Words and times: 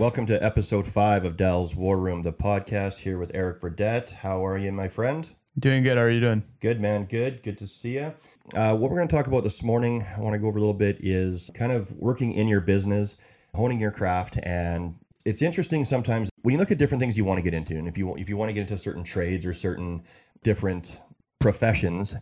welcome 0.00 0.24
to 0.24 0.42
episode 0.42 0.86
five 0.86 1.26
of 1.26 1.36
Dall's 1.36 1.76
War 1.76 1.98
Room, 1.98 2.22
the 2.22 2.32
podcast 2.32 2.96
here 2.96 3.18
with 3.18 3.30
Eric 3.34 3.60
Burdett. 3.60 4.12
How 4.12 4.46
are 4.46 4.56
you, 4.56 4.72
my 4.72 4.88
friend? 4.88 5.28
Doing 5.58 5.82
good. 5.82 5.98
How 5.98 6.04
are 6.04 6.10
you 6.10 6.20
doing? 6.20 6.42
Good, 6.60 6.80
man. 6.80 7.04
Good. 7.04 7.42
Good 7.42 7.58
to 7.58 7.66
see 7.66 7.96
you. 7.96 8.14
Uh, 8.54 8.74
what 8.74 8.90
we're 8.90 8.96
going 8.96 9.08
to 9.08 9.14
talk 9.14 9.26
about 9.26 9.44
this 9.44 9.62
morning, 9.62 10.02
I 10.16 10.20
want 10.20 10.32
to 10.32 10.38
go 10.38 10.46
over 10.46 10.56
a 10.56 10.60
little 10.60 10.72
bit, 10.72 10.96
is 11.00 11.50
kind 11.52 11.70
of 11.70 11.92
working 11.92 12.32
in 12.32 12.48
your 12.48 12.62
business, 12.62 13.18
honing 13.54 13.78
your 13.78 13.90
craft, 13.90 14.38
and 14.42 14.94
it's 15.26 15.42
interesting 15.42 15.84
sometimes 15.84 16.30
when 16.40 16.54
you 16.54 16.58
look 16.58 16.70
at 16.70 16.78
different 16.78 17.00
things 17.00 17.18
you 17.18 17.26
want 17.26 17.36
to 17.36 17.42
get 17.42 17.52
into, 17.52 17.76
and 17.76 17.86
if 17.86 17.98
you 17.98 18.16
if 18.16 18.26
you 18.26 18.38
want 18.38 18.48
to 18.48 18.54
get 18.54 18.62
into 18.62 18.78
certain 18.78 19.04
trades 19.04 19.44
or 19.44 19.52
certain 19.52 20.02
different 20.42 20.98
professions, 21.40 22.16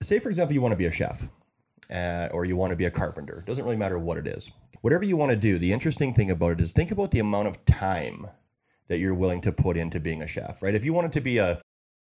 say 0.00 0.20
for 0.20 0.28
example 0.28 0.54
you 0.54 0.62
want 0.62 0.70
to 0.70 0.76
be 0.76 0.86
a 0.86 0.92
chef, 0.92 1.28
uh, 1.90 2.28
or 2.32 2.44
you 2.44 2.56
want 2.56 2.70
to 2.70 2.76
be 2.76 2.84
a 2.84 2.90
carpenter. 2.90 3.38
It 3.38 3.46
doesn't 3.46 3.64
really 3.64 3.76
matter 3.76 3.98
what 3.98 4.18
it 4.18 4.26
is. 4.26 4.50
Whatever 4.80 5.04
you 5.04 5.16
want 5.16 5.30
to 5.30 5.36
do, 5.36 5.58
the 5.58 5.72
interesting 5.72 6.14
thing 6.14 6.30
about 6.30 6.52
it 6.52 6.60
is 6.60 6.72
think 6.72 6.90
about 6.90 7.10
the 7.10 7.18
amount 7.18 7.48
of 7.48 7.64
time 7.64 8.26
that 8.88 8.98
you're 8.98 9.14
willing 9.14 9.40
to 9.42 9.52
put 9.52 9.76
into 9.76 10.00
being 10.00 10.22
a 10.22 10.26
chef, 10.26 10.62
right? 10.62 10.74
If 10.74 10.84
you 10.84 10.92
wanted 10.92 11.12
to 11.12 11.20
be 11.20 11.38
a 11.38 11.60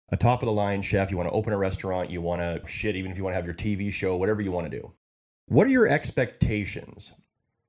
a 0.10 0.18
top 0.18 0.44
of 0.44 0.46
the 0.46 0.54
line 0.54 0.82
chef, 0.82 1.10
you 1.10 1.18
want 1.18 1.28
to 1.28 1.36
open 1.36 1.54
a 1.54 1.58
restaurant, 1.58 2.10
you 2.10 2.22
want 2.22 2.40
to 2.40 2.62
shit, 2.68 2.96
even 2.96 3.12
if 3.12 3.18
you 3.18 3.24
want 3.24 3.34
to 3.34 3.36
have 3.36 3.46
your 3.46 3.56
TV 3.56 3.92
show, 3.92 4.16
whatever 4.16 4.42
you 4.42 4.52
want 4.52 4.70
to 4.70 4.78
do. 4.78 4.94
What 5.48 5.66
are 5.66 5.72
your 5.72 5.88
expectations 5.88 7.14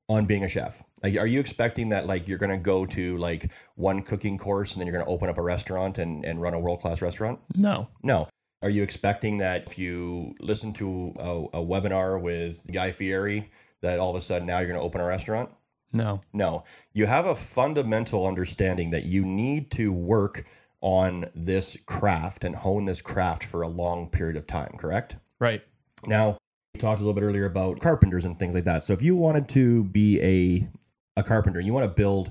on 0.08 0.26
being 0.26 0.44
a 0.44 0.48
chef? 0.48 0.82
Like, 1.02 1.16
are 1.16 1.26
you 1.26 1.40
expecting 1.40 1.88
that 1.90 2.06
like 2.06 2.28
you're 2.28 2.38
going 2.38 2.50
to 2.50 2.58
go 2.58 2.84
to 2.86 3.16
like 3.18 3.50
one 3.76 4.02
cooking 4.02 4.36
course 4.36 4.72
and 4.72 4.80
then 4.80 4.86
you're 4.86 4.94
going 4.94 5.06
to 5.06 5.10
open 5.10 5.28
up 5.28 5.38
a 5.38 5.42
restaurant 5.42 5.98
and, 5.98 6.24
and 6.24 6.40
run 6.40 6.54
a 6.54 6.60
world 6.60 6.80
class 6.80 7.00
restaurant? 7.00 7.40
No. 7.54 7.88
No. 8.02 8.28
Are 8.64 8.70
you 8.70 8.82
expecting 8.82 9.36
that 9.38 9.64
if 9.66 9.78
you 9.78 10.34
listen 10.40 10.72
to 10.72 11.14
a, 11.18 11.58
a 11.58 11.62
webinar 11.62 12.18
with 12.18 12.66
Guy 12.72 12.92
Fieri, 12.92 13.50
that 13.82 13.98
all 13.98 14.08
of 14.08 14.16
a 14.16 14.22
sudden 14.22 14.46
now 14.46 14.60
you're 14.60 14.68
going 14.68 14.80
to 14.80 14.84
open 14.84 15.02
a 15.02 15.04
restaurant? 15.04 15.50
No. 15.92 16.22
No. 16.32 16.64
You 16.94 17.04
have 17.04 17.26
a 17.26 17.34
fundamental 17.34 18.26
understanding 18.26 18.88
that 18.90 19.04
you 19.04 19.22
need 19.22 19.70
to 19.72 19.92
work 19.92 20.46
on 20.80 21.26
this 21.34 21.76
craft 21.84 22.42
and 22.42 22.56
hone 22.56 22.86
this 22.86 23.02
craft 23.02 23.44
for 23.44 23.60
a 23.60 23.68
long 23.68 24.08
period 24.08 24.38
of 24.38 24.46
time, 24.46 24.72
correct? 24.78 25.16
Right. 25.38 25.62
Now, 26.06 26.38
we 26.72 26.80
talked 26.80 27.02
a 27.02 27.04
little 27.04 27.12
bit 27.12 27.26
earlier 27.26 27.44
about 27.44 27.80
carpenters 27.80 28.24
and 28.24 28.38
things 28.38 28.54
like 28.54 28.64
that. 28.64 28.82
So 28.82 28.94
if 28.94 29.02
you 29.02 29.14
wanted 29.14 29.46
to 29.50 29.84
be 29.84 30.22
a 30.22 30.68
a 31.16 31.22
carpenter, 31.22 31.58
and 31.58 31.66
you 31.66 31.74
want 31.74 31.84
to 31.84 31.94
build 31.94 32.30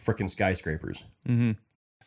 freaking 0.00 0.30
skyscrapers. 0.30 1.04
Mm-hmm. 1.28 1.52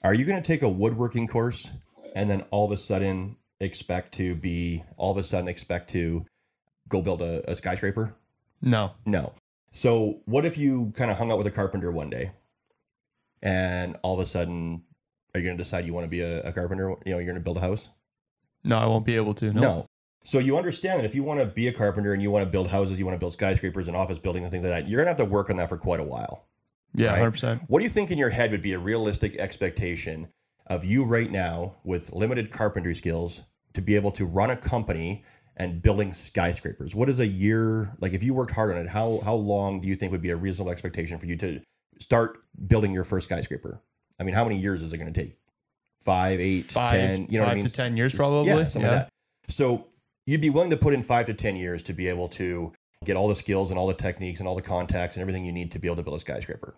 Are 0.03 0.13
you 0.15 0.25
going 0.25 0.41
to 0.41 0.45
take 0.45 0.63
a 0.63 0.69
woodworking 0.69 1.27
course 1.27 1.71
and 2.15 2.29
then 2.29 2.41
all 2.51 2.65
of 2.65 2.71
a 2.71 2.77
sudden 2.77 3.35
expect 3.59 4.13
to 4.13 4.35
be 4.35 4.83
all 4.97 5.11
of 5.11 5.17
a 5.17 5.23
sudden 5.23 5.47
expect 5.47 5.89
to 5.91 6.25
go 6.87 7.01
build 7.01 7.21
a, 7.21 7.49
a 7.49 7.55
skyscraper? 7.55 8.15
No. 8.61 8.91
No. 9.05 9.33
So 9.71 10.21
what 10.25 10.45
if 10.45 10.57
you 10.57 10.91
kind 10.95 11.11
of 11.11 11.17
hung 11.17 11.31
out 11.31 11.37
with 11.37 11.47
a 11.47 11.51
carpenter 11.51 11.91
one 11.91 12.09
day 12.09 12.31
and 13.41 13.97
all 14.01 14.15
of 14.15 14.19
a 14.19 14.25
sudden 14.25 14.83
are 15.33 15.39
you 15.39 15.45
going 15.45 15.57
to 15.57 15.63
decide 15.63 15.85
you 15.85 15.93
want 15.93 16.05
to 16.05 16.09
be 16.09 16.21
a, 16.21 16.41
a 16.41 16.51
carpenter? 16.51 16.89
You 17.05 17.11
know, 17.13 17.17
you're 17.19 17.25
going 17.25 17.35
to 17.35 17.41
build 17.41 17.57
a 17.57 17.61
house? 17.61 17.89
No, 18.63 18.77
I 18.77 18.85
won't 18.87 19.05
be 19.05 19.15
able 19.15 19.33
to. 19.35 19.53
No. 19.53 19.61
No. 19.61 19.85
So 20.23 20.39
you 20.39 20.57
understand 20.57 20.99
that 20.99 21.05
if 21.05 21.15
you 21.15 21.23
want 21.23 21.39
to 21.39 21.45
be 21.45 21.67
a 21.67 21.71
carpenter 21.73 22.13
and 22.13 22.21
you 22.21 22.29
want 22.31 22.43
to 22.45 22.49
build 22.49 22.67
houses, 22.67 22.99
you 22.99 23.05
want 23.05 23.15
to 23.15 23.19
build 23.19 23.33
skyscrapers 23.33 23.87
and 23.87 23.95
office 23.95 24.17
buildings 24.17 24.43
and 24.43 24.51
things 24.51 24.63
like 24.65 24.73
that, 24.73 24.89
you're 24.89 24.99
gonna 24.99 25.09
have 25.11 25.17
to 25.17 25.25
work 25.25 25.49
on 25.49 25.55
that 25.57 25.69
for 25.69 25.77
quite 25.77 25.99
a 25.99 26.03
while. 26.03 26.47
Yeah, 26.93 27.07
Right. 27.09 27.17
hundred 27.19 27.31
percent. 27.31 27.61
What 27.67 27.79
do 27.79 27.83
you 27.83 27.89
think 27.89 28.11
in 28.11 28.17
your 28.17 28.29
head 28.29 28.51
would 28.51 28.61
be 28.61 28.73
a 28.73 28.79
realistic 28.79 29.35
expectation 29.37 30.27
of 30.69 30.85
you 30.85 31.03
right 31.03 31.31
now 31.31 31.75
with 31.83 32.13
limited 32.13 32.51
carpentry 32.51 32.95
skills 32.95 33.43
to 33.73 33.81
be 33.81 33.95
able 33.95 34.11
to 34.11 34.25
run 34.25 34.51
a 34.51 34.55
company 34.55 35.23
and 35.57 35.81
building 35.81 36.13
skyscrapers? 36.13 36.95
What 36.95 37.09
is 37.09 37.19
a 37.19 37.27
year 37.27 37.95
like 37.99 38.13
if 38.13 38.23
you 38.23 38.33
worked 38.33 38.51
hard 38.51 38.71
on 38.71 38.77
it, 38.77 38.87
how 38.87 39.19
how 39.23 39.35
long 39.35 39.81
do 39.81 39.87
you 39.87 39.95
think 39.95 40.11
would 40.11 40.21
be 40.21 40.29
a 40.29 40.35
reasonable 40.35 40.71
expectation 40.71 41.17
for 41.17 41.25
you 41.25 41.35
to 41.37 41.61
start 41.99 42.39
building 42.67 42.93
your 42.93 43.03
first 43.03 43.25
skyscraper? 43.25 43.81
I 44.19 44.23
mean, 44.23 44.35
how 44.35 44.43
many 44.43 44.57
years 44.57 44.81
is 44.81 44.93
it 44.93 44.97
going 44.97 45.11
to 45.11 45.19
take? 45.19 45.37
Five, 46.01 46.39
eight, 46.39 46.65
Five, 46.65 46.91
ten, 46.93 47.27
you 47.29 47.39
know 47.39 47.45
what 47.45 47.51
I 47.51 47.55
mean? 47.55 47.65
to 47.65 47.73
ten 47.73 47.97
years 47.97 48.13
probably. 48.13 48.47
Yeah, 48.47 48.67
something 48.67 48.89
like 48.89 48.99
that. 48.99 49.09
So 49.49 49.87
you'd 50.25 50.41
be 50.41 50.49
willing 50.49 50.69
to 50.69 50.77
put 50.77 50.93
in 50.93 51.03
five 51.03 51.25
to 51.25 51.33
ten 51.33 51.57
years 51.57 51.83
to 51.83 51.93
be 51.93 52.07
able 52.07 52.29
to 52.29 52.71
get 53.03 53.15
all 53.15 53.27
the 53.27 53.35
skills 53.35 53.69
and 53.69 53.79
all 53.79 53.87
the 53.87 53.93
techniques 53.93 54.39
and 54.39 54.47
all 54.47 54.55
the 54.55 54.61
contacts 54.61 55.15
and 55.15 55.21
everything 55.21 55.45
you 55.45 55.51
need 55.51 55.71
to 55.71 55.79
be 55.79 55.87
able 55.87 55.97
to 55.97 56.03
build 56.03 56.15
a 56.15 56.19
skyscraper. 56.19 56.75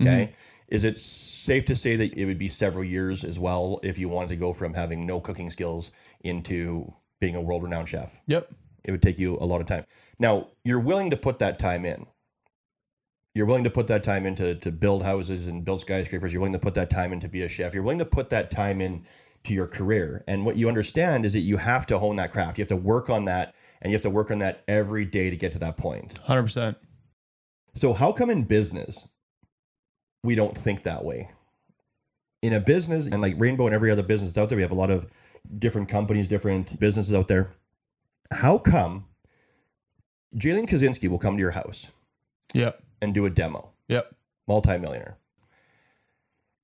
Mm-hmm. 0.00 0.08
Okay. 0.08 0.32
Is 0.68 0.84
it 0.84 0.96
safe 0.96 1.64
to 1.66 1.76
say 1.76 1.96
that 1.96 2.14
it 2.14 2.24
would 2.24 2.38
be 2.38 2.48
several 2.48 2.84
years 2.84 3.22
as 3.22 3.38
well 3.38 3.80
if 3.82 3.98
you 3.98 4.08
wanted 4.08 4.30
to 4.30 4.36
go 4.36 4.52
from 4.52 4.72
having 4.74 5.06
no 5.06 5.20
cooking 5.20 5.50
skills 5.50 5.92
into 6.22 6.92
being 7.20 7.36
a 7.36 7.40
world 7.40 7.62
renowned 7.62 7.88
chef? 7.88 8.18
Yep. 8.26 8.50
It 8.84 8.90
would 8.90 9.02
take 9.02 9.18
you 9.18 9.36
a 9.36 9.46
lot 9.46 9.60
of 9.60 9.66
time. 9.66 9.84
Now, 10.18 10.48
you're 10.64 10.80
willing 10.80 11.10
to 11.10 11.16
put 11.16 11.38
that 11.40 11.58
time 11.58 11.84
in. 11.84 12.06
You're 13.34 13.46
willing 13.46 13.64
to 13.64 13.70
put 13.70 13.88
that 13.88 14.04
time 14.04 14.26
into 14.26 14.54
to 14.54 14.72
build 14.72 15.02
houses 15.02 15.48
and 15.48 15.64
build 15.64 15.80
skyscrapers. 15.80 16.32
You're 16.32 16.40
willing 16.40 16.52
to 16.52 16.58
put 16.58 16.74
that 16.74 16.88
time 16.88 17.12
in 17.12 17.20
to 17.20 17.28
be 17.28 17.42
a 17.42 17.48
chef. 17.48 17.74
You're 17.74 17.82
willing 17.82 17.98
to 17.98 18.04
put 18.04 18.30
that 18.30 18.50
time 18.50 18.80
in 18.80 19.04
to 19.44 19.52
your 19.52 19.66
career. 19.66 20.24
And 20.26 20.44
what 20.44 20.56
you 20.56 20.68
understand 20.68 21.24
is 21.24 21.32
that 21.34 21.40
you 21.40 21.56
have 21.56 21.86
to 21.86 21.98
hone 21.98 22.16
that 22.16 22.32
craft. 22.32 22.58
You 22.58 22.62
have 22.62 22.68
to 22.68 22.76
work 22.76 23.10
on 23.10 23.24
that 23.26 23.54
and 23.82 23.90
you 23.90 23.94
have 23.94 24.02
to 24.02 24.10
work 24.10 24.30
on 24.30 24.38
that 24.38 24.62
every 24.68 25.04
day 25.04 25.30
to 25.30 25.36
get 25.36 25.52
to 25.52 25.58
that 25.58 25.76
point. 25.76 26.18
Hundred 26.18 26.44
percent. 26.44 26.78
So 27.74 27.92
how 27.92 28.12
come 28.12 28.30
in 28.30 28.44
business 28.44 29.08
we 30.24 30.34
don't 30.34 30.56
think 30.56 30.82
that 30.82 31.04
way? 31.04 31.30
In 32.42 32.52
a 32.52 32.60
business 32.60 33.06
and 33.06 33.20
like 33.22 33.34
Rainbow 33.38 33.66
and 33.66 33.74
every 33.74 33.90
other 33.90 34.02
business 34.02 34.36
out 34.36 34.48
there, 34.48 34.56
we 34.56 34.62
have 34.62 34.70
a 34.72 34.74
lot 34.74 34.90
of 34.90 35.06
different 35.58 35.88
companies, 35.88 36.26
different 36.26 36.78
businesses 36.80 37.14
out 37.14 37.28
there. 37.28 37.52
How 38.32 38.58
come 38.58 39.04
Jaylene 40.36 40.68
Kaczynski 40.68 41.08
will 41.08 41.18
come 41.18 41.36
to 41.36 41.40
your 41.40 41.52
house 41.52 41.92
Yep. 42.54 42.82
and 43.02 43.14
do 43.14 43.24
a 43.26 43.30
demo, 43.30 43.70
Yep. 43.88 44.14
multimillionaire? 44.48 45.16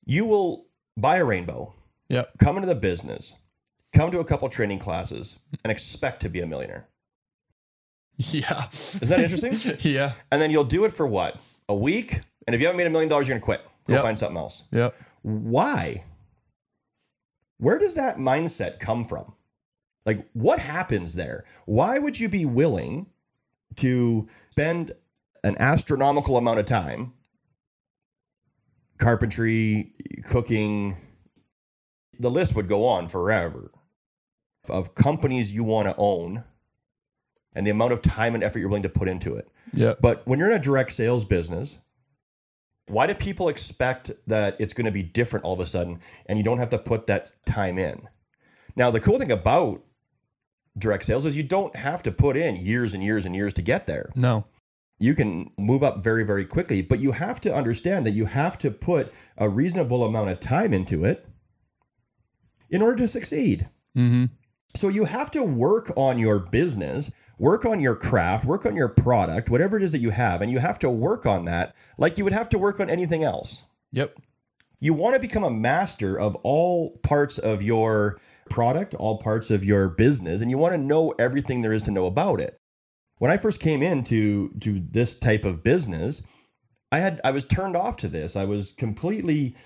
You 0.06 0.24
will 0.24 0.66
buy 0.96 1.16
a 1.18 1.24
rainbow, 1.24 1.74
Yep. 2.08 2.38
come 2.38 2.56
into 2.56 2.66
the 2.66 2.74
business, 2.74 3.34
come 3.92 4.10
to 4.10 4.18
a 4.18 4.24
couple 4.24 4.48
training 4.48 4.78
classes, 4.80 5.38
and 5.62 5.70
expect 5.70 6.20
to 6.22 6.28
be 6.28 6.40
a 6.40 6.46
millionaire. 6.46 6.88
Yeah. 8.18 8.68
Isn't 8.72 9.08
that 9.08 9.20
interesting? 9.20 9.76
yeah. 9.80 10.12
And 10.30 10.42
then 10.42 10.50
you'll 10.50 10.64
do 10.64 10.84
it 10.84 10.92
for 10.92 11.06
what? 11.06 11.38
A 11.70 11.74
week? 11.74 12.20
And 12.50 12.54
if 12.56 12.60
you 12.60 12.66
haven't 12.66 12.78
made 12.78 12.88
a 12.88 12.90
million 12.90 13.08
dollars, 13.08 13.28
you're 13.28 13.36
gonna 13.36 13.44
quit. 13.44 13.64
Go 13.86 13.94
Yep. 13.94 14.02
find 14.02 14.18
something 14.18 14.36
else. 14.36 14.64
Yep. 14.72 14.92
Why? 15.22 16.02
Where 17.58 17.78
does 17.78 17.94
that 17.94 18.16
mindset 18.16 18.80
come 18.80 19.04
from? 19.04 19.34
Like, 20.04 20.28
what 20.32 20.58
happens 20.58 21.14
there? 21.14 21.44
Why 21.66 22.00
would 22.00 22.18
you 22.18 22.28
be 22.28 22.44
willing 22.44 23.06
to 23.76 24.28
spend 24.50 24.90
an 25.44 25.54
astronomical 25.60 26.36
amount 26.38 26.58
of 26.58 26.66
time 26.66 27.12
carpentry, 28.98 29.92
cooking? 30.28 30.96
The 32.18 32.32
list 32.32 32.56
would 32.56 32.66
go 32.66 32.84
on 32.84 33.06
forever 33.06 33.70
of 34.68 34.96
companies 34.96 35.52
you 35.52 35.62
want 35.62 35.86
to 35.86 35.94
own 35.96 36.42
and 37.54 37.64
the 37.64 37.70
amount 37.70 37.92
of 37.92 38.02
time 38.02 38.34
and 38.34 38.42
effort 38.42 38.58
you're 38.58 38.68
willing 38.68 38.82
to 38.82 38.88
put 38.88 39.06
into 39.06 39.36
it. 39.36 39.48
Yep. 39.72 39.98
But 40.00 40.26
when 40.26 40.40
you're 40.40 40.50
in 40.50 40.56
a 40.56 40.60
direct 40.60 40.90
sales 40.90 41.24
business, 41.24 41.78
why 42.90 43.06
do 43.06 43.14
people 43.14 43.48
expect 43.48 44.10
that 44.26 44.56
it's 44.58 44.74
going 44.74 44.84
to 44.84 44.90
be 44.90 45.02
different 45.02 45.44
all 45.44 45.52
of 45.52 45.60
a 45.60 45.66
sudden 45.66 46.00
and 46.26 46.38
you 46.38 46.44
don't 46.44 46.58
have 46.58 46.70
to 46.70 46.78
put 46.78 47.06
that 47.06 47.32
time 47.46 47.78
in? 47.78 48.08
Now, 48.76 48.90
the 48.90 49.00
cool 49.00 49.18
thing 49.18 49.32
about 49.32 49.82
direct 50.78 51.04
sales 51.04 51.26
is 51.26 51.36
you 51.36 51.42
don't 51.42 51.74
have 51.76 52.02
to 52.04 52.12
put 52.12 52.36
in 52.36 52.56
years 52.56 52.94
and 52.94 53.02
years 53.02 53.26
and 53.26 53.34
years 53.34 53.54
to 53.54 53.62
get 53.62 53.86
there. 53.86 54.10
No. 54.14 54.44
You 54.98 55.14
can 55.14 55.50
move 55.56 55.82
up 55.82 56.02
very, 56.02 56.24
very 56.24 56.44
quickly, 56.44 56.82
but 56.82 57.00
you 57.00 57.12
have 57.12 57.40
to 57.42 57.54
understand 57.54 58.04
that 58.06 58.10
you 58.10 58.26
have 58.26 58.58
to 58.58 58.70
put 58.70 59.12
a 59.38 59.48
reasonable 59.48 60.04
amount 60.04 60.30
of 60.30 60.40
time 60.40 60.74
into 60.74 61.04
it 61.04 61.26
in 62.68 62.82
order 62.82 62.96
to 62.96 63.08
succeed. 63.08 63.68
Mm-hmm. 63.96 64.26
So 64.76 64.88
you 64.88 65.04
have 65.04 65.30
to 65.32 65.42
work 65.42 65.92
on 65.96 66.18
your 66.18 66.38
business, 66.38 67.10
work 67.40 67.64
on 67.64 67.80
your 67.80 67.96
craft, 67.96 68.44
work 68.44 68.66
on 68.66 68.76
your 68.76 68.88
product, 68.88 69.48
whatever 69.48 69.78
it 69.78 69.82
is 69.82 69.92
that 69.92 69.98
you 69.98 70.10
have, 70.10 70.42
and 70.42 70.52
you 70.52 70.58
have 70.58 70.78
to 70.78 70.90
work 70.90 71.24
on 71.24 71.46
that 71.46 71.74
like 71.96 72.18
you 72.18 72.24
would 72.24 72.34
have 72.34 72.50
to 72.50 72.58
work 72.58 72.78
on 72.78 72.90
anything 72.90 73.24
else. 73.24 73.64
Yep. 73.92 74.18
You 74.78 74.92
want 74.92 75.14
to 75.14 75.20
become 75.20 75.42
a 75.42 75.50
master 75.50 76.18
of 76.18 76.36
all 76.36 76.98
parts 76.98 77.38
of 77.38 77.62
your 77.62 78.20
product, 78.50 78.94
all 78.94 79.18
parts 79.18 79.50
of 79.50 79.64
your 79.64 79.88
business, 79.88 80.42
and 80.42 80.50
you 80.50 80.58
want 80.58 80.74
to 80.74 80.78
know 80.78 81.14
everything 81.18 81.62
there 81.62 81.72
is 81.72 81.82
to 81.84 81.90
know 81.90 82.04
about 82.04 82.40
it. 82.40 82.58
When 83.16 83.30
I 83.30 83.38
first 83.38 83.58
came 83.58 83.82
into 83.82 84.52
to 84.60 84.82
this 84.90 85.14
type 85.14 85.44
of 85.44 85.62
business, 85.62 86.22
I 86.92 86.98
had 86.98 87.22
I 87.24 87.30
was 87.30 87.46
turned 87.46 87.76
off 87.76 87.96
to 87.98 88.08
this. 88.08 88.36
I 88.36 88.44
was 88.44 88.72
completely 88.72 89.56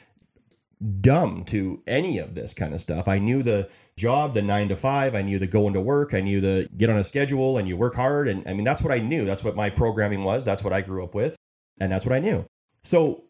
dumb 1.01 1.45
to 1.47 1.83
any 1.89 2.19
of 2.19 2.35
this 2.35 2.55
kind 2.55 2.73
of 2.73 2.81
stuff. 2.81 3.09
I 3.09 3.19
knew 3.19 3.43
the 3.43 3.69
job, 3.97 4.35
the 4.35 4.43
nine 4.43 4.69
to 4.69 4.77
five. 4.77 5.15
I 5.15 5.23
knew 5.23 5.39
the 5.39 5.47
going 5.47 5.75
to 5.75 5.81
work. 5.81 6.15
I 6.15 6.21
knew 6.21 6.41
the 6.41 6.69
get 6.77 6.91
on 6.91 6.97
a 6.97 7.05
schedule 7.05 7.59
and 7.59 7.69
you 7.69 7.77
work 7.77 7.95
hard. 7.95 8.29
And 8.29 8.47
I 8.49 8.53
mean, 8.53 8.65
that's 8.65 8.83
what 8.83 8.93
I 8.93 8.99
knew. 8.99 9.25
That's 9.25 9.45
what 9.45 9.57
my 9.57 9.71
programming 9.71 10.25
was. 10.25 10.45
That's 10.45 10.65
what 10.65 10.73
I 10.73 10.81
grew 10.81 11.05
up 11.05 11.15
with. 11.15 11.37
And 11.81 11.91
that's 11.91 12.05
what 12.05 12.15
I 12.15 12.21
knew. 12.21 12.47
So 12.83 13.25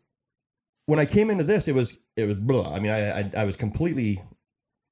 when 0.86 0.98
I 0.98 1.06
came 1.06 1.30
into 1.30 1.44
this, 1.44 1.68
it 1.68 1.74
was, 1.74 1.98
it 2.16 2.26
was, 2.26 2.36
blah. 2.36 2.74
I 2.74 2.78
mean, 2.78 2.92
I, 2.92 3.20
I, 3.20 3.30
I 3.38 3.44
was 3.44 3.56
completely 3.56 4.22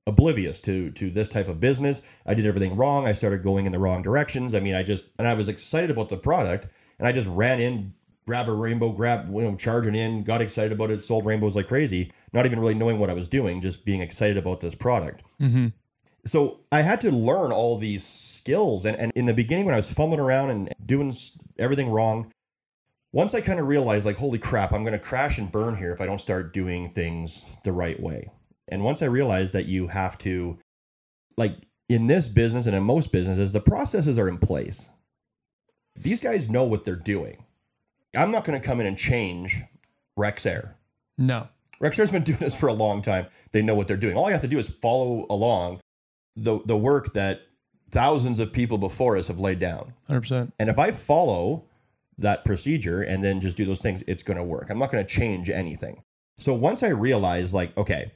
oblivious 0.07 0.61
to, 0.63 0.91
to 0.93 1.11
this 1.11 1.29
type 1.29 1.49
of 1.49 1.61
business. 1.61 2.03
I 2.27 2.35
did 2.35 2.47
everything 2.47 2.77
wrong. 2.77 3.07
I 3.07 3.13
started 3.13 3.43
going 3.43 3.67
in 3.67 3.73
the 3.73 3.79
wrong 3.79 4.03
directions. 4.03 4.55
I 4.55 4.61
mean, 4.61 4.75
I 4.75 4.83
just, 4.83 5.07
and 5.19 5.29
I 5.29 5.35
was 5.35 5.49
excited 5.49 5.91
about 5.91 6.09
the 6.09 6.17
product 6.17 6.67
and 6.99 7.07
I 7.07 7.13
just 7.13 7.29
ran 7.29 7.61
in 7.61 7.95
grab 8.27 8.49
a 8.49 8.53
rainbow, 8.53 8.91
grab, 8.91 9.29
you 9.31 9.43
know, 9.43 9.57
charging 9.57 9.95
in, 9.95 10.23
got 10.23 10.41
excited 10.41 10.73
about 10.73 10.91
it, 10.91 11.05
sold 11.05 11.27
rainbows 11.27 11.57
like 11.57 11.67
crazy, 11.67 12.13
not 12.33 12.47
even 12.47 12.61
really 12.61 12.75
knowing 12.75 12.99
what 12.99 13.11
I 13.11 13.15
was 13.15 13.29
doing, 13.29 13.61
just 13.61 13.85
being 13.85 14.01
excited 14.01 14.37
about 14.37 14.61
this 14.61 14.75
product. 14.75 15.23
Mm-hmm. 15.41 15.69
So 16.25 16.61
I 16.71 16.83
had 16.83 17.01
to 17.01 17.11
learn 17.11 17.51
all 17.51 17.77
these 17.79 18.05
skills. 18.05 18.85
And, 18.87 18.97
and 18.97 19.11
in 19.17 19.27
the 19.27 19.35
beginning, 19.35 19.65
when 19.65 19.75
I 19.75 19.79
was 19.79 19.93
fumbling 19.93 20.21
around 20.21 20.51
and 20.51 20.73
doing 20.87 21.13
everything 21.59 21.91
wrong, 21.91 22.31
once 23.13 23.35
I 23.35 23.41
kind 23.41 23.59
of 23.59 23.67
realized, 23.67 24.07
like, 24.07 24.17
holy 24.17 24.39
crap, 24.39 24.73
I'm 24.73 24.85
going 24.85 24.93
to 24.93 24.99
crash 24.99 25.39
and 25.39 25.51
burn 25.51 25.77
here 25.77 25.91
if 25.91 26.01
I 26.01 26.07
don't 26.07 26.21
start 26.21 26.55
doing 26.55 26.89
things 26.89 27.59
the 27.65 27.73
right 27.73 28.01
way. 28.01 28.31
And 28.69 28.85
once 28.85 29.03
I 29.03 29.07
realized 29.07 29.53
that 29.53 29.67
you 29.67 29.89
have 29.89 30.17
to, 30.19 30.59
like, 31.37 31.57
in 31.89 32.07
this 32.07 32.29
business 32.29 32.67
and 32.67 32.75
in 32.75 32.85
most 32.85 33.13
businesses, 33.13 33.53
the 33.53 33.61
processes 33.61 34.19
are 34.19 34.29
in 34.29 34.39
place. 34.39 34.89
These 35.97 36.21
guys 36.21 36.49
know 36.49 36.65
what 36.65 36.87
they're 36.87 36.97
doing. 36.97 37.45
I'm 38.17 38.31
not 38.31 38.45
going 38.45 38.61
to 38.61 38.67
come 38.67 38.81
in 38.81 38.87
and 38.87 38.97
change 38.97 39.63
Rexair. 40.19 40.75
No. 41.19 41.49
Rexair's 41.81 42.11
been 42.11 42.23
doing 42.23 42.39
this 42.39 42.55
for 42.55 42.69
a 42.69 42.73
long 42.73 43.03
time. 43.03 43.27
They 43.53 43.63
know 43.63 43.75
what 43.75 43.89
they're 43.89 43.97
doing. 43.97 44.17
All 44.17 44.27
I 44.27 44.33
have 44.33 44.43
to 44.43 44.49
do 44.49 44.59
is 44.59 44.69
follow 44.69 45.27
along 45.31 45.81
the 46.37 46.61
the 46.65 46.77
work 46.77 47.13
that 47.13 47.43
thousands 47.91 48.39
of 48.39 48.53
people 48.53 48.79
before 48.79 49.17
us 49.17 49.29
have 49.29 49.39
laid 49.39 49.59
down. 49.59 49.93
100%. 50.09 50.53
And 50.59 50.71
if 50.71 50.79
I 50.79 50.91
follow 50.91 51.65
that 52.19 52.45
procedure 52.45 53.03
and 53.03 53.23
then 53.23 53.41
just 53.41 53.57
do 53.57 53.65
those 53.65 53.83
things, 53.83 54.03
it's 54.07 54.23
going 54.23 54.39
to 54.39 54.45
work. 54.45 54.71
I'm 54.71 54.79
not 54.79 54.91
going 54.91 55.05
to 55.05 55.11
change 55.11 55.51
anything. 55.51 56.03
So 56.39 56.55
once 56.55 56.83
I 56.83 56.89
realized, 56.89 57.53
like, 57.53 57.77
okay, 57.77 58.13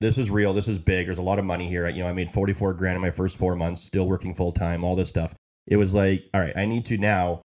this 0.00 0.16
is 0.16 0.30
real, 0.30 0.54
this 0.54 0.68
is 0.68 0.78
big. 0.78 1.06
There's 1.06 1.18
a 1.18 1.22
lot 1.22 1.38
of 1.38 1.44
money 1.44 1.68
here. 1.68 1.86
You 1.88 2.02
know, 2.02 2.08
I 2.08 2.12
made 2.14 2.30
44 2.30 2.72
grand 2.74 2.96
in 2.96 3.02
my 3.02 3.10
first 3.10 3.36
four 3.36 3.54
months, 3.54 3.82
still 3.82 4.08
working 4.08 4.32
full 4.32 4.52
time, 4.52 4.82
all 4.82 4.96
this 4.96 5.10
stuff. 5.10 5.34
It 5.66 5.76
was 5.76 5.94
like, 5.94 6.24
all 6.32 6.40
right, 6.40 6.56
I 6.56 6.64
need 6.64 6.86
to 6.86 6.96
now 6.96 7.42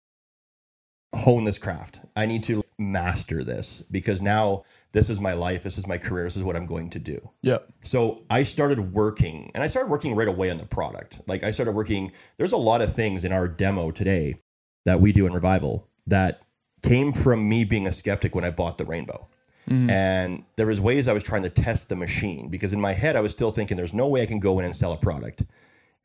hone 1.13 1.44
this 1.44 1.57
craft. 1.57 2.00
I 2.15 2.25
need 2.25 2.44
to 2.44 2.63
master 2.77 3.44
this 3.44 3.83
because 3.91 4.21
now 4.21 4.63
this 4.91 5.09
is 5.09 5.19
my 5.19 5.33
life, 5.33 5.63
this 5.63 5.77
is 5.77 5.88
my 5.88 5.97
career, 5.97 6.23
this 6.23 6.38
is 6.38 6.44
what 6.44 6.56
I'm 6.56 6.65
going 6.65 6.89
to 6.91 7.00
do. 7.00 7.29
Yeah. 7.41 7.57
So 7.81 8.23
I 8.29 8.44
started 8.44 8.94
working 8.94 9.51
and 9.53 9.63
I 9.63 9.67
started 9.67 9.89
working 9.89 10.15
right 10.15 10.27
away 10.27 10.50
on 10.50 10.57
the 10.57 10.65
product. 10.65 11.21
Like 11.27 11.44
I 11.44 11.51
started 11.51 11.73
working, 11.73 12.11
there's 12.38 12.51
a 12.51 12.57
lot 12.57 12.81
of 12.81 12.94
things 12.94 13.25
in 13.25 13.31
our 13.31 13.47
demo 13.47 13.91
today 13.91 14.39
that 14.85 15.01
we 15.01 15.11
do 15.11 15.25
in 15.25 15.33
Revival 15.33 15.88
that 16.07 16.41
came 16.83 17.12
from 17.12 17.47
me 17.47 17.63
being 17.65 17.88
a 17.88 17.91
skeptic 17.91 18.35
when 18.35 18.45
I 18.45 18.51
bought 18.51 18.77
the 18.77 18.85
Rainbow. 18.85 19.27
Mhm. 19.67 19.89
And 19.89 20.44
there 20.55 20.65
was 20.65 20.79
ways 20.79 21.07
I 21.07 21.13
was 21.13 21.23
trying 21.23 21.44
to 21.44 21.50
test 21.50 21.89
the 21.89 21.95
machine 21.95 22.50
because 22.50 22.73
in 22.73 22.81
my 22.81 22.94
head 22.94 23.15
I 23.15 23.21
was 23.21 23.31
still 23.31 23.51
thinking 23.51 23.77
there's 23.77 23.94
no 23.94 24.07
way 24.07 24.21
I 24.21 24.25
can 24.25 24.39
go 24.39 24.57
in 24.59 24.65
and 24.65 24.75
sell 24.75 24.94
a 24.94 24.97
product 24.97 25.44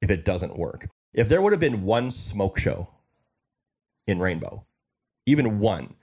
if 0.03 0.11
it 0.11 0.25
doesn't 0.25 0.59
work. 0.59 0.89
If 1.15 1.29
there 1.29 1.41
would 1.41 1.53
have 1.53 1.61
been 1.61 1.85
one 1.85 2.11
smoke 2.11 2.59
show 2.59 2.91
in 4.07 4.19
Rainbow, 4.19 4.67
even 5.27 5.59
one 5.59 5.95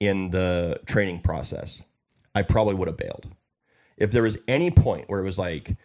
in 0.00 0.30
the 0.30 0.80
training 0.86 1.20
process, 1.20 1.82
I 2.34 2.42
probably 2.42 2.74
would 2.74 2.88
have 2.88 2.96
bailed. 2.96 3.28
If 3.96 4.10
there 4.10 4.22
was 4.22 4.38
any 4.48 4.70
point 4.70 5.08
where 5.08 5.20
it 5.20 5.24
was 5.24 5.38
like, 5.38 5.76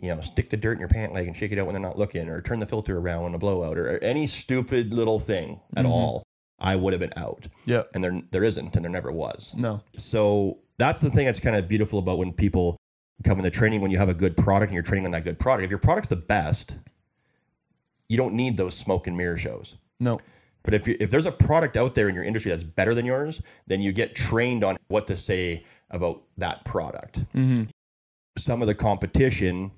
you 0.00 0.14
know, 0.14 0.20
stick 0.20 0.48
the 0.50 0.56
dirt 0.56 0.72
in 0.74 0.78
your 0.78 0.88
pant 0.88 1.12
leg 1.12 1.26
and 1.26 1.36
shake 1.36 1.52
it 1.52 1.58
out 1.58 1.66
when 1.66 1.74
they're 1.74 1.82
not 1.82 1.98
looking, 1.98 2.28
or 2.28 2.40
turn 2.40 2.60
the 2.60 2.66
filter 2.66 2.98
around 2.98 3.24
when 3.24 3.34
a 3.34 3.38
blowout, 3.38 3.76
or 3.76 3.98
any 3.98 4.26
stupid 4.26 4.94
little 4.94 5.18
thing 5.18 5.60
at 5.76 5.84
Mhm. 5.84 5.90
all, 5.90 6.22
I 6.60 6.76
would 6.76 6.92
have 6.92 7.00
been 7.00 7.12
out. 7.16 7.46
Yeah. 7.66 7.82
And 7.94 8.02
there, 8.02 8.22
there 8.30 8.44
isn't, 8.44 8.74
and 8.76 8.84
there 8.84 8.92
never 8.92 9.10
was. 9.12 9.54
No. 9.56 9.80
So 9.96 10.58
that's 10.78 11.00
the 11.00 11.10
thing 11.10 11.26
that's 11.26 11.40
kind 11.40 11.56
of 11.56 11.68
beautiful 11.68 11.98
about 11.98 12.18
when 12.18 12.32
people 12.32 12.76
come 13.24 13.38
into 13.38 13.50
training 13.50 13.80
when 13.80 13.90
you 13.90 13.98
have 13.98 14.08
a 14.08 14.14
good 14.14 14.36
product 14.36 14.70
and 14.70 14.74
you're 14.74 14.82
training 14.84 15.04
on 15.04 15.10
that 15.10 15.24
good 15.24 15.38
product. 15.40 15.64
If 15.64 15.70
your 15.70 15.80
product's 15.80 16.08
the 16.08 16.16
best, 16.16 16.76
you 18.08 18.16
don't 18.16 18.34
need 18.34 18.56
those 18.56 18.76
smoke 18.76 19.06
and 19.08 19.16
mirror 19.16 19.36
shows. 19.36 19.76
No. 20.00 20.20
But 20.62 20.74
if 20.74 20.86
you, 20.86 20.96
if 21.00 21.10
there's 21.10 21.26
a 21.26 21.32
product 21.32 21.76
out 21.76 21.94
there 21.94 22.08
in 22.08 22.14
your 22.14 22.24
industry 22.24 22.50
that's 22.50 22.64
better 22.64 22.94
than 22.94 23.06
yours, 23.06 23.40
then 23.66 23.80
you 23.80 23.92
get 23.92 24.14
trained 24.14 24.64
on 24.64 24.76
what 24.88 25.06
to 25.06 25.16
say 25.16 25.64
about 25.90 26.22
that 26.36 26.64
product. 26.64 27.24
Mm-hmm. 27.34 27.64
Some 28.36 28.60
of 28.60 28.68
the 28.68 28.74
competition 28.74 29.70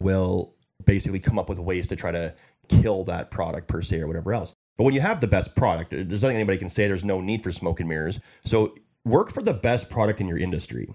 will 0.00 0.54
basically 0.84 1.20
come 1.20 1.38
up 1.38 1.48
with 1.48 1.58
ways 1.58 1.88
to 1.88 1.96
try 1.96 2.12
to 2.12 2.34
kill 2.68 3.04
that 3.04 3.30
product 3.30 3.68
per 3.68 3.80
se 3.80 4.00
or 4.00 4.06
whatever 4.06 4.32
else. 4.34 4.52
But 4.76 4.84
when 4.84 4.94
you 4.94 5.00
have 5.00 5.20
the 5.20 5.28
best 5.28 5.54
product, 5.54 5.90
there's 5.90 6.22
nothing 6.22 6.36
anybody 6.36 6.58
can 6.58 6.68
say. 6.68 6.86
There's 6.86 7.04
no 7.04 7.20
need 7.20 7.42
for 7.42 7.52
smoke 7.52 7.80
and 7.80 7.88
mirrors. 7.88 8.18
So 8.44 8.74
work 9.04 9.30
for 9.30 9.42
the 9.42 9.54
best 9.54 9.88
product 9.88 10.20
in 10.20 10.26
your 10.26 10.38
industry. 10.38 10.92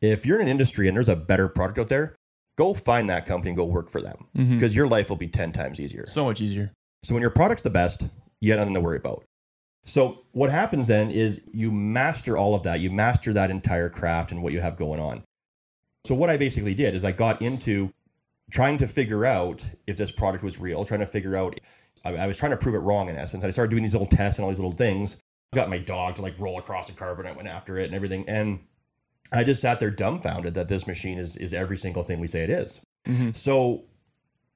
If 0.00 0.26
you're 0.26 0.40
in 0.40 0.42
an 0.42 0.50
industry 0.50 0.88
and 0.88 0.96
there's 0.96 1.08
a 1.08 1.16
better 1.16 1.48
product 1.48 1.78
out 1.78 1.88
there, 1.88 2.16
go 2.58 2.74
find 2.74 3.08
that 3.08 3.24
company 3.24 3.50
and 3.50 3.56
go 3.56 3.64
work 3.64 3.88
for 3.88 4.00
them 4.00 4.26
Mm-hmm. 4.36 4.54
because 4.54 4.74
your 4.74 4.88
life 4.88 5.08
will 5.08 5.16
be 5.16 5.28
10 5.28 5.52
times 5.52 5.78
easier. 5.78 6.04
So 6.06 6.24
much 6.24 6.40
easier. 6.40 6.72
So 7.04 7.14
when 7.14 7.20
your 7.20 7.30
product's 7.30 7.62
the 7.62 7.70
best, 7.70 8.08
you 8.42 8.52
got 8.52 8.58
nothing 8.58 8.74
to 8.74 8.80
worry 8.80 8.96
about. 8.96 9.24
So 9.84 10.22
what 10.32 10.50
happens 10.50 10.88
then 10.88 11.12
is 11.12 11.42
you 11.52 11.70
master 11.70 12.36
all 12.36 12.56
of 12.56 12.64
that. 12.64 12.80
You 12.80 12.90
master 12.90 13.32
that 13.32 13.50
entire 13.50 13.88
craft 13.88 14.32
and 14.32 14.42
what 14.42 14.52
you 14.52 14.60
have 14.60 14.76
going 14.76 14.98
on. 14.98 15.22
So 16.04 16.16
what 16.16 16.28
I 16.28 16.36
basically 16.36 16.74
did 16.74 16.96
is 16.96 17.04
I 17.04 17.12
got 17.12 17.40
into 17.40 17.92
trying 18.50 18.78
to 18.78 18.88
figure 18.88 19.24
out 19.24 19.64
if 19.86 19.96
this 19.96 20.10
product 20.10 20.42
was 20.42 20.58
real, 20.58 20.84
trying 20.84 21.00
to 21.00 21.06
figure 21.06 21.36
out 21.36 21.58
I, 22.04 22.16
I 22.16 22.26
was 22.26 22.36
trying 22.36 22.50
to 22.50 22.56
prove 22.56 22.74
it 22.74 22.78
wrong 22.78 23.08
in 23.08 23.16
essence. 23.16 23.44
I 23.44 23.50
started 23.50 23.70
doing 23.70 23.84
these 23.84 23.94
little 23.94 24.08
tests 24.08 24.38
and 24.38 24.44
all 24.44 24.50
these 24.50 24.58
little 24.58 24.72
things. 24.72 25.18
I 25.52 25.56
got 25.56 25.70
my 25.70 25.78
dog 25.78 26.16
to 26.16 26.22
like 26.22 26.38
roll 26.40 26.58
across 26.58 26.88
the 26.88 26.94
carpet. 26.94 27.26
I 27.26 27.32
went 27.32 27.46
after 27.46 27.78
it 27.78 27.84
and 27.84 27.94
everything. 27.94 28.28
And 28.28 28.58
I 29.30 29.44
just 29.44 29.62
sat 29.62 29.78
there 29.78 29.90
dumbfounded 29.90 30.54
that 30.54 30.68
this 30.68 30.88
machine 30.88 31.18
is 31.18 31.36
is 31.36 31.54
every 31.54 31.76
single 31.76 32.02
thing 32.02 32.18
we 32.18 32.26
say 32.26 32.42
it 32.42 32.50
is. 32.50 32.80
Mm-hmm. 33.06 33.30
So 33.32 33.84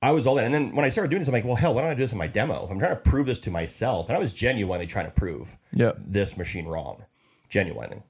I 0.03 0.11
was 0.13 0.27
all 0.27 0.39
in. 0.39 0.45
And 0.45 0.55
then 0.55 0.75
when 0.75 0.85
I 0.85 0.89
started 0.89 1.11
doing 1.11 1.21
this, 1.21 1.29
I'm 1.29 1.35
like, 1.35 1.45
well, 1.45 1.55
hell, 1.55 1.75
why 1.75 1.81
don't 1.83 1.91
I 1.91 1.95
do 1.95 2.01
this 2.01 2.13
in 2.13 2.19
my 2.19 2.27
demo? 2.27 2.69
I'm 2.71 2.79
trying 2.79 2.95
to 2.95 3.01
prove 3.01 3.27
this 3.27 3.39
to 3.41 3.51
myself. 3.51 4.09
And 4.09 4.17
I 4.17 4.21
was 4.21 4.33
genuinely 4.33 4.87
trying 4.87 5.07
to 5.07 5.11
prove 5.13 5.57
Yep. 5.73 5.99
this 6.07 6.37
machine 6.37 6.67
wrong, 6.67 7.05
genuinely. 7.49 8.03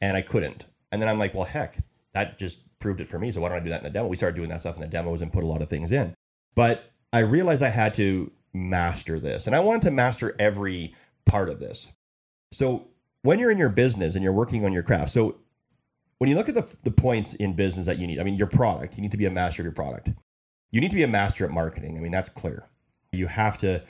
And 0.00 0.16
I 0.16 0.22
couldn't. 0.22 0.66
And 0.92 1.00
then 1.00 1.08
I'm 1.08 1.18
like, 1.18 1.34
well, 1.34 1.44
heck, 1.44 1.76
that 2.12 2.38
just 2.38 2.60
proved 2.78 3.00
it 3.00 3.08
for 3.08 3.18
me. 3.18 3.30
So 3.30 3.40
why 3.40 3.48
don't 3.48 3.58
I 3.58 3.64
do 3.64 3.70
that 3.70 3.78
in 3.80 3.84
the 3.84 3.90
demo? 3.90 4.08
We 4.08 4.16
started 4.16 4.36
doing 4.36 4.48
that 4.50 4.60
stuff 4.60 4.76
in 4.76 4.82
the 4.82 4.88
demos 4.88 5.22
and 5.22 5.32
put 5.32 5.44
a 5.44 5.46
lot 5.46 5.62
of 5.62 5.68
things 5.68 5.92
in. 5.92 6.14
But 6.54 6.90
I 7.12 7.20
realized 7.20 7.62
I 7.62 7.68
had 7.68 7.94
to 7.94 8.30
master 8.52 9.18
this. 9.18 9.46
And 9.46 9.56
I 9.56 9.60
wanted 9.60 9.82
to 9.82 9.90
master 9.90 10.34
every 10.38 10.94
part 11.26 11.48
of 11.48 11.60
this. 11.60 11.90
So 12.52 12.88
when 13.22 13.38
you're 13.38 13.50
in 13.50 13.58
your 13.58 13.68
business 13.68 14.14
and 14.14 14.24
you're 14.24 14.32
working 14.32 14.64
on 14.64 14.72
your 14.72 14.82
craft, 14.82 15.12
so 15.12 15.36
when 16.18 16.28
you 16.28 16.36
look 16.36 16.48
at 16.48 16.54
the, 16.54 16.76
the 16.82 16.90
points 16.90 17.34
in 17.34 17.54
business 17.54 17.86
that 17.86 17.98
you 17.98 18.06
need, 18.06 18.18
I 18.18 18.24
mean, 18.24 18.34
your 18.34 18.46
product, 18.46 18.96
you 18.96 19.02
need 19.02 19.12
to 19.12 19.16
be 19.16 19.26
a 19.26 19.30
master 19.30 19.62
of 19.62 19.64
your 19.64 19.72
product. 19.72 20.10
You 20.72 20.80
need 20.80 20.90
to 20.90 20.96
be 20.96 21.02
a 21.02 21.08
master 21.08 21.44
at 21.44 21.50
marketing. 21.50 21.96
I 21.96 22.00
mean, 22.00 22.12
that's 22.12 22.28
clear. 22.28 22.64
You 23.12 23.26
have 23.26 23.58
to 23.58 23.82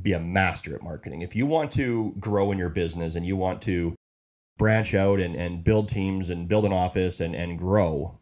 be 0.00 0.12
a 0.12 0.20
master 0.20 0.74
at 0.74 0.82
marketing. 0.82 1.22
If 1.22 1.34
you 1.34 1.46
want 1.46 1.72
to 1.72 2.14
grow 2.18 2.52
in 2.52 2.58
your 2.58 2.68
business 2.68 3.14
and 3.14 3.24
you 3.24 3.36
want 3.36 3.62
to 3.62 3.94
branch 4.58 4.94
out 4.94 5.20
and, 5.20 5.34
and 5.34 5.64
build 5.64 5.88
teams 5.88 6.30
and 6.30 6.48
build 6.48 6.64
an 6.64 6.72
office 6.72 7.20
and, 7.20 7.34
and 7.34 7.58
grow, 7.58 8.18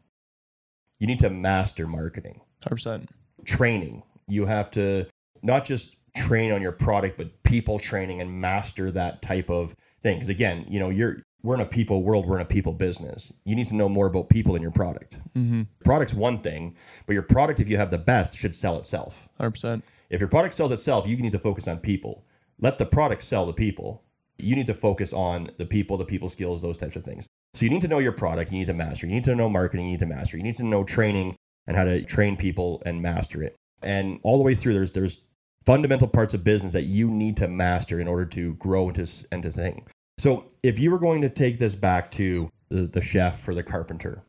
you 0.99 1.07
need 1.07 1.19
to 1.21 1.31
master 1.31 1.87
marketing. 1.87 2.41
100%. 2.65 3.09
Training. 3.45 4.03
You 4.29 4.47
have 4.47 4.71
to 4.73 5.07
not 5.43 5.65
just 5.65 5.97
train 6.17 6.53
on 6.53 6.63
your 6.63 6.73
product, 6.73 7.17
but 7.17 7.43
people 7.43 7.79
training 7.79 8.21
and 8.21 8.41
master 8.41 8.91
that 8.93 9.23
type 9.23 9.51
of 9.51 9.75
thing. 10.03 10.17
Because 10.17 10.29
again, 10.29 10.67
you 10.69 10.79
know, 10.79 10.91
you're 10.91 11.23
we're 11.43 11.55
in 11.55 11.61
a 11.61 11.67
people 11.67 12.03
world, 12.03 12.27
we're 12.27 12.37
in 12.37 12.43
a 12.43 12.47
people 12.47 12.73
business. 12.73 13.33
You 13.45 13.57
need 13.57 13.67
to 13.69 13.75
know 13.75 13.89
more 13.89 14.07
about 14.07 14.29
people 14.29 14.55
than 14.55 14.63
your 14.63 14.71
product. 14.71 15.17
Mm-hmm. 15.35 15.63
Product's 15.85 16.15
one 16.15 16.41
thing, 16.41 16.77
but 17.07 17.15
your 17.15 17.23
product, 17.23 17.61
if 17.61 17.69
you 17.69 17.77
have 17.77 17.91
the 17.91 17.99
best, 17.99 18.39
should 18.39 18.55
sell 18.55 18.79
itself. 18.79 19.29
100%. 19.41 19.83
If 20.11 20.21
your 20.21 20.29
product 20.29 20.55
sells 20.55 20.73
itself, 20.73 21.07
you 21.07 21.17
need 21.17 21.33
to 21.33 21.39
focus 21.39 21.69
on 21.69 21.79
people. 21.79 22.25
Let 22.61 22.79
the 22.79 22.87
product 22.87 23.23
sell 23.23 23.47
the 23.47 23.53
people. 23.53 24.03
You 24.39 24.57
need 24.57 24.67
to 24.67 24.75
focus 24.75 25.13
on 25.13 25.51
the 25.57 25.67
people, 25.67 25.97
the 25.97 26.05
people 26.05 26.29
skills, 26.29 26.63
those 26.63 26.77
types 26.77 26.97
of 26.97 27.03
things. 27.03 27.27
So 27.55 27.65
you 27.65 27.71
need 27.71 27.83
to 27.83 27.89
know 27.89 27.99
your 27.99 28.13
product. 28.13 28.53
You 28.53 28.59
need 28.59 28.67
to 28.67 28.75
master. 28.75 29.07
You 29.07 29.15
need 29.15 29.25
to 29.25 29.35
know 29.35 29.49
marketing. 29.49 29.87
You 29.87 29.93
need 29.93 30.01
to 30.01 30.07
master. 30.07 30.37
You 30.37 30.43
need 30.43 30.57
to 30.59 30.65
know 30.65 30.85
training 30.85 31.37
and 31.67 31.77
how 31.77 31.85
to 31.85 32.03
train 32.03 32.37
people 32.37 32.83
and 32.85 33.03
master 33.03 33.43
it. 33.43 33.57
And 33.83 34.21
all 34.23 34.37
the 34.37 34.43
way 34.43 34.55
through, 34.55 34.75
there's 34.75 34.93
there's 34.93 35.21
fundamental 35.67 36.09
parts 36.09 36.35
of 36.35 36.45
business 36.45 36.73
that 36.73 36.85
you 36.85 37.11
need 37.11 37.37
to 37.39 37.49
master 37.49 38.01
in 38.01 38.09
order 38.09 38.27
to 38.27 38.55
grow 38.55 38.89
into 38.89 39.07
into 39.33 39.51
thing. 39.51 39.87
So 40.21 40.45
if 40.63 40.79
you 40.79 40.91
were 40.91 40.99
going 40.99 41.23
to 41.23 41.31
take 41.31 41.57
this 41.57 41.75
back 41.75 42.11
to 42.13 42.51
the, 42.69 42.83
the 42.83 43.01
chef 43.01 43.49
or 43.49 43.55
the 43.55 43.63
carpenter, 43.63 44.23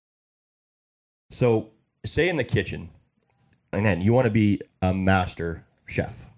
so 1.31 1.71
say 2.05 2.29
in 2.29 2.37
the 2.37 2.45
kitchen, 2.45 2.91
and 3.73 3.85
then 3.85 3.99
you 3.99 4.13
want 4.13 4.23
to 4.23 4.31
be 4.31 4.61
a 4.81 4.93
master 4.93 5.65
chef. 5.87 6.29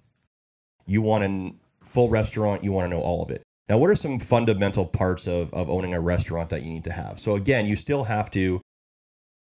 You 0.88 1.04
want 1.04 1.24
a 1.24 1.86
full 1.86 2.10
restaurant, 2.10 2.64
you 2.64 2.72
want 2.72 2.86
to 2.86 2.90
know 2.90 3.04
all 3.04 3.22
of 3.22 3.30
it. 3.30 3.44
Now, 3.70 3.78
what 3.78 3.92
are 3.92 3.96
some 3.96 4.18
fundamental 4.18 4.88
parts 4.88 5.28
of, 5.28 5.54
of 5.54 5.70
owning 5.70 5.94
a 5.94 6.02
restaurant 6.02 6.50
that 6.50 6.64
you 6.64 6.74
need 6.74 6.86
to 6.86 6.92
have? 6.92 7.20
So 7.20 7.36
again, 7.36 7.68
you 7.68 7.76
still 7.76 8.06
have 8.06 8.32
to 8.32 8.60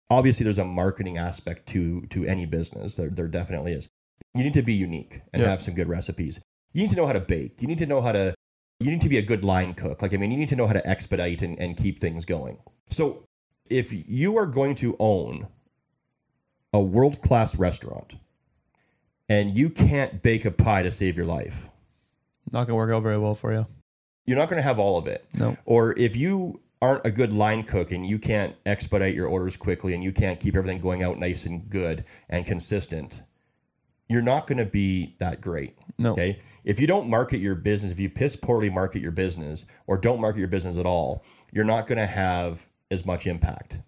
obviously 0.08 0.44
there's 0.44 0.58
a 0.58 0.64
marketing 0.64 1.18
aspect 1.18 1.66
to 1.68 2.06
to 2.06 2.24
any 2.24 2.46
business. 2.46 2.94
There, 2.94 3.10
there 3.10 3.28
definitely 3.28 3.74
is. 3.74 3.90
You 4.34 4.44
need 4.44 4.54
to 4.54 4.62
be 4.62 4.72
unique 4.72 5.20
and 5.34 5.42
Yeah. 5.42 5.50
have 5.50 5.60
some 5.60 5.74
good 5.74 5.90
recipes. 5.90 6.40
You 6.72 6.80
need 6.80 6.90
to 6.90 6.96
know 6.96 7.06
how 7.06 7.12
to 7.12 7.20
bake. 7.20 7.60
You 7.60 7.68
need 7.68 7.78
to 7.78 7.86
know 7.86 8.00
how 8.00 8.12
to 8.12 8.34
you 8.80 8.90
need 8.90 9.02
to 9.02 9.08
be 9.08 9.18
a 9.18 9.22
good 9.22 9.44
line 9.44 9.74
cook. 9.74 10.02
Like 10.02 10.14
I 10.14 10.16
mean, 10.16 10.30
you 10.30 10.38
need 10.38 10.48
to 10.50 10.56
know 10.56 10.66
how 10.66 10.72
to 10.72 10.86
expedite 10.88 11.42
and, 11.42 11.58
and 11.58 11.76
keep 11.76 12.00
things 12.00 12.24
going. 12.24 12.58
So 12.88 13.24
if 13.68 13.92
you 14.08 14.36
are 14.38 14.46
going 14.46 14.74
to 14.76 14.96
own 14.98 15.46
a 16.72 16.80
world 16.80 17.20
class 17.20 17.56
restaurant 17.56 18.16
and 19.28 19.56
you 19.56 19.70
can't 19.70 20.22
bake 20.22 20.44
a 20.44 20.50
pie 20.50 20.82
to 20.82 20.90
save 20.90 21.16
your 21.16 21.26
life, 21.26 21.68
Not 22.52 22.60
going 22.66 22.68
to 22.68 22.74
work 22.76 22.92
out 22.92 23.02
very 23.02 23.18
well 23.18 23.34
for 23.34 23.52
you. 23.52 23.66
you're 24.26 24.38
not 24.38 24.48
going 24.48 24.56
to 24.58 24.62
have 24.66 24.78
all 24.78 24.98
of 24.98 25.06
it. 25.06 25.24
No. 25.34 25.56
Or 25.64 25.96
if 25.98 26.16
you 26.16 26.60
aren't 26.82 27.04
a 27.04 27.10
good 27.10 27.32
line 27.32 27.62
cook 27.62 27.92
and 27.92 28.06
you 28.06 28.18
can't 28.18 28.56
expedite 28.66 29.14
your 29.14 29.26
orders 29.26 29.56
quickly 29.56 29.92
and 29.94 30.02
you 30.02 30.12
can't 30.12 30.40
keep 30.40 30.56
everything 30.56 30.80
going 30.80 31.02
out 31.02 31.18
nice 31.18 31.44
and 31.46 31.68
good 31.68 32.04
and 32.28 32.46
consistent, 32.46 33.20
you're 34.08 34.22
not 34.22 34.46
going 34.46 34.58
to 34.58 34.64
be 34.66 35.14
that 35.18 35.40
great. 35.40 35.76
No. 35.98 36.12
Okay. 36.12 36.38
If 36.64 36.80
you 36.80 36.86
don't 36.86 37.08
market 37.08 37.38
your 37.38 37.54
business, 37.54 37.92
if 37.92 37.98
you 37.98 38.10
piss 38.10 38.36
poorly 38.36 38.70
market 38.70 39.00
your 39.00 39.12
business 39.12 39.66
or 39.86 39.98
don't 39.98 40.20
market 40.20 40.38
your 40.38 40.48
business 40.48 40.78
at 40.78 40.86
all, 40.86 41.24
you're 41.52 41.64
not 41.64 41.86
going 41.86 41.98
to 41.98 42.06
have 42.06 42.68
as 42.90 43.06
much 43.06 43.26
impact. 43.26 43.78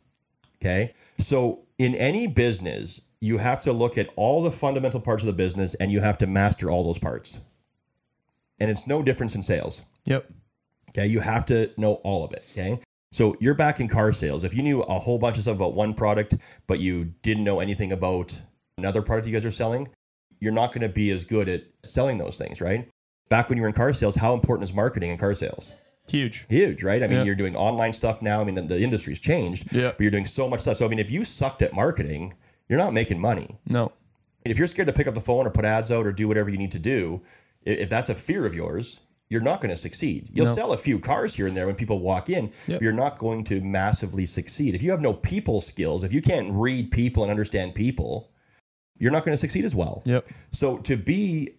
Okay. 0.61 0.95
So 1.19 1.61
in 1.79 1.95
any 1.95 2.27
business, 2.27 3.03
you 3.21 3.39
have 3.39 3.63
to 3.63 3.73
look 3.73 3.99
at 3.99 4.11
all 4.17 4.43
the 4.43 4.53
fundamental 4.53 5.01
parts 5.01 5.23
of 5.23 5.27
the 5.27 5.33
business 5.33 5.75
and 5.75 5.91
you 5.91 6.01
have 6.01 6.19
to 6.19 6.27
master 6.27 6.71
all 6.71 6.85
those 6.85 6.99
parts. 6.99 7.41
And 8.61 8.71
it's 8.71 8.87
no 8.87 9.03
difference 9.03 9.35
in 9.35 9.43
sales. 9.43 9.83
Yep. 10.05 10.31
Okay. 10.91 11.07
You 11.07 11.21
have 11.21 11.47
to 11.47 11.71
know 11.77 11.95
all 12.05 12.25
of 12.25 12.33
it. 12.33 12.45
Okay. 12.53 12.81
So 13.13 13.37
you're 13.41 13.55
back 13.55 13.79
in 13.81 13.89
car 13.89 14.13
sales. 14.13 14.45
If 14.45 14.55
you 14.55 14.63
knew 14.63 14.81
a 14.83 14.99
whole 14.99 15.19
bunch 15.19 15.37
of 15.37 15.43
stuff 15.43 15.57
about 15.57 15.75
one 15.75 15.95
product, 15.95 16.37
but 16.67 16.79
you 16.79 17.13
didn't 17.23 17.45
know 17.45 17.61
anything 17.61 17.93
about 17.93 18.41
another 18.79 19.03
product 19.03 19.27
you 19.27 19.33
guys 19.33 19.45
are 19.45 19.51
selling, 19.51 19.89
you're 20.43 20.53
not 20.53 20.69
going 20.73 20.83
to 20.83 20.89
be 20.89 21.11
as 21.13 21.25
good 21.25 21.49
at 21.49 21.63
selling 21.85 22.19
those 22.19 22.37
things, 22.37 22.61
right? 22.61 22.89
Back 23.29 23.49
when 23.49 23.57
you 23.57 23.63
were 23.63 23.69
in 23.69 23.75
car 23.75 23.93
sales, 23.93 24.17
how 24.17 24.35
important 24.35 24.69
is 24.69 24.75
marketing 24.75 25.11
in 25.11 25.19
car 25.19 25.35
sales? 25.35 25.73
Huge. 26.09 26.45
Huge, 26.49 26.83
right? 26.83 27.01
I 27.03 27.07
mean, 27.07 27.19
Yeah. 27.19 27.25
you're 27.25 27.37
doing 27.37 27.55
online 27.55 27.93
stuff 27.93 28.21
now. 28.23 28.41
I 28.41 28.45
mean, 28.45 28.57
the, 28.57 28.63
the 28.63 28.81
industry's 28.83 29.21
changed, 29.21 29.73
Yeah. 29.73 29.91
but 29.93 30.01
you're 30.01 30.11
doing 30.11 30.27
so 30.27 30.49
much 30.49 30.61
stuff. 30.63 30.79
So, 30.79 30.85
I 30.85 30.89
mean, 30.89 30.99
if 30.99 31.11
you 31.11 31.25
sucked 31.25 31.63
at 31.63 31.73
marketing, 31.75 32.35
you're 32.69 32.79
not 32.79 32.93
making 32.93 33.21
money. 33.21 33.57
No. 33.69 33.93
And 34.45 34.51
if 34.51 34.59
you're 34.59 34.67
scared 34.67 34.89
to 34.89 34.93
pick 34.93 35.07
up 35.07 35.15
the 35.15 35.21
phone 35.21 35.47
or 35.47 35.51
put 35.51 35.65
ads 35.65 35.93
out 35.93 36.05
or 36.05 36.13
do 36.13 36.27
whatever 36.27 36.51
you 36.51 36.59
need 36.59 36.73
to 36.73 36.81
do, 36.81 37.23
if 37.65 37.89
that's 37.89 38.09
a 38.11 38.15
fear 38.17 38.45
of 38.45 38.55
yours, 38.55 38.99
you're 39.29 39.41
not 39.41 39.61
going 39.61 39.71
to 39.71 39.77
succeed. 39.77 40.29
You'll 40.33 40.47
No. 40.47 40.55
sell 40.55 40.73
a 40.73 40.77
few 40.77 40.99
cars 40.99 41.37
here 41.37 41.47
and 41.47 41.57
there 41.57 41.67
when 41.67 41.77
people 41.77 42.01
walk 42.01 42.29
in, 42.29 42.47
Yep. 42.47 42.53
but 42.67 42.83
you're 42.83 42.93
not 42.93 43.19
going 43.19 43.45
to 43.45 43.61
massively 43.61 44.27
succeed. 44.27 44.75
If 44.75 44.83
you 44.83 44.91
have 44.91 45.01
no 45.01 45.15
people 45.15 45.61
skills, 45.61 46.03
if 46.03 46.13
you 46.13 46.21
can't 46.21 46.51
read 46.53 46.91
people 46.91 47.23
and 47.23 47.31
understand 47.31 47.75
people, 47.77 48.29
you're 48.99 49.13
not 49.13 49.25
going 49.25 49.33
to 49.33 49.41
succeed 49.41 49.65
as 49.65 49.75
well. 49.75 50.03
Yep. 50.05 50.25
So 50.53 50.79
to 50.79 50.97
be 50.97 51.57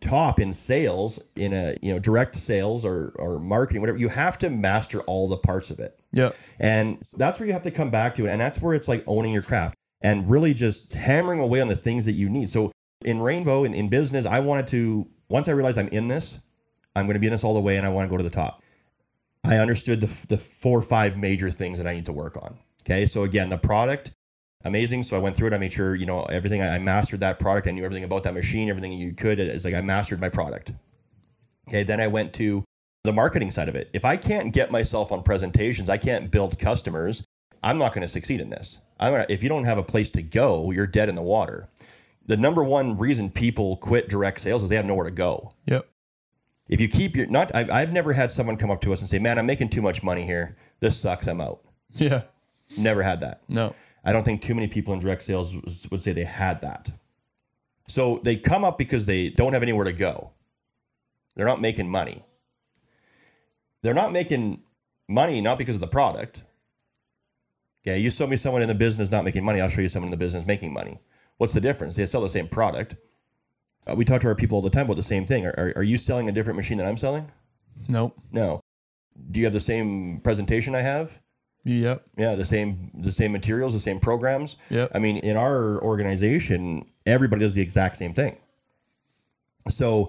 top 0.00 0.40
in 0.40 0.54
sales, 0.54 1.20
in 1.36 1.52
a 1.52 1.76
you 1.82 1.92
know 1.92 1.98
direct 1.98 2.34
sales 2.34 2.84
or 2.84 3.12
or 3.16 3.38
marketing, 3.38 3.80
whatever, 3.80 3.98
you 3.98 4.08
have 4.08 4.38
to 4.38 4.50
master 4.50 5.00
all 5.02 5.28
the 5.28 5.36
parts 5.36 5.70
of 5.70 5.78
it. 5.78 5.98
Yep. 6.12 6.36
And 6.58 7.02
that's 7.16 7.38
where 7.38 7.46
you 7.46 7.52
have 7.52 7.62
to 7.62 7.70
come 7.70 7.90
back 7.90 8.14
to 8.16 8.26
it. 8.26 8.30
And 8.30 8.40
that's 8.40 8.60
where 8.60 8.74
it's 8.74 8.88
like 8.88 9.04
owning 9.06 9.32
your 9.32 9.42
craft 9.42 9.76
and 10.00 10.28
really 10.30 10.54
just 10.54 10.92
hammering 10.94 11.40
away 11.40 11.60
on 11.60 11.68
the 11.68 11.76
things 11.76 12.06
that 12.06 12.12
you 12.12 12.28
need. 12.28 12.50
So 12.50 12.72
in 13.04 13.20
Rainbow, 13.20 13.64
in, 13.64 13.74
in 13.74 13.88
business, 13.88 14.26
I 14.26 14.40
wanted 14.40 14.66
to, 14.68 15.08
once 15.28 15.48
I 15.48 15.52
realized 15.52 15.78
I'm 15.78 15.88
in 15.88 16.08
this, 16.08 16.38
I'm 16.96 17.06
going 17.06 17.14
to 17.14 17.20
be 17.20 17.26
in 17.26 17.32
this 17.32 17.44
all 17.44 17.54
the 17.54 17.60
way 17.60 17.76
and 17.76 17.86
I 17.86 17.90
want 17.90 18.06
to 18.06 18.10
go 18.10 18.16
to 18.16 18.22
the 18.22 18.30
top. 18.30 18.62
I 19.44 19.56
understood 19.56 20.00
the, 20.00 20.26
the 20.28 20.36
four 20.36 20.78
or 20.78 20.82
five 20.82 21.16
major 21.16 21.50
things 21.50 21.78
that 21.78 21.86
I 21.86 21.94
need 21.94 22.06
to 22.06 22.12
work 22.12 22.36
on. 22.36 22.58
Okay. 22.82 23.06
So 23.06 23.24
again, 23.24 23.48
the 23.48 23.58
product, 23.58 24.12
amazing. 24.64 25.02
So 25.02 25.16
I 25.16 25.20
went 25.20 25.36
through 25.36 25.48
it. 25.48 25.52
I 25.54 25.58
made 25.58 25.72
sure, 25.72 25.94
you 25.94 26.06
know, 26.06 26.22
everything, 26.24 26.62
I 26.62 26.76
I 26.76 26.78
mastered 26.78 27.20
that 27.20 27.38
product. 27.38 27.66
I 27.66 27.70
knew 27.70 27.84
everything 27.84 28.04
about 28.04 28.22
that 28.24 28.34
machine, 28.34 28.68
everything 28.68 28.92
you 28.92 29.12
could. 29.12 29.38
It's 29.38 29.64
like 29.64 29.74
I 29.74 29.80
mastered 29.80 30.20
my 30.20 30.28
product. 30.28 30.72
Okay. 31.68 31.82
Then 31.82 32.00
I 32.00 32.08
went 32.08 32.32
to 32.34 32.64
the 33.04 33.12
marketing 33.12 33.50
side 33.50 33.68
of 33.68 33.76
it. 33.76 33.88
If 33.92 34.04
I 34.04 34.16
can't 34.16 34.52
get 34.52 34.70
myself 34.70 35.12
on 35.12 35.22
presentations, 35.22 35.88
I 35.88 35.96
can't 35.96 36.30
build 36.30 36.58
customers, 36.58 37.24
I'm 37.62 37.78
not 37.78 37.92
going 37.92 38.02
to 38.02 38.08
succeed 38.08 38.40
in 38.40 38.50
this. 38.50 38.80
I'm 38.98 39.12
gonna, 39.12 39.26
if 39.28 39.42
you 39.42 39.48
don't 39.48 39.64
have 39.64 39.78
a 39.78 39.82
place 39.82 40.10
to 40.12 40.22
go, 40.22 40.70
you're 40.70 40.86
dead 40.86 41.08
in 41.08 41.14
the 41.14 41.22
water. 41.22 41.68
The 42.26 42.36
number 42.36 42.62
one 42.62 42.98
reason 42.98 43.30
people 43.30 43.76
quit 43.78 44.08
direct 44.08 44.40
sales 44.40 44.62
is 44.62 44.68
they 44.68 44.76
have 44.76 44.84
nowhere 44.84 45.06
to 45.06 45.10
go. 45.10 45.52
Yep. 45.66 45.88
If 46.68 46.80
you 46.80 46.86
keep 46.86 47.16
your 47.16 47.26
not, 47.26 47.52
I've, 47.54 47.70
I've 47.70 47.92
never 47.92 48.12
had 48.12 48.30
someone 48.30 48.56
come 48.56 48.70
up 48.70 48.80
to 48.82 48.92
us 48.92 49.00
and 49.00 49.08
say, 49.08 49.18
"Man, 49.18 49.38
I'm 49.38 49.46
making 49.46 49.70
too 49.70 49.82
much 49.82 50.02
money 50.04 50.24
here. 50.24 50.56
This 50.78 50.96
sucks. 50.96 51.26
I'm 51.26 51.40
out." 51.40 51.62
Yeah. 51.96 52.22
Never 52.78 53.02
had 53.02 53.20
that. 53.20 53.40
No. 53.48 53.74
I 54.04 54.12
don't 54.12 54.24
think 54.24 54.42
too 54.42 54.54
many 54.54 54.68
people 54.68 54.94
in 54.94 55.00
direct 55.00 55.22
sales 55.22 55.54
would 55.90 56.00
say 56.00 56.12
they 56.12 56.24
had 56.24 56.60
that. 56.62 56.90
So 57.86 58.20
they 58.24 58.36
come 58.36 58.64
up 58.64 58.78
because 58.78 59.06
they 59.06 59.30
don't 59.30 59.52
have 59.52 59.62
anywhere 59.62 59.84
to 59.84 59.92
go. 59.92 60.30
They're 61.34 61.46
not 61.46 61.60
making 61.60 61.90
money. 61.90 62.24
They're 63.82 63.94
not 63.94 64.12
making 64.12 64.62
money 65.08 65.40
not 65.40 65.58
because 65.58 65.74
of 65.74 65.80
the 65.80 65.88
product. 65.88 66.44
Okay, 67.82 67.98
you 67.98 68.10
show 68.10 68.26
me 68.26 68.36
someone 68.36 68.62
in 68.62 68.68
the 68.68 68.74
business 68.74 69.10
not 69.10 69.24
making 69.24 69.44
money, 69.44 69.60
I'll 69.60 69.68
show 69.68 69.80
you 69.80 69.88
someone 69.88 70.08
in 70.08 70.18
the 70.18 70.24
business 70.24 70.46
making 70.46 70.72
money. 70.72 71.00
What's 71.38 71.54
the 71.54 71.60
difference? 71.60 71.96
They 71.96 72.04
sell 72.06 72.20
the 72.20 72.28
same 72.28 72.46
product. 72.46 72.96
Uh, 73.86 73.94
we 73.96 74.04
talk 74.04 74.20
to 74.20 74.28
our 74.28 74.34
people 74.34 74.56
all 74.56 74.62
the 74.62 74.70
time 74.70 74.84
about 74.84 74.96
the 74.96 75.02
same 75.02 75.24
thing. 75.24 75.46
Are, 75.46 75.54
are, 75.56 75.72
are 75.76 75.82
you 75.82 75.96
selling 75.96 76.28
a 76.28 76.32
different 76.32 76.58
machine 76.58 76.78
than 76.78 76.86
I'm 76.86 76.98
selling? 76.98 77.30
Nope. 77.88 78.20
No. 78.30 78.60
Do 79.30 79.40
you 79.40 79.46
have 79.46 79.54
the 79.54 79.60
same 79.60 80.20
presentation 80.20 80.74
I 80.74 80.82
have? 80.82 81.18
Yep. 81.64 82.06
Yeah, 82.16 82.34
the 82.34 82.44
same 82.44 82.90
the 82.94 83.12
same 83.12 83.32
materials, 83.32 83.72
the 83.72 83.80
same 83.80 84.00
programs. 84.00 84.56
Yep. 84.70 84.92
I 84.94 84.98
mean, 84.98 85.18
in 85.18 85.36
our 85.36 85.82
organization, 85.82 86.86
everybody 87.06 87.40
does 87.40 87.54
the 87.54 87.62
exact 87.62 87.96
same 87.96 88.14
thing. 88.14 88.36
So 89.68 90.08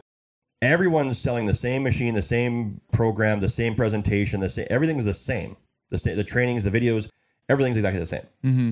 everyone's 0.62 1.18
selling 1.18 1.46
the 1.46 1.54
same 1.54 1.84
machine, 1.84 2.14
the 2.14 2.22
same 2.22 2.80
program, 2.94 3.40
the 3.42 3.50
same 3.50 3.76
presentation, 3.76 4.40
the 4.40 4.50
same 4.50 4.68
everything's 4.70 5.06
the 5.06 5.14
same. 5.14 5.58
The 5.90 5.98
same 5.98 6.16
the 6.16 6.24
trainings, 6.24 6.64
the 6.64 6.72
videos, 6.72 7.10
everything's 7.50 7.78
exactly 7.78 8.00
the 8.00 8.06
same. 8.06 8.28
Mm-hmm. 8.46 8.72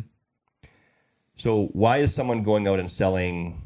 So 1.36 1.68
why 1.74 1.98
is 1.98 2.14
someone 2.14 2.44
going 2.44 2.68
out 2.68 2.80
and 2.80 2.90
selling 2.90 3.62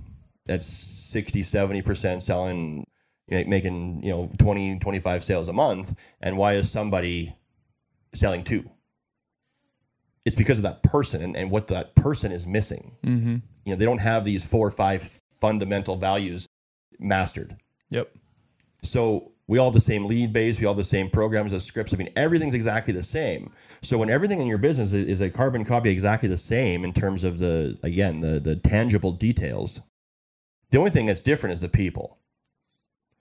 at 0.48 0.62
60, 0.63 1.41
70% 1.41 2.22
selling 2.22 2.86
making, 3.29 4.03
you 4.03 4.12
know, 4.12 4.29
20, 4.38 4.79
25 4.79 5.24
sales 5.24 5.48
a 5.48 5.53
month 5.53 5.98
and 6.22 6.38
why 6.38 6.53
is 6.53 6.70
somebody 6.70 7.36
selling 8.13 8.43
two? 8.43 8.70
It's 10.25 10.36
because 10.36 10.58
of 10.58 10.63
that 10.63 10.84
person 10.84 11.22
and, 11.22 11.36
and 11.36 11.51
what 11.51 11.68
that 11.68 11.96
person 11.96 12.32
is 12.32 12.48
missing. 12.48 12.96
Mm-hmm. 13.06 13.36
You 13.65 13.74
know, 13.74 13.75
they 13.75 13.86
don't 13.86 14.00
have 14.00 14.24
these 14.24 14.46
four 14.46 14.65
or 14.68 14.72
five 14.72 15.20
fundamental 15.36 15.96
values 15.98 16.48
mastered. 17.00 17.58
Yep. 17.89 18.10
So 18.82 19.34
we 19.48 19.58
all 19.58 19.68
have 19.68 19.74
the 19.74 19.82
same 19.82 20.06
lead 20.06 20.32
base, 20.32 20.60
we 20.60 20.65
all 20.65 20.74
have 20.74 20.77
the 20.77 20.84
same 20.84 21.10
programs, 21.10 21.51
the 21.51 21.60
scripts. 21.60 21.94
I 21.94 21.98
mean, 21.98 22.10
everything's 22.15 22.53
exactly 22.53 22.94
the 22.94 23.03
same. 23.03 23.51
So 23.82 23.98
when 23.98 24.10
everything 24.10 24.39
in 24.39 24.48
your 24.48 24.58
business 24.58 24.94
is, 24.94 25.08
is 25.08 25.22
a 25.22 25.30
carbon 25.30 25.65
copy 25.65 25.89
exactly 25.89 26.30
the 26.30 26.38
same 26.38 26.84
in 26.84 26.94
terms 26.94 27.24
of 27.24 27.39
the 27.39 27.77
again 27.84 28.22
the 28.22 28.39
the 28.39 28.56
tangible 28.56 29.12
details, 29.12 29.82
the 30.72 30.77
only 30.77 30.92
thing 30.92 31.06
that's 31.06 31.22
different 31.22 31.53
is 31.53 31.60
the 31.60 31.70
people. 31.70 32.18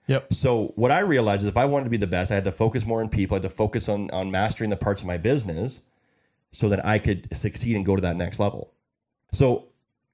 Yep. 0.07 0.33
So 0.33 0.73
what 0.75 0.91
I 0.91 0.99
realized 0.99 1.43
is 1.43 1.47
if 1.47 1.57
I 1.57 1.65
wanted 1.65 1.85
to 1.85 1.89
be 1.89 1.97
the 1.97 2.07
best, 2.07 2.31
I 2.31 2.35
had 2.35 2.43
to 2.45 2.51
focus 2.51 2.85
more 2.85 3.01
on 3.01 3.09
people. 3.09 3.35
I 3.35 3.37
had 3.37 3.43
to 3.43 3.49
focus 3.49 3.89
on 3.89 4.09
on 4.11 4.31
mastering 4.31 4.69
the 4.69 4.77
parts 4.77 5.01
of 5.01 5.07
my 5.07 5.17
business 5.17 5.81
so 6.53 6.69
that 6.69 6.85
I 6.85 6.99
could 6.99 7.27
succeed 7.35 7.75
and 7.75 7.85
go 7.85 7.95
to 7.97 8.01
that 8.03 8.15
next 8.15 8.39
level. 8.39 8.73
So 9.33 9.67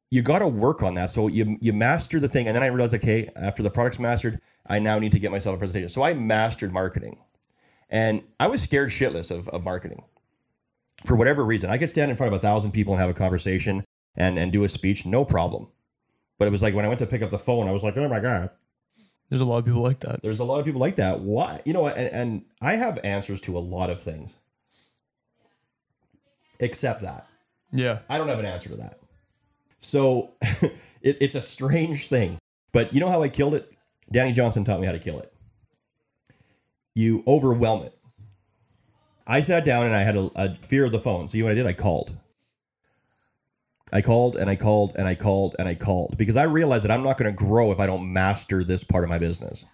you 0.09 0.23
got 0.23 0.39
to 0.39 0.47
work 0.47 0.81
on 0.83 0.95
that. 0.95 1.11
So 1.11 1.27
you 1.27 1.57
you 1.61 1.73
master 1.73 2.19
the 2.19 2.27
thing, 2.29 2.47
and 2.47 2.55
then 2.55 2.63
I 2.63 2.67
realized, 2.67 2.95
okay, 2.95 3.29
after 3.35 3.61
the 3.63 3.69
product's 3.69 3.99
mastered, 3.99 4.41
I 4.67 4.79
now 4.79 4.97
need 4.99 5.11
to 5.11 5.19
get 5.19 5.31
myself 5.31 5.55
a 5.55 5.57
presentation. 5.59 5.89
So 5.89 6.01
I 6.03 6.15
mastered 6.15 6.73
marketing, 6.73 7.19
and 7.89 8.23
I 8.39 8.47
was 8.47 8.61
scared 8.63 8.89
shitless 8.89 9.31
of, 9.31 9.47
of 9.49 9.63
marketing 9.63 10.03
for 11.05 11.15
whatever 11.15 11.45
reason. 11.45 11.69
I 11.69 11.77
could 11.77 11.89
stand 11.91 12.11
in 12.11 12.17
front 12.17 12.33
of 12.33 12.39
a 12.39 12.41
thousand 12.41 12.71
people 12.71 12.93
and 12.93 13.01
have 13.01 13.09
a 13.09 13.13
conversation 13.13 13.83
and 14.15 14.39
and 14.39 14.51
do 14.51 14.63
a 14.63 14.69
speech, 14.69 15.05
no 15.05 15.25
problem. 15.25 15.67
But 16.39 16.47
it 16.47 16.51
was 16.51 16.61
like 16.63 16.73
when 16.73 16.85
I 16.85 16.87
went 16.87 16.99
to 16.99 17.07
pick 17.07 17.21
up 17.21 17.31
the 17.31 17.39
phone, 17.39 17.67
I 17.67 17.71
was 17.71 17.83
like, 17.83 17.97
oh 17.97 18.07
my 18.09 18.19
god, 18.19 18.49
There's 19.29 19.41
a 19.41 19.45
lot 19.45 19.57
of 19.59 19.65
people 19.65 19.81
like 19.81 19.99
that. 20.01 20.21
there's 20.23 20.39
a 20.39 20.45
lot 20.45 20.59
of 20.59 20.65
people 20.65 20.81
like 20.81 20.95
that. 20.97 21.21
Why? 21.21 21.61
You 21.65 21.73
know, 21.73 21.87
and, 21.87 22.13
and 22.13 22.45
I 22.61 22.75
have 22.75 22.99
answers 23.03 23.41
to 23.41 23.57
a 23.57 23.59
lot 23.59 23.89
of 23.89 24.01
things, 24.01 24.37
except 26.59 27.01
that. 27.01 27.27
Yeah. 27.71 27.99
I 28.09 28.17
don't 28.17 28.27
have 28.27 28.39
an 28.39 28.45
answer 28.45 28.69
to 28.69 28.75
that. 28.77 28.99
So 29.79 30.31
it, 30.41 31.17
it's 31.21 31.35
a 31.35 31.41
strange 31.41 32.07
thing. 32.07 32.37
But 32.71 32.93
you 32.93 32.99
know 32.99 33.09
how 33.09 33.23
I 33.23 33.29
killed 33.29 33.55
it? 33.55 33.71
Danny 34.11 34.31
Johnson 34.31 34.63
taught 34.63 34.79
me 34.79 34.85
how 34.85 34.91
to 34.91 34.99
kill 34.99 35.19
it. 35.19 35.33
You 36.95 37.23
overwhelm 37.27 37.83
it. 37.83 37.97
I 39.25 39.41
sat 39.41 39.63
down 39.63 39.85
and 39.85 39.95
I 39.95 40.01
had 40.01 40.17
a, 40.17 40.29
a 40.35 40.55
fear 40.55 40.85
of 40.85 40.91
the 40.91 40.99
phone. 40.99 41.27
So 41.27 41.37
you 41.37 41.43
know 41.43 41.49
what 41.49 41.51
I 41.53 41.55
did? 41.55 41.67
I 41.67 41.73
called. 41.73 42.15
I 43.91 44.01
called 44.01 44.35
and 44.35 44.49
I 44.49 44.55
called 44.55 44.95
and 44.97 45.07
I 45.07 45.15
called 45.15 45.55
and 45.57 45.67
I 45.67 45.75
called 45.75 46.17
because 46.17 46.37
I 46.37 46.43
realized 46.43 46.83
that 46.83 46.91
I'm 46.91 47.03
not 47.03 47.17
going 47.17 47.31
to 47.31 47.35
grow 47.35 47.71
if 47.71 47.79
I 47.79 47.87
don't 47.87 48.11
master 48.13 48.63
this 48.63 48.83
part 48.83 49.03
of 49.03 49.09
my 49.09 49.17
business. 49.17 49.65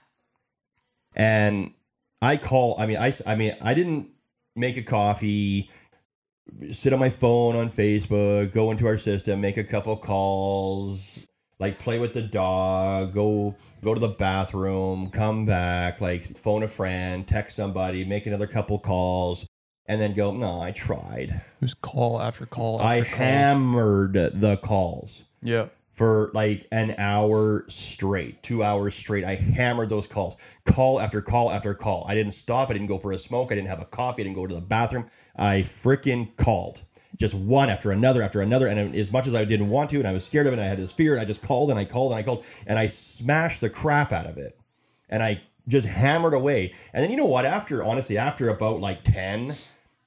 And 1.16 1.74
I 2.22 2.38
call. 2.38 2.76
I 2.80 2.86
mean, 2.86 2.98
I. 2.98 3.14
I 3.26 3.36
mean, 3.36 3.56
I 3.62 3.74
didn't 3.74 4.10
make 4.56 4.78
a 4.78 4.82
coffee 4.84 5.70
sit 6.72 6.94
on 6.94 7.00
my 7.00 7.10
phone 7.10 7.56
on 7.56 7.70
Facebook, 7.70 8.52
go 8.54 8.72
into 8.72 8.88
our 8.88 8.98
system, 8.98 9.42
make 9.42 9.58
a 9.58 9.64
couple 9.64 9.96
calls, 9.98 11.26
like 11.60 11.80
play 11.80 12.00
with 12.00 12.14
the 12.14 12.22
dog, 12.22 13.14
go 13.14 13.56
go 13.84 13.94
to 13.94 14.00
the 14.00 14.10
bathroom, 14.10 15.10
come 15.10 15.46
back, 15.46 16.02
like 16.02 16.24
phone 16.24 16.64
a 16.64 16.68
friend, 16.68 17.28
text 17.28 17.56
somebody, 17.56 18.06
make 18.06 18.26
another 18.26 18.48
couple 18.48 18.80
calls, 18.80 19.48
and 19.88 20.00
then 20.02 20.14
go, 20.14 20.32
no, 20.34 20.62
I 20.62 20.72
tried. 20.72 21.30
It 21.30 21.62
was 21.62 21.74
call 21.74 22.22
after 22.22 22.46
call. 22.46 22.82
After 22.82 22.88
I 22.88 23.02
call. 23.02 23.18
hammered 23.18 24.14
the 24.14 24.58
calls 24.58 25.26
Yeah. 25.42 25.68
For 25.96 26.30
like 26.34 26.68
an 26.72 26.94
hour 26.98 27.66
straight, 27.70 28.44
two 28.44 28.64
hours 28.64 28.94
straight. 28.94 29.24
I 29.24 29.36
hammered 29.36 29.90
those 29.90 30.08
calls, 30.08 30.36
call 30.66 31.00
after 31.00 31.22
call 31.22 31.50
after 31.50 31.74
call. 31.74 32.06
I 32.08 32.14
didn't 32.14 32.34
stop. 32.34 32.70
I 32.70 32.74
didn't 32.74 32.88
go 32.88 32.98
for 32.98 33.14
a 33.14 33.18
smoke. 33.18 33.52
I 33.52 33.56
didn't 33.56 33.70
have 33.70 33.82
a 33.82 33.86
coffee. 33.86 34.22
I 34.22 34.26
didn't 34.26 34.36
go 34.36 34.46
to 34.46 34.56
the 34.56 34.62
bathroom. 34.62 35.06
I 35.38 35.62
freaking 35.62 36.36
called 36.38 36.82
just 37.18 37.34
one 37.34 37.70
after 37.70 37.92
another 37.92 38.22
after 38.22 38.42
another. 38.42 38.68
And 38.68 38.96
as 38.96 39.12
much 39.12 39.26
as 39.26 39.36
I 39.36 39.46
didn't 39.46 39.70
want 39.70 39.90
to, 39.92 39.98
and 39.98 40.08
I 40.08 40.12
was 40.14 40.26
scared 40.26 40.48
of 40.48 40.54
it, 40.54 40.60
and 40.60 40.66
I 40.66 40.68
had 40.68 40.80
this 40.80 40.92
fear, 40.92 41.14
and 41.14 41.22
I 41.22 41.26
just 41.26 41.42
called 41.42 41.70
and 41.70 41.80
I 41.80 41.86
called 41.86 42.12
and 42.12 42.20
I 42.20 42.24
called 42.24 42.46
and 42.68 42.78
I 42.78 42.88
smashed 42.88 43.62
the 43.62 43.70
crap 43.70 44.12
out 44.12 44.28
of 44.28 44.38
it. 44.38 44.60
And 45.10 45.24
I 45.24 45.42
just 45.68 45.88
hammered 45.88 46.34
away. 46.34 46.74
And 46.94 47.04
then 47.04 47.12
you 47.12 47.18
know 47.18 47.26
what? 47.26 47.46
After 47.46 47.84
honestly, 47.84 48.18
after 48.18 48.50
about 48.50 48.82
like 48.82 49.04
10, 49.04 49.56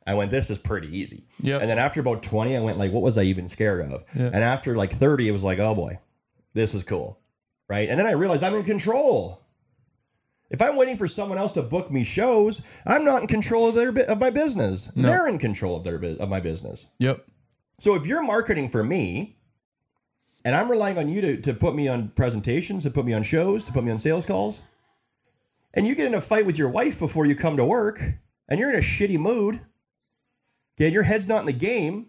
I 0.09 0.15
went, 0.15 0.31
this 0.31 0.49
is 0.49 0.57
pretty 0.57 0.97
easy. 0.97 1.27
Yep. 1.43 1.61
And 1.61 1.71
then 1.71 1.79
after 1.79 2.01
about 2.01 2.23
20, 2.23 2.57
I 2.57 2.61
went 2.61 2.79
like, 2.79 2.93
what 2.93 3.03
was 3.03 3.19
I 3.19 3.25
even 3.25 3.47
scared 3.47 3.93
of? 3.93 4.05
Yeah. 4.17 4.31
And 4.33 4.43
after 4.43 4.75
like 4.75 4.91
30, 4.91 5.29
it 5.29 5.33
was 5.33 5.45
like, 5.45 5.59
oh 5.59 5.75
boy, 5.75 5.99
this 6.55 6.75
is 6.75 6.83
cool. 6.83 7.21
Right. 7.69 7.91
And 7.91 7.99
then 7.99 8.07
I 8.07 8.13
realized 8.13 8.43
I'm 8.43 8.55
in 8.55 8.65
control. 8.65 9.45
If 10.49 10.63
I'm 10.63 10.77
waiting 10.77 10.97
for 10.97 11.07
someone 11.07 11.37
else 11.37 11.53
to 11.53 11.63
book 11.63 11.91
me 11.91 12.05
shows, 12.05 12.63
I'm 12.87 13.05
not 13.05 13.21
in 13.21 13.29
control 13.29 13.69
of 13.69 13.75
their 13.75 13.91
of 14.07 14.19
my 14.19 14.31
business. 14.31 14.91
No. 14.97 15.09
They're 15.09 15.29
in 15.29 15.39
control 15.39 15.77
of 15.77 15.85
their 15.85 16.03
of 16.03 16.29
my 16.31 16.41
business. 16.41 16.87
Yep. 17.01 17.27
So 17.79 17.95
if 17.95 18.07
you're 18.07 18.23
marketing 18.23 18.71
for 18.71 18.83
me, 18.83 19.37
and 20.47 20.57
I'm 20.57 20.71
relying 20.71 20.97
on 20.97 21.11
you 21.11 21.21
to, 21.21 21.41
to 21.43 21.53
put 21.53 21.75
me 21.75 21.87
on 21.87 22.09
presentations, 22.09 22.85
to 22.85 22.91
put 22.91 23.05
me 23.05 23.13
on 23.13 23.23
shows, 23.23 23.63
to 23.65 23.73
put 23.73 23.85
me 23.85 23.91
on 23.91 23.99
sales 23.99 24.25
calls, 24.25 24.63
and 25.75 25.87
you 25.87 25.95
get 25.95 26.07
in 26.07 26.15
a 26.15 26.21
fight 26.23 26.47
with 26.47 26.57
your 26.57 26.71
wife 26.71 26.99
before 26.99 27.27
you 27.27 27.35
come 27.35 27.59
to 27.59 27.65
work, 27.67 28.01
and 28.49 28.59
you're 28.59 28.71
in 28.71 28.77
a 28.77 28.79
shitty 28.79 29.19
mood, 29.19 29.61
okay, 30.79 30.93
your 30.93 31.03
head's 31.03 31.27
not 31.27 31.41
in 31.41 31.47
the 31.47 31.53
game, 31.53 32.07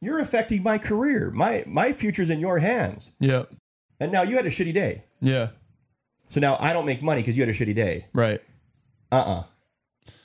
you're 0.00 0.20
affecting 0.20 0.62
my 0.62 0.78
career. 0.78 1.30
My 1.30 1.64
my 1.66 1.92
future's 1.92 2.30
in 2.30 2.38
your 2.38 2.58
hands. 2.58 3.12
Yep. 3.20 3.52
And 4.00 4.12
now 4.12 4.22
you 4.22 4.36
had 4.36 4.46
a 4.46 4.50
shitty 4.50 4.74
day. 4.74 5.04
Yeah. 5.20 5.48
So 6.28 6.40
now 6.40 6.56
I 6.60 6.72
don't 6.72 6.86
make 6.86 7.02
money 7.02 7.20
because 7.20 7.36
you 7.36 7.42
had 7.42 7.48
a 7.48 7.56
shitty 7.56 7.74
day. 7.74 8.06
Right. 8.12 8.40
Uh-uh. 9.10 9.44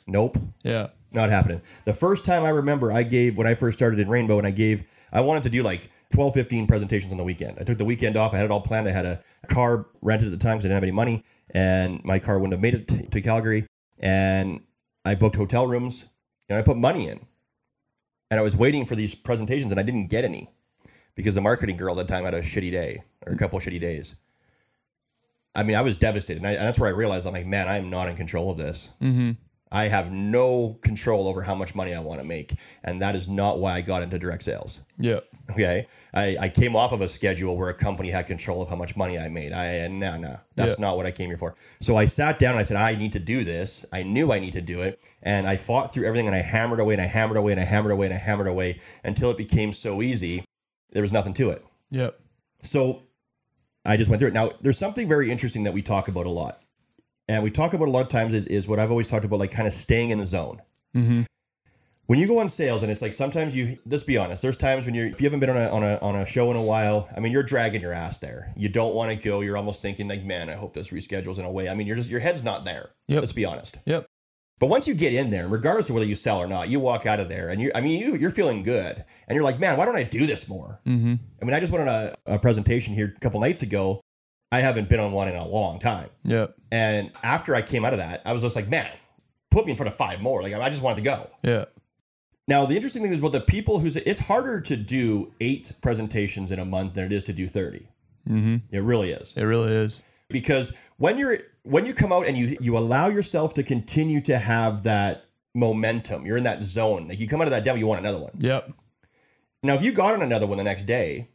Nope. 0.06 0.38
Yeah. 0.64 0.90
Not 1.12 1.30
happening. 1.30 1.62
The 1.86 1.94
first 1.94 2.26
time 2.26 2.44
I 2.44 2.50
remember 2.50 2.92
I 2.92 3.04
gave 3.04 3.38
when 3.38 3.48
I 3.48 3.56
first 3.56 3.78
started 3.78 4.00
in 4.00 4.10
Rainbow 4.10 4.38
and 4.38 4.46
I 4.46 4.52
gave 4.52 4.84
I 5.12 5.22
wanted 5.22 5.44
to 5.44 5.50
do 5.50 5.64
like 5.64 5.90
12, 6.12 6.34
15 6.36 6.68
presentations 6.68 7.12
on 7.12 7.18
the 7.18 7.24
weekend. 7.24 7.58
I 7.60 7.64
took 7.64 7.78
the 7.78 7.86
weekend 7.86 8.18
off. 8.18 8.34
I 8.34 8.38
had 8.38 8.46
it 8.46 8.52
all 8.52 8.62
planned. 8.62 8.88
I 8.88 8.92
had 8.92 9.06
a 9.06 9.20
car 9.48 9.88
rented 10.02 10.28
at 10.28 10.32
the 10.32 10.44
time 10.44 10.58
because 10.58 10.66
I 10.66 10.68
didn't 10.68 10.76
have 10.76 10.84
any 10.84 10.92
money 10.92 11.24
and 11.52 12.04
my 12.04 12.20
car 12.20 12.38
wouldn't 12.38 12.54
have 12.54 12.62
made 12.62 12.76
it 12.76 13.12
to 13.12 13.22
Calgary. 13.22 13.66
And 14.00 14.62
I 15.06 15.16
booked 15.16 15.36
hotel 15.36 15.66
rooms 15.66 16.08
and 16.50 16.58
I 16.58 16.62
put 16.62 16.78
money 16.78 17.08
in. 17.08 17.20
And 18.32 18.40
I 18.40 18.44
was 18.44 18.56
waiting 18.56 18.86
for 18.86 18.96
these 18.96 19.14
presentations 19.14 19.72
and 19.72 19.80
I 19.80 19.84
didn't 19.84 20.08
get 20.08 20.26
any 20.26 20.50
because 21.16 21.36
the 21.36 21.42
marketing 21.42 21.78
girl 21.78 22.00
at 22.00 22.08
the 22.08 22.14
time 22.14 22.24
had 22.26 22.34
a 22.34 22.42
shitty 22.42 22.72
day 22.72 23.04
or 23.26 23.34
a 23.34 23.38
couple 23.38 23.60
shitty 23.60 23.80
days. 23.80 24.16
I 25.56 25.64
mean, 25.64 25.76
I 25.76 25.82
was 25.82 25.98
devastated. 25.98 26.40
And, 26.40 26.48
I, 26.48 26.52
and 26.54 26.68
that's 26.68 26.80
where 26.80 26.90
I 26.90 26.94
realized 26.94 27.28
I'm 27.28 27.34
like, 27.34 27.46
man, 27.46 27.68
I'm 27.68 27.90
not 27.90 28.10
in 28.10 28.16
control 28.16 28.50
of 28.50 28.58
this. 28.58 28.92
Mm-hmm. 29.02 29.32
I 29.74 29.88
have 29.88 30.12
no 30.12 30.78
control 30.82 31.28
over 31.28 31.42
how 31.42 31.56
much 31.56 31.74
money 31.74 31.94
I 31.96 32.00
want 32.00 32.22
to 32.22 32.24
make. 32.26 32.54
And 32.84 33.02
that 33.02 33.16
is 33.16 33.28
not 33.28 33.60
why 33.60 33.74
I 33.74 33.82
got 33.82 34.04
into 34.04 34.20
direct 34.20 34.44
sales. 34.44 34.82
Yep. 35.00 35.26
Okay. 35.52 35.88
I, 36.14 36.38
I 36.40 36.50
came 36.50 36.76
off 36.76 36.92
of 36.94 37.02
a 37.02 37.08
schedule 37.08 37.58
where 37.58 37.70
a 37.70 37.74
company 37.74 38.10
had 38.12 38.28
control 38.28 38.62
of 38.62 38.70
how 38.70 38.76
much 38.76 38.96
money 38.96 39.18
I 39.20 39.28
made. 39.30 39.52
I 39.52 39.88
no, 39.88 40.16
no, 40.16 40.40
that's 40.56 40.74
Yeah. 40.74 40.82
not 40.86 40.96
what 40.98 41.06
I 41.06 41.12
came 41.12 41.28
here 41.28 41.38
for. 41.38 41.56
So 41.82 41.98
I 41.98 42.06
sat 42.06 42.40
down 42.40 42.52
and 42.52 42.60
I 42.60 42.64
said, 42.64 42.78
I 42.78 42.96
need 42.96 43.12
to 43.14 43.20
do 43.20 43.44
this. 43.44 43.84
I 43.92 44.04
knew 44.04 44.32
I 44.32 44.40
need 44.40 44.54
to 44.54 44.62
do 44.62 44.84
it. 44.84 45.00
And 45.24 45.48
I 45.48 45.58
fought 45.58 45.92
through 45.92 46.06
everything 46.06 46.28
and 46.28 46.36
I 46.36 46.42
hammered 46.42 46.80
away 46.80 46.94
and 46.94 47.02
I 47.02 47.08
hammered 47.08 47.38
away 47.38 47.52
and 47.52 47.60
I 47.60 47.66
hammered 47.66 47.92
away 47.92 48.06
and 48.06 48.14
I 48.16 48.20
hammered 48.20 48.48
away 48.48 48.80
until 49.04 49.32
it 49.32 49.38
became 49.38 49.74
so 49.74 50.02
easy. 50.02 50.46
There 50.92 51.02
was 51.02 51.12
nothing 51.12 51.34
to 51.36 51.50
it. 51.50 51.66
Yep. 51.90 52.20
So 52.62 53.02
I 53.86 53.98
just 53.98 54.10
went 54.10 54.20
through 54.20 54.30
it. 54.30 54.34
Now, 54.34 54.52
there's 54.62 54.78
something 54.78 55.10
very 55.10 55.30
interesting 55.32 55.64
that 55.64 55.74
we 55.74 55.82
talk 55.82 56.08
about 56.08 56.26
a 56.26 56.30
lot. 56.30 56.63
And 57.28 57.44
we 57.44 57.52
talk 57.52 57.74
about 57.74 57.88
a 57.88 57.92
lot 57.92 58.02
of 58.02 58.10
times 58.10 58.34
is, 58.34 58.48
is 58.48 58.68
what 58.68 58.80
I've 58.80 58.92
always 58.92 59.08
talked 59.08 59.26
about, 59.26 59.40
like 59.40 59.52
kind 59.52 59.68
of 59.68 59.74
staying 59.74 60.10
in 60.10 60.20
the 60.20 60.26
zone. 60.26 60.62
Mm-hmm. 60.96 61.22
When 62.08 62.20
you 62.20 62.28
go 62.28 62.40
on 62.40 62.50
sales, 62.50 62.84
and 62.84 62.92
it's 62.92 63.02
like 63.02 63.14
sometimes 63.14 63.56
you, 63.56 63.78
let's 63.86 64.04
be 64.04 64.18
honest, 64.18 64.42
there's 64.42 64.58
times 64.58 64.86
when 64.86 64.94
you're, 64.94 65.08
if 65.08 65.22
you 65.22 65.26
haven't 65.26 65.40
been 65.40 65.50
on 65.50 65.58
a, 65.58 65.70
on 65.70 65.84
a, 65.84 65.98
on 66.00 66.16
a 66.18 66.26
show 66.26 66.52
in 66.52 66.58
a 66.58 66.62
while, 66.62 67.08
I 67.16 67.22
mean, 67.22 67.32
you're 67.32 67.44
dragging 67.44 67.80
your 67.80 67.94
ass 67.94 68.20
there. 68.20 68.52
You 68.58 68.68
don't 68.68 68.94
want 68.94 69.10
to 69.10 69.16
go. 69.16 69.40
You're 69.40 69.56
almost 69.56 69.82
thinking, 69.82 70.10
like, 70.10 70.24
man, 70.26 70.50
I 70.50 70.56
hope 70.56 70.74
this 70.74 70.90
reschedules 70.92 71.40
in 71.40 71.46
a 71.46 71.52
way. 71.52 71.70
I 71.70 71.74
mean, 71.74 71.88
you're 71.88 71.96
just, 71.96 72.10
your 72.10 72.20
head's 72.20 72.44
not 72.44 72.66
there. 72.66 72.90
Yep. 73.08 73.22
Let's 73.22 73.32
be 73.32 73.46
honest. 73.46 73.78
Yep. 73.86 74.06
But 74.60 74.68
once 74.68 74.86
you 74.86 74.94
get 74.94 75.14
in 75.14 75.30
there, 75.30 75.48
regardless 75.48 75.90
of 75.90 75.96
whether 75.96 76.06
you 76.06 76.16
sell 76.16 76.40
or 76.40 76.48
not, 76.48 76.70
you 76.70 76.80
walk 76.80 77.06
out 77.06 77.22
of 77.22 77.30
there 77.30 77.50
and 77.50 77.62
you, 77.62 77.72
I 77.74 77.80
mean, 77.80 78.02
you, 78.02 78.16
you're 78.18 78.32
feeling 78.32 78.64
good. 78.64 79.04
And 79.28 79.36
you're 79.36 79.44
like, 79.44 79.60
man, 79.60 79.78
why 79.78 79.86
don't 79.86 79.96
I 79.96 80.04
do 80.04 80.28
this 80.28 80.48
more? 80.48 80.82
Mm-hmm. 80.86 81.16
I 81.42 81.46
mean, 81.46 81.54
I 81.54 81.62
just 81.62 81.72
went 81.72 81.88
on 81.88 81.96
a, 81.96 82.16
a 82.26 82.38
presentation 82.38 82.94
here 82.94 83.14
a 83.16 83.20
couple 83.20 83.40
nights 83.40 83.62
ago. 83.62 84.02
I 84.54 84.62
haven't 84.62 84.88
been 84.88 85.00
on 85.00 85.12
one 85.14 85.28
in 85.28 85.36
a 85.36 85.48
long 85.48 85.80
time. 85.80 86.10
Yeah. 86.24 86.46
And 86.72 87.10
after 87.24 87.56
I 87.56 87.64
came 87.64 87.84
out 87.84 87.94
of 87.94 87.98
that, 87.98 88.22
I 88.24 88.34
was 88.34 88.44
just 88.44 88.56
like, 88.56 88.70
man, 88.70 88.92
put 89.50 89.66
me 89.66 89.72
in 89.72 89.78
front 89.78 89.88
of 89.88 89.96
five 89.96 90.22
more. 90.22 90.44
Like, 90.44 90.54
I 90.54 90.70
just 90.70 90.84
wanted 90.84 90.98
to 90.98 91.02
go. 91.02 91.28
Yeah. 91.42 91.66
Now, 92.48 92.68
the 92.68 92.76
interesting 92.76 93.02
thing 93.02 93.14
is 93.14 93.18
about 93.18 93.32
the 93.32 93.42
people 93.42 93.80
who's, 93.80 93.96
it's 93.96 94.20
harder 94.20 94.62
to 94.62 94.78
do 94.78 95.34
eight 95.42 95.72
presentations 95.82 96.52
in 96.52 96.60
a 96.60 96.66
month 96.66 96.94
than 96.94 97.06
it 97.06 97.12
is 97.12 97.24
to 97.24 97.34
do 97.34 97.48
30. 97.48 97.88
Mm-hmm. 98.30 98.58
It 98.72 98.84
really 98.84 99.10
is. 99.10 99.34
It 99.36 99.42
really 99.42 99.74
is. 99.74 100.04
Because 100.30 100.72
when 100.98 101.18
you're, 101.18 101.40
when 101.64 101.88
you 101.88 101.96
come 101.96 102.14
out 102.14 102.28
and 102.28 102.38
you, 102.38 102.56
you 102.62 102.78
allow 102.78 103.08
yourself 103.08 103.56
to 103.56 103.64
continue 103.64 104.22
to 104.22 104.38
have 104.38 104.84
that 104.84 105.26
momentum, 105.56 106.28
you're 106.28 106.38
in 106.38 106.44
that 106.44 106.62
zone. 106.62 107.08
Like, 107.08 107.20
you 107.20 107.28
come 107.28 107.42
out 107.42 107.48
of 107.48 107.52
that 107.52 107.64
demo, 107.64 107.80
you 107.80 107.88
want 107.88 108.02
another 108.02 108.20
one. 108.20 108.34
Yep. 108.38 108.72
Now, 109.64 109.74
if 109.74 109.82
you 109.82 109.94
got 109.94 110.14
on 110.14 110.22
another 110.22 110.46
one 110.46 110.60
the 110.60 110.64
next 110.64 110.84
day, 110.84 111.30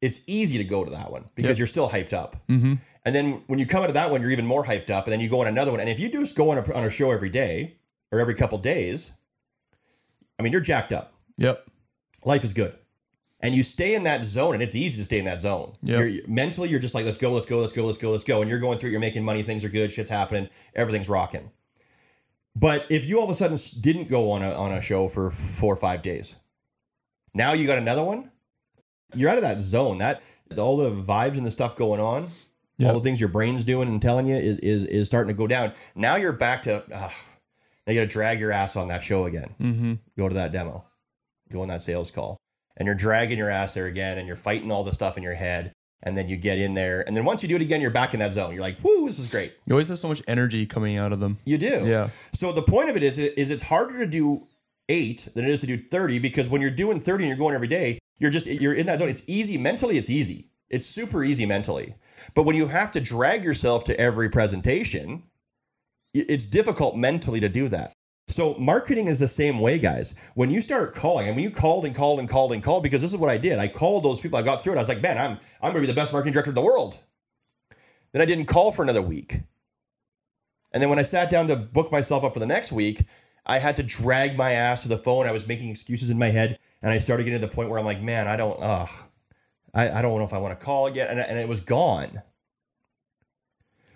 it's 0.00 0.20
easy 0.26 0.58
to 0.58 0.64
go 0.64 0.84
to 0.84 0.90
that 0.90 1.10
one 1.10 1.24
because 1.34 1.50
Yep. 1.50 1.58
you're 1.58 1.66
still 1.66 1.88
hyped 1.88 2.12
up. 2.12 2.36
Mm-hmm. 2.48 2.74
And 3.04 3.14
then 3.14 3.42
when 3.46 3.58
you 3.58 3.66
come 3.66 3.82
out 3.82 3.88
of 3.88 3.94
that 3.94 4.10
one, 4.10 4.20
you're 4.20 4.30
even 4.30 4.46
more 4.46 4.64
hyped 4.64 4.90
up. 4.90 5.04
And 5.04 5.12
then 5.12 5.20
you 5.20 5.28
go 5.28 5.40
on 5.40 5.46
another 5.46 5.70
one. 5.70 5.80
And 5.80 5.88
if 5.88 6.00
you 6.00 6.10
do 6.10 6.26
go 6.34 6.50
on 6.50 6.58
a, 6.58 6.74
on 6.74 6.84
a 6.84 6.90
show 6.90 7.10
every 7.12 7.30
day 7.30 7.76
or 8.12 8.20
every 8.20 8.34
couple 8.34 8.58
days, 8.58 9.12
I 10.38 10.42
mean, 10.42 10.52
you're 10.52 10.60
jacked 10.60 10.92
up. 10.92 11.14
Yep. 11.38 11.66
Life 12.24 12.44
is 12.44 12.52
good. 12.52 12.76
And 13.40 13.54
you 13.54 13.62
stay 13.62 13.94
in 13.94 14.04
that 14.04 14.24
zone, 14.24 14.54
and 14.54 14.62
it's 14.62 14.74
easy 14.74 14.98
to 14.98 15.04
stay 15.04 15.18
in 15.18 15.26
that 15.26 15.42
zone. 15.42 15.76
You're, 15.82 16.26
mentally, 16.26 16.70
you're 16.70 16.80
just 16.80 16.94
like, 16.94 17.04
let's 17.04 17.18
go, 17.18 17.32
let's 17.32 17.46
go, 17.46 17.60
let's 17.60 17.72
go, 17.72 17.84
let's 17.84 17.98
go, 17.98 18.10
let's 18.10 18.24
go. 18.24 18.40
And 18.40 18.50
you're 18.50 18.58
going 18.58 18.78
through, 18.78 18.88
it, 18.88 18.92
you're 18.92 19.00
making 19.00 19.24
money, 19.24 19.42
things 19.42 19.62
are 19.62 19.68
good, 19.68 19.92
shit's 19.92 20.08
happening, 20.08 20.48
everything's 20.74 21.08
rocking. 21.08 21.50
But 22.56 22.86
if 22.88 23.04
you 23.06 23.18
all 23.18 23.24
of 23.24 23.30
a 23.30 23.34
sudden 23.34 23.58
didn't 23.82 24.08
go 24.08 24.30
on 24.30 24.42
a, 24.42 24.52
on 24.52 24.72
a 24.72 24.80
show 24.80 25.06
for 25.08 25.30
four 25.30 25.72
or 25.72 25.76
five 25.76 26.00
days, 26.00 26.36
now 27.34 27.52
you 27.52 27.66
got 27.66 27.76
another 27.76 28.02
one, 28.02 28.30
you're 29.14 29.30
out 29.30 29.38
of 29.38 29.42
that 29.42 29.60
zone. 29.60 29.98
That 29.98 30.22
all 30.58 30.76
the 30.76 30.90
vibes 30.90 31.36
and 31.36 31.46
the 31.46 31.50
stuff 31.50 31.76
going 31.76 32.00
on, 32.00 32.28
Yeah. 32.78 32.88
all 32.88 32.94
the 32.94 33.00
things 33.00 33.20
your 33.20 33.28
brain's 33.28 33.64
doing 33.64 33.88
and 33.88 34.00
telling 34.00 34.26
you 34.26 34.36
is 34.36 34.58
is, 34.58 34.84
is 34.86 35.06
starting 35.06 35.34
to 35.34 35.38
go 35.38 35.46
down. 35.46 35.72
Now 35.94 36.16
you're 36.16 36.32
back 36.32 36.62
to, 36.64 36.76
uh, 36.92 37.10
now 37.86 37.92
you 37.92 37.94
got 37.94 38.00
to 38.02 38.06
drag 38.06 38.40
your 38.40 38.52
ass 38.52 38.76
on 38.76 38.88
that 38.88 39.02
show 39.02 39.24
again 39.26 39.54
Mm-hmm. 39.60 39.94
go 40.18 40.28
to 40.28 40.34
that 40.34 40.52
demo, 40.52 40.84
go 41.50 41.62
on 41.62 41.68
that 41.68 41.82
sales 41.82 42.10
call, 42.10 42.36
and 42.76 42.86
you're 42.86 42.94
dragging 42.94 43.38
your 43.38 43.50
ass 43.50 43.74
there 43.74 43.86
again, 43.86 44.18
and 44.18 44.26
you're 44.26 44.36
fighting 44.36 44.70
all 44.70 44.84
the 44.84 44.92
stuff 44.92 45.16
in 45.16 45.22
your 45.22 45.34
head, 45.34 45.72
and 46.02 46.16
then 46.16 46.28
you 46.28 46.36
get 46.36 46.58
in 46.58 46.74
there, 46.74 47.02
and 47.06 47.16
then 47.16 47.24
once 47.24 47.42
you 47.42 47.48
do 47.48 47.56
it 47.56 47.62
again, 47.62 47.80
you're 47.80 47.90
back 47.90 48.12
in 48.14 48.20
that 48.20 48.32
zone. 48.32 48.52
You're 48.52 48.62
like, 48.62 48.82
"Woo, 48.84 49.06
this 49.06 49.18
is 49.18 49.30
great." 49.30 49.54
You 49.66 49.72
always 49.74 49.88
have 49.88 49.98
so 49.98 50.08
much 50.08 50.22
energy 50.28 50.66
coming 50.66 50.96
out 50.96 51.12
of 51.12 51.20
them. 51.20 51.38
You 51.44 51.58
do. 51.58 51.84
Yeah. 51.86 52.10
So 52.34 52.52
the 52.52 52.62
point 52.62 52.90
of 52.90 52.96
it 52.96 53.02
is, 53.02 53.18
is 53.18 53.50
it's 53.50 53.62
harder 53.62 53.98
to 53.98 54.06
do 54.06 54.46
eight 54.88 55.28
than 55.34 55.44
it 55.44 55.50
is 55.50 55.60
to 55.62 55.66
do 55.66 55.78
thirty 55.78 56.18
because 56.18 56.48
when 56.48 56.60
you're 56.60 56.70
doing 56.70 57.00
thirty 57.00 57.24
and 57.24 57.28
you're 57.28 57.38
going 57.38 57.54
every 57.54 57.66
day, 57.68 57.98
you're 58.18 58.30
just 58.30 58.46
you're 58.46 58.74
in 58.74 58.86
that 58.86 58.98
zone. 58.98 59.08
It's 59.08 59.22
easy 59.26 59.58
mentally. 59.58 59.98
It's 59.98 60.10
easy. 60.10 60.50
It's 60.70 60.86
super 60.86 61.22
easy 61.22 61.46
mentally. 61.46 61.94
But 62.34 62.42
when 62.42 62.56
you 62.56 62.66
have 62.66 62.90
to 62.92 63.00
drag 63.00 63.44
yourself 63.44 63.84
to 63.84 64.00
every 64.00 64.28
presentation, 64.28 65.22
it's 66.12 66.46
difficult 66.46 66.96
mentally 66.96 67.40
to 67.40 67.48
do 67.48 67.68
that. 67.68 67.92
So 68.28 68.54
marketing 68.54 69.06
is 69.06 69.20
the 69.20 69.28
same 69.28 69.60
way, 69.60 69.78
guys. 69.78 70.14
When 70.34 70.50
you 70.50 70.60
start 70.60 70.94
calling, 70.94 71.28
and 71.28 71.36
when 71.36 71.44
you 71.44 71.50
called 71.50 71.84
and 71.84 71.94
called 71.94 72.18
and 72.18 72.28
called 72.28 72.52
and 72.52 72.62
called, 72.62 72.82
because 72.82 73.00
this 73.00 73.12
is 73.12 73.18
what 73.18 73.30
I 73.30 73.36
did. 73.36 73.58
I 73.58 73.68
called 73.68 74.02
those 74.02 74.18
people. 74.18 74.36
I 74.38 74.42
got 74.42 74.62
through 74.62 74.72
it. 74.72 74.76
I 74.76 74.80
was 74.80 74.88
like, 74.88 75.02
man, 75.02 75.18
I'm 75.18 75.38
I'm 75.62 75.70
gonna 75.70 75.80
be 75.80 75.86
the 75.86 75.94
best 75.94 76.12
marketing 76.12 76.32
director 76.32 76.50
in 76.50 76.56
the 76.56 76.62
world. 76.62 76.98
Then 78.12 78.22
I 78.22 78.24
didn't 78.24 78.46
call 78.46 78.72
for 78.72 78.82
another 78.82 79.02
week. 79.02 79.40
And 80.72 80.82
then 80.82 80.90
when 80.90 80.98
I 80.98 81.04
sat 81.04 81.30
down 81.30 81.46
to 81.48 81.56
book 81.56 81.92
myself 81.92 82.24
up 82.24 82.34
for 82.34 82.40
the 82.40 82.46
next 82.46 82.72
week, 82.72 83.04
I 83.46 83.58
had 83.58 83.76
to 83.76 83.82
drag 83.82 84.36
my 84.36 84.52
ass 84.52 84.82
to 84.82 84.88
the 84.88 84.98
phone. 84.98 85.26
I 85.26 85.32
was 85.32 85.46
making 85.46 85.70
excuses 85.70 86.10
in 86.10 86.18
my 86.18 86.30
head, 86.30 86.58
and 86.86 86.92
I 86.92 86.98
started 86.98 87.24
getting 87.24 87.40
to 87.40 87.46
the 87.48 87.52
point 87.52 87.68
where 87.68 87.80
I'm 87.80 87.84
like, 87.84 88.00
man, 88.00 88.28
I 88.28 88.36
don't, 88.36 88.62
ugh, 88.62 88.88
I, 89.74 89.90
I 89.90 90.02
don't 90.02 90.16
know 90.20 90.24
if 90.24 90.32
I 90.32 90.38
want 90.38 90.56
to 90.56 90.64
call 90.64 90.86
again, 90.86 91.08
and, 91.08 91.18
and 91.18 91.36
it 91.36 91.48
was 91.48 91.60
gone. 91.60 92.22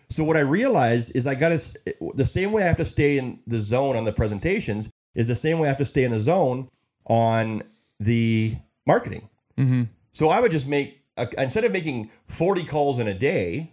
So 0.09 0.25
what 0.25 0.37
I 0.37 0.41
realized 0.41 1.15
is 1.15 1.25
I 1.25 1.37
got 1.37 1.51
to 1.51 1.95
the 2.17 2.25
same 2.25 2.51
way 2.51 2.65
I 2.65 2.67
have 2.67 2.79
to 2.79 2.85
stay 2.85 3.17
in 3.17 3.39
the 3.47 3.61
zone 3.61 3.95
on 3.95 4.05
the 4.05 4.13
presentations 4.13 4.91
is 5.15 5.29
the 5.29 5.37
same 5.37 5.61
way 5.61 5.69
I 5.69 5.69
have 5.69 5.79
to 5.79 5.85
stay 5.85 6.03
in 6.03 6.11
the 6.11 6.21
zone 6.21 6.69
on 7.07 7.63
the 8.01 8.57
marketing. 8.89 9.29
Mm-hmm. 9.57 9.85
So 10.11 10.31
I 10.31 10.41
would 10.41 10.51
just 10.51 10.67
make 10.67 11.01
a, 11.17 11.29
instead 11.41 11.65
of 11.65 11.71
making 11.71 12.11
40 12.27 12.65
calls 12.65 12.99
in 12.99 13.07
a 13.07 13.15
day 13.15 13.73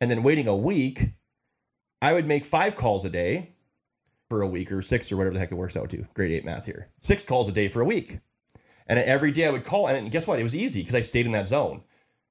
and 0.00 0.10
then 0.10 0.24
waiting 0.24 0.48
a 0.48 0.56
week, 0.56 1.10
I 2.02 2.12
would 2.12 2.26
make 2.26 2.44
five 2.44 2.74
calls 2.74 3.04
a 3.04 3.08
day 3.08 3.52
for 4.28 4.42
a 4.42 4.48
week 4.48 4.72
or 4.72 4.82
six 4.82 5.12
or 5.12 5.16
whatever 5.16 5.34
the 5.34 5.38
heck 5.38 5.52
it 5.52 5.54
works 5.54 5.76
out 5.76 5.90
to. 5.90 6.04
Grade 6.14 6.32
eight 6.32 6.44
math 6.44 6.66
here. 6.66 6.88
Six 7.02 7.22
calls 7.22 7.48
a 7.48 7.52
day 7.52 7.68
for 7.68 7.82
a 7.82 7.84
week. 7.84 8.18
And 8.88 8.98
every 8.98 9.30
day 9.30 9.46
I 9.46 9.50
would 9.50 9.64
call, 9.64 9.86
and 9.86 10.10
guess 10.10 10.26
what? 10.26 10.38
It 10.38 10.42
was 10.42 10.56
easy 10.56 10.80
because 10.80 10.94
I 10.94 11.02
stayed 11.02 11.26
in 11.26 11.32
that 11.32 11.48
zone. 11.48 11.82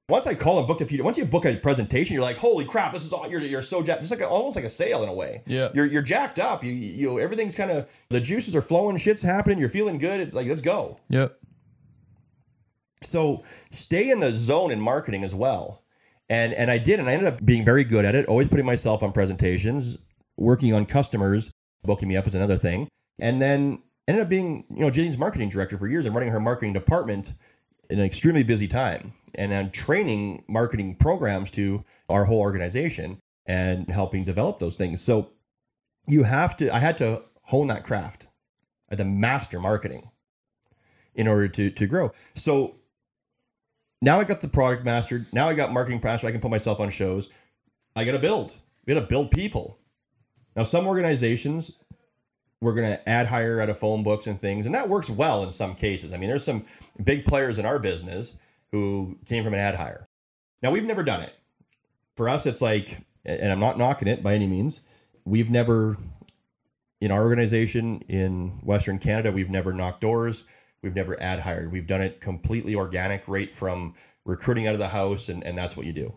Once 0.08 0.26
I 0.26 0.34
call 0.34 0.58
and 0.58 0.66
booked 0.66 0.80
a 0.80 0.86
few, 0.86 1.04
once 1.04 1.18
you 1.18 1.24
book 1.26 1.44
a 1.44 1.54
presentation, 1.56 2.14
you're 2.14 2.22
like, 2.22 2.38
holy 2.38 2.64
crap, 2.64 2.92
this 2.94 3.04
is 3.04 3.12
all 3.12 3.28
you're 3.28 3.42
you're 3.42 3.60
so 3.62 3.82
jacked. 3.82 4.00
It's 4.00 4.10
like 4.10 4.20
a, 4.20 4.28
almost 4.28 4.56
like 4.56 4.64
a 4.64 4.70
sale 4.70 5.02
in 5.02 5.08
a 5.08 5.12
way. 5.12 5.42
Yeah. 5.46 5.68
You're 5.74 5.84
you're 5.84 6.02
jacked 6.02 6.38
up. 6.38 6.64
You 6.64 6.72
you 6.72 7.20
everything's 7.20 7.54
kind 7.54 7.70
of 7.70 7.90
the 8.08 8.20
juices 8.20 8.56
are 8.56 8.62
flowing, 8.62 8.96
shit's 8.96 9.20
happening. 9.20 9.58
You're 9.58 9.68
feeling 9.68 9.98
good. 9.98 10.20
It's 10.20 10.34
like 10.34 10.46
let's 10.46 10.62
go. 10.62 10.98
Yep. 11.10 11.38
So 13.02 13.44
stay 13.70 14.10
in 14.10 14.20
the 14.20 14.32
zone 14.32 14.70
in 14.70 14.80
marketing 14.80 15.24
as 15.24 15.34
well. 15.34 15.84
And 16.30 16.54
and 16.54 16.70
I 16.70 16.78
did, 16.78 17.00
and 17.00 17.08
I 17.08 17.12
ended 17.12 17.28
up 17.28 17.44
being 17.44 17.64
very 17.64 17.84
good 17.84 18.04
at 18.04 18.14
it. 18.14 18.26
Always 18.26 18.48
putting 18.48 18.66
myself 18.66 19.02
on 19.02 19.12
presentations, 19.12 19.98
working 20.36 20.72
on 20.72 20.86
customers, 20.86 21.50
booking 21.84 22.08
me 22.08 22.16
up 22.16 22.26
is 22.26 22.34
another 22.34 22.56
thing, 22.56 22.88
and 23.18 23.40
then 23.40 23.82
ended 24.08 24.22
up 24.22 24.28
being 24.28 24.64
you 24.70 24.80
know 24.80 24.90
Jaylene's 24.90 25.18
marketing 25.18 25.50
director 25.50 25.78
for 25.78 25.86
years 25.86 26.06
and 26.06 26.14
running 26.14 26.30
her 26.30 26.40
marketing 26.40 26.72
department 26.72 27.34
in 27.90 28.00
an 28.00 28.04
extremely 28.04 28.42
busy 28.42 28.66
time, 28.66 29.12
and 29.36 29.52
then 29.52 29.70
training 29.70 30.44
marketing 30.48 30.96
programs 30.96 31.50
to 31.52 31.84
our 32.08 32.24
whole 32.24 32.40
organization 32.40 33.20
and 33.46 33.88
helping 33.88 34.24
develop 34.24 34.58
those 34.58 34.76
things. 34.76 35.00
So 35.00 35.30
you 36.06 36.24
have 36.24 36.56
to. 36.56 36.74
I 36.74 36.78
had 36.80 36.96
to 36.98 37.22
hone 37.42 37.68
that 37.68 37.84
craft. 37.84 38.26
I 38.90 38.94
had 38.94 38.98
to 38.98 39.04
master 39.04 39.60
marketing 39.60 40.10
in 41.14 41.28
order 41.28 41.46
to 41.48 41.70
to 41.70 41.86
grow. 41.86 42.10
So 42.34 42.74
now 44.00 44.18
I 44.18 44.24
got 44.24 44.40
the 44.40 44.48
product 44.48 44.84
mastered. 44.84 45.26
Now 45.32 45.48
I 45.48 45.54
got 45.54 45.72
marketing 45.72 46.00
mastered. 46.02 46.28
I 46.28 46.32
can 46.32 46.40
put 46.40 46.50
myself 46.50 46.80
on 46.80 46.90
shows. 46.90 47.28
I 47.94 48.04
got 48.04 48.12
to 48.12 48.18
build. 48.18 48.56
We 48.86 48.94
got 48.94 49.00
to 49.00 49.06
build 49.06 49.30
people. 49.30 49.78
Now, 50.56 50.64
some 50.64 50.86
organizations 50.86 51.78
we're 52.60 52.74
going 52.74 52.90
to 52.90 53.08
add 53.08 53.26
hire 53.26 53.60
out 53.60 53.70
of 53.70 53.78
phone 53.78 54.02
books 54.02 54.26
and 54.26 54.40
things, 54.40 54.66
and 54.66 54.74
that 54.74 54.88
works 54.88 55.08
well 55.08 55.44
in 55.44 55.52
some 55.52 55.74
cases. 55.74 56.12
I 56.12 56.16
mean, 56.16 56.28
there's 56.28 56.44
some 56.44 56.64
big 57.04 57.24
players 57.24 57.58
in 57.58 57.66
our 57.66 57.78
business 57.78 58.34
who 58.72 59.16
came 59.26 59.44
from 59.44 59.54
an 59.54 59.60
ad 59.60 59.74
hire. 59.74 60.08
Now, 60.62 60.70
we've 60.70 60.84
never 60.84 61.02
done 61.02 61.22
it. 61.22 61.34
For 62.16 62.28
us, 62.28 62.46
it's 62.46 62.60
like, 62.60 62.98
and 63.24 63.52
I'm 63.52 63.60
not 63.60 63.78
knocking 63.78 64.08
it 64.08 64.22
by 64.22 64.34
any 64.34 64.46
means. 64.46 64.80
We've 65.24 65.50
never, 65.50 65.96
in 67.00 67.12
our 67.12 67.22
organization 67.22 68.00
in 68.08 68.58
Western 68.62 68.98
Canada, 68.98 69.30
we've 69.30 69.50
never 69.50 69.72
knocked 69.72 70.00
doors 70.00 70.44
We've 70.82 70.94
never 70.94 71.20
ad 71.20 71.40
hired. 71.40 71.72
We've 71.72 71.86
done 71.86 72.02
it 72.02 72.20
completely 72.20 72.74
organic, 72.74 73.26
right 73.26 73.50
from 73.50 73.94
recruiting 74.24 74.66
out 74.66 74.74
of 74.74 74.78
the 74.78 74.88
house, 74.88 75.28
and, 75.28 75.42
and 75.44 75.58
that's 75.58 75.76
what 75.76 75.86
you 75.86 75.92
do. 75.92 76.14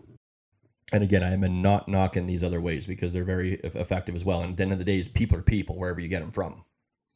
And 0.92 1.04
again, 1.04 1.24
I 1.24 1.32
am 1.32 1.62
not 1.62 1.88
knocking 1.88 2.26
these 2.26 2.44
other 2.44 2.60
ways 2.60 2.86
because 2.86 3.14
they're 3.14 3.24
very 3.24 3.54
effective 3.64 4.16
as 4.16 4.26
well. 4.26 4.42
And 4.42 4.52
at 4.52 4.58
the 4.58 4.64
end 4.64 4.74
of 4.74 4.80
the 4.80 4.86
day, 4.86 5.00
is 5.00 5.08
people 5.08 5.38
are 5.38 5.44
people 5.44 5.78
wherever 5.78 6.02
you 6.02 6.10
get 6.10 6.22
them 6.22 6.32
from. 6.32 6.64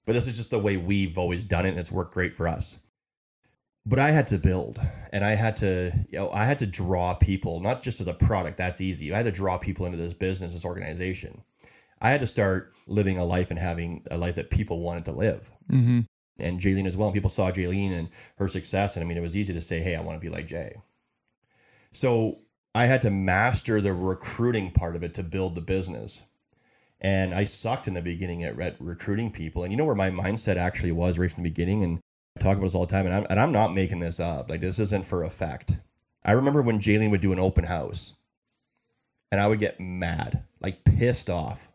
But 0.05 0.13
this 0.13 0.27
is 0.27 0.35
just 0.35 0.51
the 0.51 0.59
way 0.59 0.77
we've 0.77 1.17
always 1.17 1.43
done 1.43 1.65
it, 1.65 1.69
and 1.69 1.79
it's 1.79 1.91
worked 1.91 2.13
great 2.13 2.35
for 2.35 2.47
us. 2.47 2.79
But 3.85 3.99
I 3.99 4.11
had 4.11 4.27
to 4.27 4.37
build, 4.37 4.79
and 5.11 5.23
I 5.23 5.35
had 5.35 5.57
to, 5.57 5.91
you 6.09 6.19
know, 6.19 6.31
I 6.31 6.45
had 6.45 6.59
to 6.59 6.65
draw 6.65 7.13
people, 7.15 7.59
not 7.59 7.81
just 7.81 7.97
to 7.99 8.03
the 8.03 8.13
product. 8.13 8.57
That's 8.57 8.81
easy. 8.81 9.13
I 9.13 9.17
had 9.17 9.25
to 9.25 9.31
draw 9.31 9.57
people 9.57 9.85
into 9.85 9.97
this 9.97 10.13
business, 10.13 10.53
this 10.53 10.65
organization. 10.65 11.43
I 12.01 12.11
had 12.11 12.21
to 12.21 12.27
start 12.27 12.73
living 12.87 13.17
a 13.17 13.25
life 13.25 13.49
and 13.49 13.59
having 13.59 14.03
a 14.09 14.17
life 14.17 14.35
that 14.35 14.49
people 14.49 14.79
wanted 14.79 15.05
to 15.05 15.11
live. 15.11 15.51
Mm-hmm 15.71 16.01
and 16.39 16.59
Jaylene 16.59 16.85
as 16.85 16.97
well. 16.97 17.07
And 17.07 17.13
people 17.13 17.29
saw 17.29 17.51
Jaylene 17.51 17.97
and 17.97 18.09
her 18.37 18.47
success. 18.47 18.95
And 18.95 19.03
I 19.03 19.07
mean, 19.07 19.17
it 19.17 19.21
was 19.21 19.35
easy 19.35 19.53
to 19.53 19.61
say, 19.61 19.79
hey, 19.79 19.95
I 19.95 20.01
want 20.01 20.19
to 20.19 20.25
be 20.25 20.33
like 20.33 20.47
Jay. 20.47 20.75
So 21.91 22.39
I 22.75 22.87
had 22.87 23.01
to 23.03 23.09
master 23.09 23.79
the 23.79 23.93
recruiting 23.93 24.69
part 24.69 24.97
of 24.97 25.03
it 25.03 25.13
to 25.13 25.23
build 25.23 25.55
the 25.55 25.61
business. 25.61 26.21
And 26.99 27.33
I 27.33 27.45
sucked 27.45 27.87
in 27.87 27.93
the 27.93 28.01
beginning 28.01 28.43
at, 28.43 28.59
at 28.59 28.75
recruiting 28.81 29.31
people. 29.31 29.63
And 29.63 29.71
you 29.71 29.77
know 29.77 29.85
where 29.85 29.95
my 29.95 30.11
mindset 30.11 30.57
actually 30.57 30.91
was 30.91 31.17
right 31.17 31.31
from 31.31 31.43
the 31.43 31.49
beginning? 31.49 31.85
And 31.85 32.01
I 32.35 32.41
talk 32.41 32.57
about 32.57 32.65
this 32.65 32.75
all 32.75 32.85
the 32.85 32.91
time. 32.91 33.05
And 33.05 33.15
I'm, 33.15 33.27
and 33.29 33.39
I'm 33.39 33.53
not 33.53 33.73
making 33.73 33.99
this 33.99 34.19
up. 34.19 34.49
Like, 34.49 34.59
this 34.59 34.79
isn't 34.79 35.05
for 35.05 35.23
effect. 35.23 35.71
I 36.25 36.33
remember 36.33 36.61
when 36.61 36.79
Jaylene 36.81 37.11
would 37.11 37.21
do 37.21 37.31
an 37.31 37.39
open 37.39 37.63
house 37.63 38.13
and 39.31 39.39
I 39.39 39.47
would 39.47 39.59
get 39.59 39.79
mad, 39.79 40.43
like 40.59 40.83
pissed 40.83 41.29
off. 41.29 41.71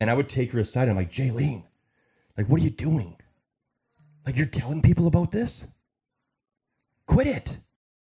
And 0.00 0.08
I 0.08 0.14
would 0.14 0.30
take 0.30 0.52
her 0.52 0.60
aside. 0.60 0.84
And 0.84 0.92
I'm 0.92 0.96
like, 0.96 1.12
Jaylene, 1.12 1.64
like, 2.38 2.48
what 2.48 2.62
are 2.62 2.64
you 2.64 2.70
doing? 2.70 3.14
Like, 4.24 4.38
you're 4.38 4.46
telling 4.46 4.80
people 4.80 5.06
about 5.06 5.32
this? 5.32 5.66
Quit 7.06 7.26
it. 7.26 7.58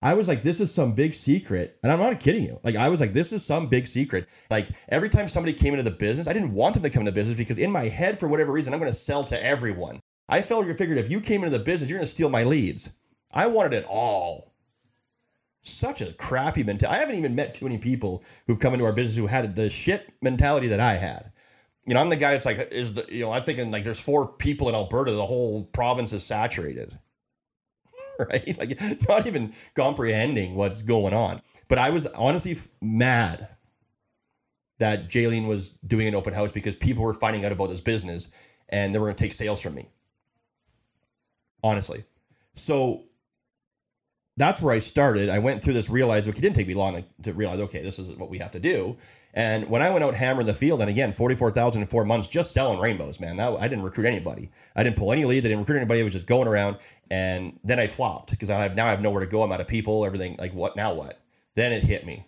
I 0.05 0.13
was 0.13 0.29
like, 0.29 0.43
this 0.43 0.61
is 0.61 0.73
some 0.73 0.93
big 0.93 1.15
secret. 1.15 1.79
And 1.83 1.91
I'm 1.91 1.99
not 1.99 2.21
kidding 2.21 2.45
you. 2.45 2.61
Like, 2.63 2.77
I 2.77 2.91
was 2.91 3.01
like, 3.01 3.15
this 3.15 3.33
is 3.33 3.43
some 3.43 3.69
big 3.69 3.87
secret. 3.87 4.29
Like, 4.51 4.69
every 4.91 5.09
time 5.09 5.29
somebody 5.29 5.55
came 5.55 5.73
into 5.73 5.83
the 5.83 5.97
business, 5.97 6.29
I 6.29 6.35
didn't 6.35 6.53
want 6.53 6.75
them 6.75 6.83
to 6.83 6.91
come 6.91 7.01
into 7.01 7.13
business 7.13 7.39
because 7.39 7.57
in 7.57 7.73
my 7.73 7.89
head, 7.89 8.21
for 8.21 8.29
whatever 8.29 8.53
reason, 8.53 8.75
I'm 8.75 8.81
going 8.81 8.93
to 8.93 8.97
sell 8.97 9.25
to 9.25 9.43
everyone. 9.43 9.99
I 10.29 10.43
felt 10.43 10.67
you 10.67 10.75
figured 10.75 10.99
if 10.99 11.11
you 11.11 11.23
came 11.23 11.43
into 11.43 11.57
the 11.57 11.65
business, 11.65 11.89
you're 11.89 11.99
going 11.99 12.07
to 12.07 12.13
steal 12.13 12.29
my 12.29 12.45
leads. 12.45 12.91
I 13.33 13.47
wanted 13.47 13.73
it 13.73 13.87
all. 13.89 14.53
Such 15.63 16.03
a 16.03 16.13
crappy 16.13 16.63
mentality. 16.63 16.99
I 16.99 17.01
haven't 17.01 17.17
even 17.17 17.35
met 17.35 17.55
too 17.55 17.65
many 17.65 17.79
people 17.79 18.23
who've 18.47 18.61
come 18.61 18.75
into 18.75 18.85
our 18.85 18.93
business 18.93 19.17
who 19.17 19.27
had 19.27 19.57
the 19.57 19.71
shit 19.71 20.13
mentality 20.21 20.69
that 20.69 20.81
I 20.81 20.95
had 20.95 21.33
you 21.87 21.95
know, 21.95 22.01
I'm 22.01 22.09
the 22.09 22.17
guy 22.17 22.33
that's 22.33 22.47
like, 22.47 22.73
is 22.73 22.95
the, 22.95 23.07
you 23.11 23.25
know, 23.25 23.33
I'm 23.33 23.45
thinking 23.45 23.71
like 23.71 23.85
there's 23.85 24.01
four 24.01 24.27
people 24.27 24.69
in 24.69 24.75
Alberta, 24.75 25.13
the 25.13 25.27
whole 25.27 25.65
province 25.65 26.13
is 26.13 26.25
saturated, 26.25 26.99
right? 28.31 28.59
Like, 28.59 28.81
not 29.09 29.27
even 29.27 29.53
comprehending 29.75 30.55
what's 30.55 30.83
going 30.83 31.15
on. 31.15 31.41
But 31.69 31.79
I 31.79 31.91
was 31.91 32.07
honestly 32.07 32.57
mad 32.81 33.49
that 34.79 35.09
Jaylene 35.09 35.47
was 35.47 35.71
doing 35.87 36.09
an 36.09 36.15
open 36.15 36.35
house 36.35 36.53
because 36.53 36.77
people 36.77 37.05
were 37.05 37.15
finding 37.15 37.45
out 37.45 37.53
about 37.53 37.71
this 37.71 37.81
business 37.81 38.29
and 38.69 38.95
they 38.95 38.99
were 38.99 39.07
going 39.07 39.17
to 39.17 39.25
take 39.25 39.33
sales 39.33 39.61
from 39.61 39.75
me. 39.75 39.89
Honestly. 41.63 42.05
So 42.55 43.05
that's 44.37 44.61
where 44.61 44.75
I 44.75 44.79
started. 44.81 45.29
I 45.29 45.39
went 45.39 45.63
through 45.63 45.75
this, 45.75 45.89
realized, 45.89 46.29
okay, 46.29 46.39
it 46.39 46.43
didn't 46.43 46.57
take 46.57 46.67
me 46.67 46.75
long 46.75 47.05
to 47.23 47.33
realize, 47.33 47.61
okay, 47.61 47.83
this 47.83 47.99
is 47.99 48.13
what 48.15 48.31
we 48.31 48.39
have 48.39 48.51
to 48.53 48.61
do. 48.61 48.97
And 49.33 49.69
when 49.69 49.83
I 49.83 49.91
went 49.91 50.05
out 50.05 50.15
hammering 50.15 50.47
the 50.47 50.55
field, 50.55 50.81
and 50.81 50.91
again, 50.91 51.13
44,000 51.13 51.83
in 51.83 51.89
four 51.89 52.05
months 52.05 52.29
just 52.29 52.53
selling 52.53 52.81
rainbows, 52.81 53.21
man, 53.21 53.37
that, 53.37 53.53
I 53.55 53.69
didn't 53.69 53.85
recruit 53.85 54.07
anybody. 54.07 54.51
I 54.77 54.83
didn't 54.83 54.97
pull 54.97 55.13
any 55.13 55.25
leads. 55.25 55.45
I 55.45 55.49
didn't 55.49 55.63
recruit 55.63 55.79
anybody. 55.79 56.01
I 56.01 56.05
was 56.05 56.13
just 56.13 56.27
going 56.27 56.49
around. 56.49 56.79
And 57.11 57.59
then 57.65 57.81
I 57.81 57.89
flopped 57.89 58.31
because 58.31 58.51
I 58.51 58.63
have 58.63 58.77
now 58.77 58.87
I 58.87 58.91
have 58.91 59.03
nowhere 59.03 59.21
to 59.21 59.27
go. 59.27 59.43
I'm 59.43 59.53
out 59.53 59.61
of 59.61 59.67
people, 59.67 60.05
everything. 60.05 60.37
Like, 60.39 60.55
what 60.55 60.77
now? 60.77 60.95
What? 60.95 61.21
Then 61.55 61.73
it 61.73 61.83
hit 61.83 62.07
me 62.07 62.27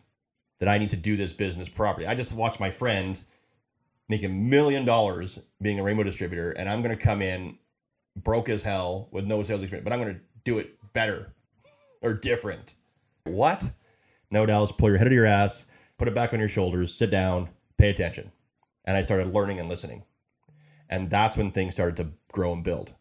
that 0.58 0.68
I 0.68 0.78
need 0.78 0.90
to 0.90 0.96
do 0.96 1.16
this 1.16 1.32
business 1.32 1.68
properly. 1.68 2.06
I 2.06 2.14
just 2.14 2.32
watched 2.32 2.60
my 2.60 2.70
friend 2.70 3.20
make 4.08 4.22
a 4.22 4.28
million 4.28 4.84
dollars 4.84 5.38
being 5.60 5.80
a 5.80 5.82
rainbow 5.82 6.02
distributor, 6.02 6.52
and 6.52 6.68
I'm 6.68 6.82
going 6.82 6.96
to 6.96 7.02
come 7.02 7.22
in 7.22 7.58
broke 8.16 8.48
as 8.48 8.62
hell 8.62 9.08
with 9.10 9.24
no 9.26 9.42
sales 9.42 9.62
experience, 9.62 9.84
but 9.84 9.92
I'm 9.92 10.00
going 10.00 10.14
to 10.14 10.20
do 10.44 10.58
it 10.58 10.78
better 10.92 11.34
or 12.06 12.14
different. 12.14 12.74
What? 13.24 13.70
No, 14.30 14.46
Dallas, 14.46 14.72
pull 14.72 14.88
your 14.88 14.98
head 14.98 15.06
out 15.06 15.12
of 15.12 15.16
your 15.16 15.26
ass, 15.26 15.66
put 15.98 16.08
it 16.08 16.14
back 16.14 16.32
on 16.32 16.40
your 16.40 16.48
shoulders, 16.48 16.94
sit 16.94 17.10
down, 17.10 17.48
pay 17.78 17.90
attention. 17.90 18.30
And 18.84 18.96
I 18.96 19.02
started 19.02 19.32
learning 19.32 19.60
and 19.60 19.68
listening. 19.68 20.04
And 20.88 21.10
that's 21.10 21.36
when 21.36 21.50
things 21.50 21.74
started 21.74 21.96
to 21.96 22.08
grow 22.32 22.52
and 22.52 22.62
build. 22.62 22.94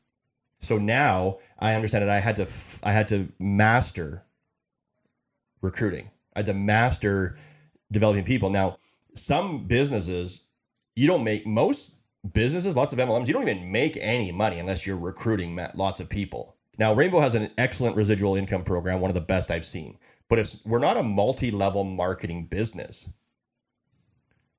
So 0.59 0.77
now 0.77 1.37
I 1.59 1.75
understand 1.75 2.01
that 2.03 2.09
I 2.09 2.19
had 2.19 2.35
to 2.37 2.47
I 2.83 2.91
had 2.91 3.07
to 3.09 3.27
master 3.39 4.23
recruiting. 5.61 6.09
I 6.35 6.39
had 6.39 6.47
to 6.47 6.53
master 6.53 7.37
developing 7.91 8.23
people. 8.23 8.49
Now, 8.49 8.77
some 9.13 9.67
businesses 9.67 10.45
you 10.95 11.07
don't 11.07 11.23
make 11.23 11.45
most 11.45 11.95
businesses, 12.33 12.75
lots 12.75 12.93
of 12.93 12.99
MLMs, 12.99 13.27
you 13.27 13.33
don't 13.33 13.47
even 13.47 13.71
make 13.71 13.97
any 13.99 14.31
money 14.31 14.59
unless 14.59 14.87
you're 14.87 14.97
recruiting 14.97 15.59
lots 15.75 15.99
of 15.99 16.09
people. 16.09 16.54
Now, 16.77 16.93
Rainbow 16.93 17.19
has 17.19 17.35
an 17.35 17.51
excellent 17.57 17.95
residual 17.95 18.35
income 18.35 18.63
program, 18.63 18.99
one 18.99 19.09
of 19.09 19.15
the 19.15 19.21
best 19.21 19.51
I've 19.51 19.65
seen. 19.65 19.97
But 20.27 20.39
it's 20.39 20.65
we're 20.65 20.79
not 20.79 20.97
a 20.97 21.03
multi-level 21.03 21.83
marketing 21.83 22.45
business. 22.45 23.07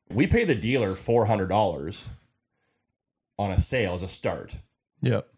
We 0.08 0.26
pay 0.26 0.44
the 0.44 0.54
dealer 0.54 0.94
four 0.94 1.26
hundred 1.26 1.48
dollars 1.48 2.08
on 3.38 3.50
a 3.50 3.60
sale 3.60 3.94
as 3.94 4.02
a 4.02 4.08
start. 4.08 4.56
Yep. 5.02 5.28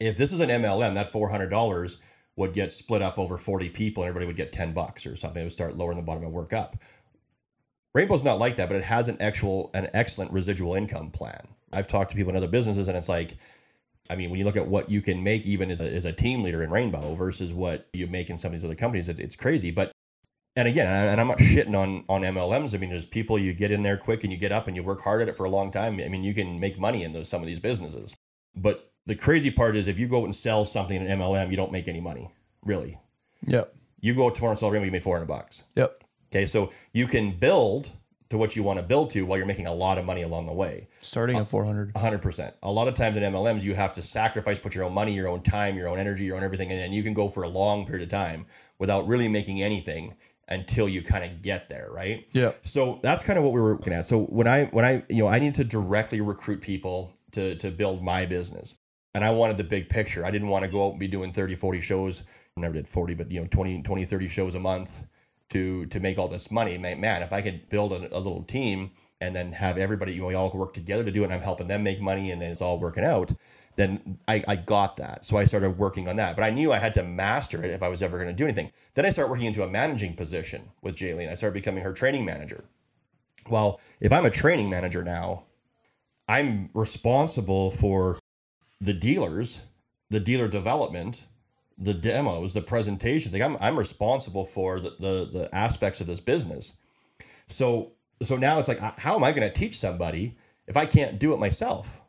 If 0.00 0.16
this 0.16 0.32
is 0.32 0.40
an 0.40 0.48
MLM, 0.48 0.94
that 0.94 1.10
four 1.10 1.28
hundred 1.28 1.50
dollars 1.50 2.00
would 2.36 2.52
get 2.52 2.72
split 2.72 3.02
up 3.02 3.18
over 3.18 3.36
40 3.36 3.70
people 3.70 4.02
and 4.02 4.08
everybody 4.08 4.26
would 4.26 4.36
get 4.36 4.52
10 4.52 4.72
bucks 4.72 5.06
or 5.06 5.14
something. 5.14 5.40
It 5.40 5.44
would 5.44 5.52
start 5.52 5.76
lowering 5.76 5.96
the 5.96 6.02
bottom 6.02 6.24
and 6.24 6.32
work 6.32 6.52
up. 6.52 6.76
Rainbow's 7.94 8.24
not 8.24 8.40
like 8.40 8.56
that, 8.56 8.68
but 8.68 8.76
it 8.76 8.82
has 8.82 9.06
an 9.06 9.18
actual 9.20 9.70
an 9.72 9.88
excellent 9.94 10.32
residual 10.32 10.74
income 10.74 11.10
plan. 11.10 11.46
I've 11.72 11.86
talked 11.86 12.10
to 12.10 12.16
people 12.16 12.30
in 12.30 12.36
other 12.36 12.48
businesses 12.48 12.88
and 12.88 12.96
it's 12.96 13.08
like 13.08 13.36
I 14.10 14.16
mean, 14.16 14.30
when 14.30 14.38
you 14.38 14.44
look 14.44 14.56
at 14.56 14.68
what 14.68 14.90
you 14.90 15.00
can 15.00 15.22
make 15.24 15.46
even 15.46 15.70
as 15.70 15.80
a, 15.80 15.84
as 15.84 16.04
a 16.04 16.12
team 16.12 16.42
leader 16.42 16.62
in 16.62 16.70
Rainbow 16.70 17.14
versus 17.14 17.54
what 17.54 17.88
you 17.92 18.06
make 18.06 18.28
in 18.28 18.36
some 18.36 18.48
of 18.48 18.52
these 18.52 18.64
other 18.64 18.74
companies, 18.74 19.08
it's, 19.08 19.20
it's 19.20 19.36
crazy. 19.36 19.70
But 19.70 19.92
and 20.56 20.68
again, 20.68 20.86
and 20.86 21.20
I'm 21.20 21.28
not 21.28 21.38
shitting 21.38 21.76
on 21.76 22.04
on 22.08 22.22
MLMs. 22.22 22.74
I 22.74 22.78
mean, 22.78 22.90
there's 22.90 23.06
people 23.06 23.38
you 23.38 23.54
get 23.54 23.70
in 23.70 23.82
there 23.82 23.96
quick 23.96 24.22
and 24.22 24.32
you 24.32 24.38
get 24.38 24.52
up 24.52 24.66
and 24.66 24.76
you 24.76 24.82
work 24.82 25.00
hard 25.00 25.22
at 25.22 25.28
it 25.28 25.36
for 25.36 25.44
a 25.44 25.50
long 25.50 25.70
time. 25.70 25.94
I 26.00 26.08
mean, 26.08 26.22
you 26.22 26.34
can 26.34 26.60
make 26.60 26.78
money 26.78 27.02
in 27.02 27.12
those 27.12 27.28
some 27.28 27.40
of 27.40 27.46
these 27.46 27.60
businesses. 27.60 28.14
But 28.54 28.92
the 29.06 29.16
crazy 29.16 29.50
part 29.50 29.76
is 29.76 29.88
if 29.88 29.98
you 29.98 30.06
go 30.06 30.24
and 30.24 30.34
sell 30.34 30.64
something 30.64 30.96
in 30.96 31.10
an 31.10 31.18
MLM, 31.18 31.50
you 31.50 31.56
don't 31.56 31.72
make 31.72 31.88
any 31.88 32.00
money, 32.00 32.30
really. 32.62 32.98
Yep. 33.46 33.74
You 34.00 34.14
go 34.14 34.30
tomorrow 34.30 34.52
and 34.52 34.58
sell 34.58 34.70
Rainbow, 34.70 34.86
you 34.86 34.92
made 34.92 35.02
400 35.02 35.26
bucks. 35.26 35.64
Yep. 35.76 36.04
Okay, 36.30 36.46
so 36.46 36.70
you 36.92 37.06
can 37.06 37.32
build 37.32 37.90
to 38.30 38.38
what 38.38 38.56
you 38.56 38.62
want 38.62 38.78
to 38.78 38.82
build 38.82 39.10
to 39.10 39.22
while 39.22 39.36
you're 39.36 39.46
making 39.46 39.66
a 39.66 39.72
lot 39.72 39.98
of 39.98 40.04
money 40.04 40.22
along 40.22 40.46
the 40.46 40.52
way. 40.52 40.88
Starting 41.02 41.36
at 41.36 41.42
uh, 41.42 41.46
400. 41.46 41.94
100%. 41.94 42.52
A 42.62 42.70
lot 42.70 42.88
of 42.88 42.94
times 42.94 43.16
in 43.16 43.22
MLMs, 43.22 43.62
you 43.62 43.74
have 43.74 43.92
to 43.94 44.02
sacrifice, 44.02 44.58
put 44.58 44.74
your 44.74 44.84
own 44.84 44.94
money, 44.94 45.14
your 45.14 45.28
own 45.28 45.42
time, 45.42 45.76
your 45.76 45.88
own 45.88 45.98
energy, 45.98 46.24
your 46.24 46.36
own 46.36 46.42
everything, 46.42 46.70
and 46.70 46.80
then 46.80 46.92
you 46.92 47.02
can 47.02 47.14
go 47.14 47.28
for 47.28 47.42
a 47.42 47.48
long 47.48 47.86
period 47.86 48.02
of 48.02 48.08
time 48.08 48.46
without 48.78 49.06
really 49.06 49.28
making 49.28 49.62
anything 49.62 50.14
until 50.48 50.88
you 50.88 51.02
kind 51.02 51.24
of 51.24 51.42
get 51.42 51.68
there, 51.68 51.88
right? 51.90 52.26
Yeah. 52.32 52.52
So 52.62 53.00
that's 53.02 53.22
kind 53.22 53.38
of 53.38 53.44
what 53.44 53.52
we 53.52 53.60
were 53.60 53.72
looking 53.72 53.92
at. 53.92 54.06
So 54.06 54.24
when 54.24 54.46
I 54.46 54.66
when 54.66 54.84
I 54.84 55.02
you 55.08 55.18
know 55.18 55.28
I 55.28 55.38
need 55.38 55.54
to 55.54 55.64
directly 55.64 56.20
recruit 56.20 56.60
people 56.60 57.14
to 57.32 57.54
to 57.56 57.70
build 57.70 58.02
my 58.02 58.26
business. 58.26 58.76
And 59.14 59.24
I 59.24 59.30
wanted 59.30 59.56
the 59.56 59.64
big 59.64 59.88
picture. 59.88 60.24
I 60.26 60.32
didn't 60.32 60.48
want 60.48 60.64
to 60.64 60.70
go 60.70 60.84
out 60.86 60.90
and 60.90 60.98
be 60.98 61.06
doing 61.06 61.32
30, 61.32 61.54
40 61.54 61.80
shows. 61.80 62.24
I 62.56 62.60
never 62.60 62.74
did 62.74 62.88
40, 62.88 63.14
but 63.14 63.30
you 63.30 63.40
know, 63.40 63.46
20, 63.48 63.82
20, 63.82 64.04
30 64.04 64.28
shows 64.28 64.56
a 64.56 64.58
month 64.58 65.04
to 65.50 65.86
to 65.86 66.00
make 66.00 66.18
all 66.18 66.28
this 66.28 66.50
money. 66.50 66.78
Man, 66.78 67.22
if 67.22 67.32
I 67.32 67.42
could 67.42 67.68
build 67.68 67.92
a, 67.92 68.16
a 68.16 68.18
little 68.18 68.42
team 68.44 68.90
and 69.20 69.34
then 69.34 69.52
have 69.52 69.78
everybody, 69.78 70.12
you 70.12 70.22
know, 70.22 70.36
all 70.36 70.50
work 70.50 70.74
together 70.74 71.04
to 71.04 71.10
do 71.10 71.22
it, 71.22 71.24
and 71.24 71.34
I'm 71.34 71.40
helping 71.40 71.68
them 71.68 71.82
make 71.82 72.00
money, 72.00 72.30
and 72.30 72.40
then 72.42 72.50
it's 72.50 72.62
all 72.62 72.78
working 72.78 73.04
out. 73.04 73.32
Then 73.76 74.18
I, 74.28 74.44
I 74.46 74.56
got 74.56 74.96
that. 74.98 75.24
So 75.24 75.36
I 75.36 75.46
started 75.46 75.78
working 75.78 76.08
on 76.08 76.16
that. 76.16 76.36
But 76.36 76.44
I 76.44 76.50
knew 76.50 76.72
I 76.72 76.78
had 76.78 76.94
to 76.94 77.02
master 77.02 77.64
it 77.64 77.70
if 77.70 77.82
I 77.82 77.88
was 77.88 78.02
ever 78.02 78.18
going 78.18 78.28
to 78.28 78.34
do 78.34 78.44
anything. 78.44 78.70
Then 78.94 79.04
I 79.04 79.10
started 79.10 79.30
working 79.30 79.46
into 79.46 79.64
a 79.64 79.68
managing 79.68 80.14
position 80.14 80.70
with 80.82 80.94
Jaylene. 80.94 81.30
I 81.30 81.34
started 81.34 81.54
becoming 81.54 81.82
her 81.82 81.92
training 81.92 82.24
manager. 82.24 82.64
Well, 83.50 83.80
if 84.00 84.12
I'm 84.12 84.26
a 84.26 84.30
training 84.30 84.70
manager 84.70 85.02
now, 85.02 85.44
I'm 86.28 86.70
responsible 86.72 87.70
for 87.70 88.18
the 88.80 88.94
dealers, 88.94 89.64
the 90.08 90.20
dealer 90.20 90.48
development, 90.48 91.26
the 91.78 91.94
demos, 91.94 92.54
the 92.54 92.62
presentations. 92.62 93.32
Like 93.32 93.42
I'm 93.42 93.56
I'm 93.60 93.78
responsible 93.78 94.44
for 94.44 94.80
the 94.80 94.90
the, 95.00 95.28
the 95.32 95.48
aspects 95.54 96.00
of 96.00 96.06
this 96.06 96.20
business. 96.20 96.74
So 97.46 97.92
so 98.22 98.36
now 98.36 98.58
it's 98.58 98.68
like 98.68 98.80
how 98.98 99.14
am 99.14 99.24
I 99.24 99.32
going 99.32 99.48
to 99.48 99.52
teach 99.52 99.78
somebody 99.78 100.36
if 100.66 100.76
I 100.76 100.86
can't 100.86 101.18
do 101.18 101.32
it 101.34 101.38
myself? 101.38 102.00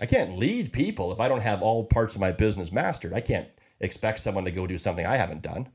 I 0.00 0.06
can't 0.06 0.38
lead 0.38 0.72
people 0.72 1.12
if 1.12 1.20
I 1.20 1.28
don't 1.28 1.42
have 1.42 1.62
all 1.62 1.84
parts 1.84 2.14
of 2.14 2.20
my 2.20 2.32
business 2.32 2.72
mastered. 2.72 3.12
I 3.12 3.20
can't 3.20 3.48
expect 3.80 4.20
someone 4.20 4.44
to 4.44 4.50
go 4.50 4.66
do 4.66 4.78
something 4.78 5.04
I 5.04 5.16
haven't 5.16 5.42
done. 5.42 5.68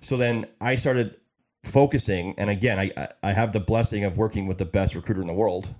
So 0.00 0.16
then 0.16 0.46
I 0.60 0.76
started 0.76 1.16
focusing, 1.64 2.34
and 2.38 2.50
again, 2.50 2.78
I 2.78 3.08
I 3.22 3.32
have 3.32 3.52
the 3.52 3.60
blessing 3.60 4.04
of 4.04 4.16
working 4.16 4.46
with 4.46 4.58
the 4.58 4.64
best 4.64 4.94
recruiter 4.94 5.20
in 5.20 5.26
the 5.26 5.32
world. 5.32 5.74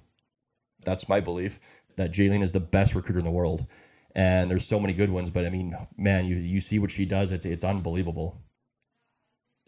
That's 0.85 1.09
my 1.09 1.21
belief 1.21 1.61
that 1.97 2.13
Jaylene 2.13 2.43
is 2.43 2.53
the 2.53 2.61
best 2.61 2.95
recruiter 2.95 3.19
in 3.19 3.25
the 3.25 3.31
world 3.31 3.67
and 4.15 4.51
there's 4.51 4.67
so 4.67 4.81
many 4.81 4.93
good 4.93 5.11
ones. 5.11 5.31
But 5.31 5.47
I 5.47 5.51
mean, 5.51 5.77
man, 5.97 6.27
you 6.27 6.37
you 6.37 6.61
see 6.61 6.79
what 6.79 6.91
she 6.91 7.05
does; 7.05 7.33
it's 7.33 7.45
it's 7.45 7.65
unbelievable. 7.65 8.41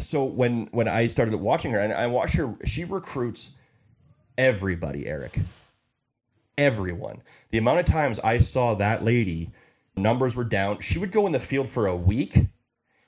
So 0.00 0.24
when 0.24 0.66
when 0.72 0.88
I 0.88 1.06
started 1.06 1.34
watching 1.36 1.72
her, 1.72 1.80
and 1.80 1.92
I 1.92 2.06
watch 2.06 2.32
her, 2.32 2.54
she 2.64 2.84
recruits 2.84 3.56
everybody, 4.38 5.06
Eric, 5.06 5.38
everyone. 6.56 7.22
The 7.50 7.58
amount 7.58 7.80
of 7.80 7.86
times 7.86 8.18
I 8.20 8.38
saw 8.38 8.74
that 8.74 9.04
lady, 9.04 9.50
numbers 9.96 10.36
were 10.36 10.44
down. 10.44 10.80
She 10.80 10.98
would 10.98 11.12
go 11.12 11.26
in 11.26 11.32
the 11.32 11.40
field 11.40 11.68
for 11.68 11.86
a 11.86 11.96
week 11.96 12.36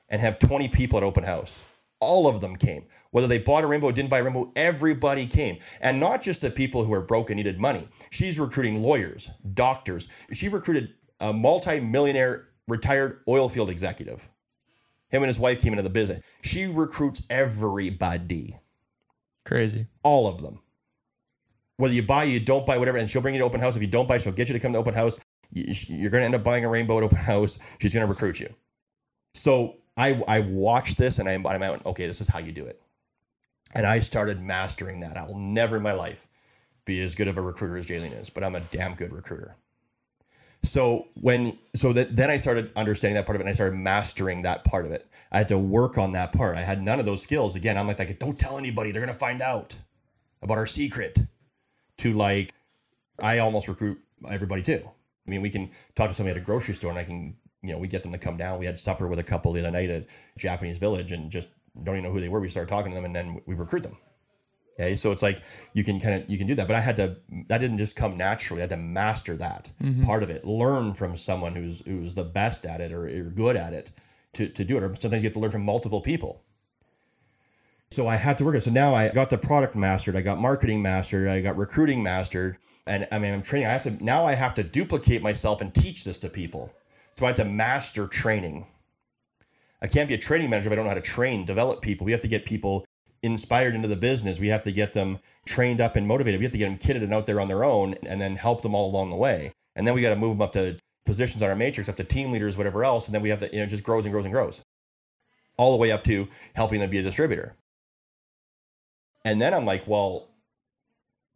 and 0.09 0.21
have 0.21 0.39
20 0.39 0.69
people 0.69 0.99
at 0.99 1.03
open 1.03 1.25
house. 1.25 1.63
All 2.01 2.27
of 2.29 2.41
them 2.41 2.57
came. 2.57 2.85
Whether 3.13 3.29
they 3.29 3.39
bought 3.39 3.65
a 3.65 3.67
rainbow 3.67 3.93
didn't 3.93 4.11
buy 4.11 4.19
a 4.19 4.25
rainbow, 4.25 4.51
everybody 4.57 5.27
came. 5.27 5.59
And 5.81 6.01
not 6.01 6.21
just 6.21 6.41
the 6.41 6.51
people 6.51 6.85
who 6.85 6.91
were 6.91 7.01
broke 7.01 7.31
and 7.31 7.37
needed 7.37 7.61
money. 7.61 7.89
She's 8.11 8.39
recruiting 8.39 8.83
lawyers, 8.83 9.31
doctors. 9.55 10.09
She 10.33 10.49
recruited 10.49 10.95
a 11.23 11.33
multi-millionaire 11.33 12.49
retired 12.69 13.21
oil 13.29 13.49
field 13.49 13.71
executive. 13.71 14.29
Him 15.09 15.23
and 15.23 15.29
his 15.29 15.39
wife 15.39 15.61
came 15.61 15.73
into 15.73 15.83
the 15.83 15.91
business. 15.91 16.23
She 16.43 16.67
recruits 16.67 17.23
everybody. 17.31 18.59
Crazy. 19.45 19.87
All 20.03 20.27
of 20.27 20.43
them. 20.43 20.61
Whether 21.77 21.95
you 21.95 22.03
buy, 22.03 22.25
you 22.25 22.41
don't 22.41 22.67
buy, 22.67 22.77
whatever, 22.79 22.99
and 22.99 23.09
she'll 23.09 23.23
bring 23.23 23.35
you 23.35 23.41
to 23.41 23.47
open 23.47 23.61
house. 23.61 23.77
If 23.77 23.83
you 23.83 23.89
don't 23.89 24.07
buy, 24.07 24.19
she'll 24.19 24.33
get 24.33 24.49
you 24.49 24.53
to 24.53 24.61
come 24.61 24.73
to 24.73 24.79
open 24.79 24.95
house. 24.95 25.19
You're 25.51 26.11
going 26.11 26.23
to 26.23 26.27
end 26.27 26.35
up 26.35 26.43
buying 26.43 26.65
a 26.65 26.69
rainbow 26.69 26.99
at 26.99 27.05
open 27.05 27.19
house. 27.19 27.59
She's 27.79 27.95
going 27.95 28.07
to 28.07 28.11
recruit 28.11 28.41
you. 28.41 28.53
So 29.35 29.77
I 29.97 30.23
I 30.29 30.41
watched 30.41 30.99
this 30.99 31.19
and 31.19 31.29
I, 31.29 31.35
I 31.35 31.57
went, 31.59 31.85
okay, 31.87 32.07
this 32.07 32.21
is 32.21 32.29
how 32.29 32.39
you 32.39 32.53
do 32.53 32.67
it. 32.67 32.81
And 33.75 33.87
I 33.87 34.01
started 34.01 34.41
mastering 34.41 35.01
that. 35.01 35.17
I 35.17 35.25
will 35.25 35.39
never 35.39 35.77
in 35.77 35.83
my 35.83 35.93
life 35.93 36.27
be 36.85 37.03
as 37.03 37.15
good 37.15 37.29
of 37.29 37.37
a 37.37 37.43
recruiter 37.43 37.77
as 37.77 37.87
Jaylene 37.87 38.19
is, 38.19 38.29
but 38.29 38.45
I'm 38.45 38.55
a 38.55 38.61
damn 38.61 38.95
good 38.95 39.13
recruiter. 39.13 39.57
So 40.65 41.09
when 41.21 41.59
so 41.75 41.93
that 41.93 42.15
then 42.15 42.31
I 42.31 42.37
started 42.37 42.71
understanding 42.77 43.17
that 43.17 43.27
part 43.27 43.37
of 43.37 43.41
it 43.41 43.45
and 43.45 43.51
I 43.51 43.55
started 43.55 43.77
mastering 43.77 44.43
that 44.43 44.65
part 44.65 44.87
of 44.87 44.93
it. 44.93 45.07
I 45.33 45.39
had 45.39 45.49
to 45.49 45.59
work 45.59 45.99
on 45.99 46.13
that 46.13 46.33
part. 46.33 46.57
I 46.57 46.63
had 46.63 46.83
none 46.83 47.01
of 47.01 47.07
those 47.07 47.23
skills. 47.23 47.57
Again, 47.57 47.77
I'm 47.77 47.87
like, 47.87 47.99
like 47.99 48.19
don't 48.19 48.39
tell 48.39 48.59
anybody. 48.59 48.93
They're 48.93 49.03
gonna 49.03 49.15
find 49.15 49.43
out 49.43 49.77
about 50.43 50.59
our 50.59 50.67
secret. 50.67 51.19
To 51.99 52.13
like, 52.15 52.53
I 53.21 53.39
almost 53.39 53.69
recruit 53.69 54.01
everybody 54.29 54.63
too. 54.63 54.83
I 54.85 55.31
mean, 55.31 55.43
we 55.43 55.51
can 55.51 55.71
talk 55.95 56.09
to 56.09 56.15
somebody 56.15 56.37
at 56.37 56.43
a 56.43 56.45
grocery 56.45 56.75
store 56.75 56.91
and 56.91 56.99
I 56.99 57.05
can, 57.05 57.37
you 57.63 57.73
know, 57.73 57.79
we 57.79 57.87
get 57.87 58.03
them 58.03 58.13
to 58.13 58.19
come 58.19 58.37
down. 58.37 58.59
We 58.59 58.67
had 58.67 58.79
supper 58.79 59.07
with 59.07 59.19
a 59.19 59.25
couple 59.25 59.53
the 59.53 59.61
other 59.61 59.71
night 59.71 59.91
at 59.91 60.07
Japanese 60.37 60.79
Village 60.79 61.13
and 61.13 61.31
just 61.31 61.49
don't 61.85 61.97
even 61.97 62.05
know 62.05 62.13
who 62.13 62.21
they 62.21 62.29
were. 62.29 62.41
We 62.41 62.49
started 62.49 62.71
talking 62.71 62.91
to 62.91 62.97
them 62.97 63.05
and 63.05 63.15
then 63.15 63.41
we 63.47 63.55
recruit 63.55 63.83
them. 63.83 63.97
Okay, 64.75 64.97
so 64.97 65.13
it's 65.13 65.23
like 65.23 65.43
you 65.75 65.85
can 65.85 66.01
kind 66.01 66.23
of 66.23 66.31
you 66.31 66.39
can 66.39 66.47
do 66.47 66.55
that, 66.55 66.67
but 66.67 66.77
I 66.77 66.81
had 66.81 66.97
to 66.97 67.17
that 67.49 67.59
didn't 67.59 67.79
just 67.79 67.95
come 67.95 68.17
naturally. 68.17 68.63
I 68.63 68.65
had 68.65 68.71
to 68.71 68.77
master 68.79 69.37
that 69.37 69.71
mm-hmm. 69.83 70.05
part 70.05 70.23
of 70.23 70.31
it, 70.31 70.47
learn 70.47 70.95
from 70.95 71.17
someone 71.17 71.55
who's 71.55 71.83
who's 71.85 72.15
the 72.15 72.25
best 72.25 72.65
at 72.65 72.81
it 72.81 72.93
or, 72.93 73.07
or 73.07 73.25
good 73.25 73.57
at 73.57 73.75
it 73.75 73.91
to 74.35 74.49
to 74.49 74.65
do 74.65 74.79
it. 74.79 74.83
Or 74.83 74.95
sometimes 74.99 75.23
you 75.23 75.29
have 75.29 75.35
to 75.35 75.41
learn 75.41 75.51
from 75.51 75.65
multiple 75.65 76.01
people. 76.01 76.43
So 77.91 78.09
I 78.09 78.17
had 78.17 78.39
to 78.39 78.45
work 78.45 78.55
it. 78.55 78.63
So 78.63 78.71
now 78.71 78.95
I 78.95 79.11
got 79.11 79.29
the 79.29 79.37
product 79.37 79.77
mastered, 79.77 80.17
I 80.17 80.23
got 80.23 80.39
marketing 80.39 80.81
mastered, 80.81 81.29
I 81.29 81.43
got 81.43 81.59
recruiting 81.59 82.03
mastered, 82.03 82.57
and 82.87 83.07
I 83.13 83.19
mean 83.19 83.35
I'm 83.35 83.43
training. 83.43 83.69
I 83.69 83.73
have 83.73 83.83
to 83.83 84.03
now 84.03 84.25
I 84.25 84.35
have 84.35 84.55
to 84.55 84.63
duplicate 84.63 85.21
myself 85.21 85.61
and 85.61 85.75
teach 85.75 86.03
this 86.03 86.19
to 86.21 86.31
people. 86.31 86.73
So 87.11 87.27
I 87.27 87.29
have 87.29 87.37
to 87.37 87.45
master 87.45 88.07
training. 88.07 88.67
I 89.83 89.87
can't 89.87 90.09
be 90.09 90.15
a 90.15 90.19
training 90.19 90.49
manager 90.49 90.69
if 90.69 90.73
I 90.73 90.77
don't 90.77 90.85
know 90.85 90.91
how 90.91 90.95
to 90.95 91.03
train, 91.03 91.45
develop 91.45 91.83
people. 91.83 92.07
We 92.07 92.13
have 92.13 92.21
to 92.23 92.29
get 92.29 92.47
people 92.47 92.87
inspired 93.23 93.75
into 93.75 93.89
the 93.89 93.97
business. 93.97 94.41
We 94.41 94.49
have 94.49 94.63
to 94.63 94.73
get 94.73 94.93
them 94.93 95.19
trained 95.47 95.81
up 95.81 95.97
and 95.97 96.07
motivated. 96.07 96.41
We 96.41 96.45
have 96.45 96.53
to 96.53 96.59
get 96.59 96.67
them 96.67 96.79
kitted 96.79 97.05
and 97.05 97.15
out 97.15 97.27
there 97.27 97.41
on 97.41 97.49
their 97.49 97.65
own 97.65 97.95
and 98.07 98.21
then 98.21 98.37
help 98.37 98.63
them 98.63 98.75
all 98.75 98.91
along 98.91 99.11
the 99.11 99.17
way. 99.17 99.53
And 99.77 99.87
then 99.87 99.95
we 99.95 100.03
got 100.03 100.11
to 100.11 100.17
move 100.17 100.37
them 100.37 100.43
up 100.43 100.53
to 100.53 100.77
positions 101.07 101.43
on 101.43 101.51
our 101.51 101.57
matrix, 101.57 101.89
up 101.89 101.97
to 101.97 102.05
team 102.05 102.33
leaders, 102.33 102.57
whatever 102.57 102.85
else. 102.85 103.07
And 103.07 103.15
then 103.15 103.23
we 103.23 103.31
have 103.31 103.39
to, 103.41 103.53
you 103.53 103.61
know, 103.61 103.67
just 103.67 103.85
grows 103.85 104.05
and 104.05 104.13
grows 104.13 104.25
and 104.25 104.35
grows 104.35 104.63
all 105.57 105.73
the 105.73 105.79
way 105.79 105.93
up 105.93 106.05
to 106.05 106.29
helping 106.55 106.81
them 106.81 106.91
be 106.91 106.99
a 106.99 107.03
distributor. 107.03 107.55
And 109.25 109.41
then 109.41 109.55
I'm 109.55 109.65
like, 109.65 109.87
well, 109.87 110.29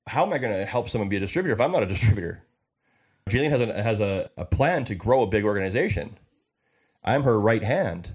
how 0.08 0.24
am 0.24 0.32
I 0.32 0.38
going 0.38 0.56
to 0.56 0.64
help 0.64 0.88
someone 0.88 1.08
be 1.08 1.16
a 1.16 1.20
distributor 1.20 1.54
if 1.54 1.60
I'm 1.60 1.72
not 1.72 1.82
a 1.82 1.86
distributor? 1.86 2.42
Jaylene 3.28 3.50
has 3.50 3.60
a, 3.60 3.82
has 3.82 4.00
a, 4.00 4.30
a 4.36 4.44
plan 4.44 4.84
to 4.84 4.94
grow 4.94 5.22
a 5.22 5.26
big 5.26 5.44
organization. 5.44 6.16
I'm 7.04 7.22
her 7.22 7.38
right 7.38 7.62
hand. 7.62 8.14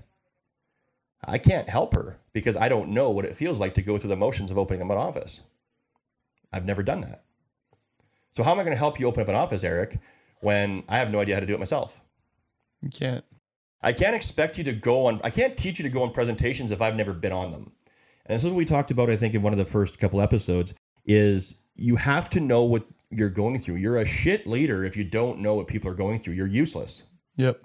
I 1.23 1.37
can't 1.37 1.69
help 1.69 1.93
her 1.93 2.17
because 2.33 2.55
I 2.55 2.69
don't 2.69 2.89
know 2.89 3.11
what 3.11 3.25
it 3.25 3.35
feels 3.35 3.59
like 3.59 3.73
to 3.75 3.81
go 3.81 3.97
through 3.97 4.09
the 4.09 4.15
motions 4.15 4.51
of 4.51 4.57
opening 4.57 4.81
up 4.81 4.89
an 4.89 4.97
office. 4.97 5.43
I've 6.53 6.65
never 6.65 6.83
done 6.83 7.01
that. 7.01 7.23
So 8.31 8.43
how 8.43 8.51
am 8.51 8.59
I 8.59 8.63
going 8.63 8.75
to 8.75 8.79
help 8.79 8.99
you 8.99 9.07
open 9.07 9.21
up 9.21 9.29
an 9.29 9.35
office, 9.35 9.63
Eric, 9.63 9.99
when 10.39 10.83
I 10.87 10.97
have 10.97 11.11
no 11.11 11.19
idea 11.19 11.35
how 11.35 11.41
to 11.41 11.45
do 11.45 11.53
it 11.53 11.59
myself? 11.59 12.01
You 12.81 12.89
can't. 12.89 13.25
I 13.81 13.93
can't 13.93 14.15
expect 14.15 14.57
you 14.57 14.63
to 14.65 14.73
go 14.73 15.05
on. 15.07 15.19
I 15.23 15.29
can't 15.29 15.57
teach 15.57 15.79
you 15.79 15.83
to 15.83 15.89
go 15.89 16.03
on 16.03 16.11
presentations 16.11 16.71
if 16.71 16.81
I've 16.81 16.95
never 16.95 17.13
been 17.13 17.31
on 17.31 17.51
them. 17.51 17.71
And 18.25 18.35
this 18.35 18.43
is 18.43 18.49
what 18.49 18.57
we 18.57 18.65
talked 18.65 18.91
about. 18.91 19.09
I 19.09 19.17
think 19.17 19.33
in 19.33 19.41
one 19.41 19.53
of 19.53 19.59
the 19.59 19.65
first 19.65 19.99
couple 19.99 20.21
episodes 20.21 20.73
is 21.05 21.55
you 21.75 21.95
have 21.95 22.29
to 22.31 22.39
know 22.39 22.63
what 22.63 22.85
you're 23.09 23.29
going 23.29 23.57
through. 23.57 23.75
You're 23.75 23.97
a 23.97 24.05
shit 24.05 24.45
leader 24.45 24.85
if 24.85 24.95
you 24.95 25.03
don't 25.03 25.39
know 25.39 25.55
what 25.55 25.67
people 25.67 25.89
are 25.89 25.95
going 25.95 26.19
through. 26.19 26.35
You're 26.35 26.47
useless. 26.47 27.05
Yep. 27.37 27.61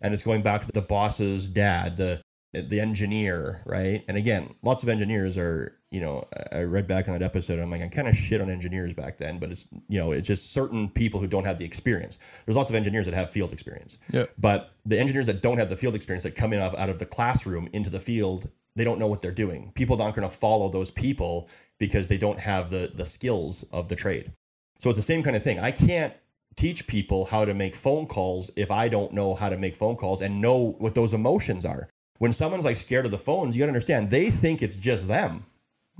And 0.00 0.12
it's 0.12 0.22
going 0.22 0.42
back 0.42 0.62
to 0.62 0.72
the 0.72 0.82
boss's 0.82 1.48
dad, 1.48 1.96
the 1.96 2.20
the 2.54 2.80
engineer, 2.80 3.62
right? 3.66 4.04
And 4.08 4.16
again, 4.16 4.54
lots 4.62 4.82
of 4.82 4.88
engineers 4.88 5.36
are, 5.36 5.76
you 5.90 6.00
know, 6.00 6.24
I 6.52 6.60
read 6.62 6.86
back 6.86 7.08
on 7.08 7.14
that 7.18 7.22
episode. 7.22 7.58
I'm 7.58 7.70
like, 7.70 7.82
I 7.82 7.88
kind 7.88 8.08
of 8.08 8.14
shit 8.14 8.40
on 8.40 8.50
engineers 8.50 8.94
back 8.94 9.18
then, 9.18 9.38
but 9.38 9.50
it's, 9.50 9.68
you 9.88 9.98
know, 9.98 10.12
it's 10.12 10.26
just 10.26 10.52
certain 10.52 10.88
people 10.88 11.20
who 11.20 11.26
don't 11.26 11.44
have 11.44 11.58
the 11.58 11.64
experience. 11.64 12.18
There's 12.44 12.56
lots 12.56 12.70
of 12.70 12.76
engineers 12.76 13.06
that 13.06 13.14
have 13.14 13.30
field 13.30 13.52
experience, 13.52 13.98
yeah. 14.12 14.26
but 14.38 14.72
the 14.86 14.98
engineers 14.98 15.26
that 15.26 15.42
don't 15.42 15.58
have 15.58 15.68
the 15.68 15.76
field 15.76 15.94
experience 15.94 16.22
that 16.22 16.34
come 16.34 16.52
in 16.52 16.60
off, 16.60 16.74
out 16.74 16.88
of 16.88 16.98
the 16.98 17.06
classroom 17.06 17.68
into 17.72 17.90
the 17.90 18.00
field, 18.00 18.50
they 18.76 18.84
don't 18.84 18.98
know 18.98 19.06
what 19.06 19.22
they're 19.22 19.32
doing. 19.32 19.72
People 19.74 20.00
aren't 20.00 20.16
going 20.16 20.28
to 20.28 20.34
follow 20.34 20.68
those 20.68 20.90
people 20.90 21.48
because 21.78 22.06
they 22.06 22.18
don't 22.18 22.38
have 22.38 22.70
the 22.70 22.90
the 22.94 23.06
skills 23.06 23.64
of 23.72 23.88
the 23.88 23.96
trade. 23.96 24.32
So 24.78 24.90
it's 24.90 24.98
the 24.98 25.02
same 25.02 25.22
kind 25.22 25.36
of 25.36 25.42
thing. 25.42 25.58
I 25.58 25.70
can't 25.70 26.12
teach 26.56 26.86
people 26.86 27.24
how 27.24 27.44
to 27.44 27.54
make 27.54 27.74
phone 27.74 28.06
calls 28.06 28.50
if 28.56 28.70
I 28.70 28.88
don't 28.88 29.12
know 29.12 29.34
how 29.34 29.48
to 29.48 29.56
make 29.56 29.74
phone 29.74 29.96
calls 29.96 30.22
and 30.22 30.40
know 30.40 30.76
what 30.78 30.94
those 30.94 31.14
emotions 31.14 31.66
are 31.66 31.88
when 32.18 32.32
someone's 32.32 32.64
like 32.64 32.76
scared 32.76 33.04
of 33.04 33.10
the 33.10 33.18
phones, 33.18 33.56
you 33.56 33.60
got 33.60 33.66
to 33.66 33.70
understand 33.70 34.10
they 34.10 34.30
think 34.30 34.62
it's 34.62 34.76
just 34.76 35.08
them. 35.08 35.42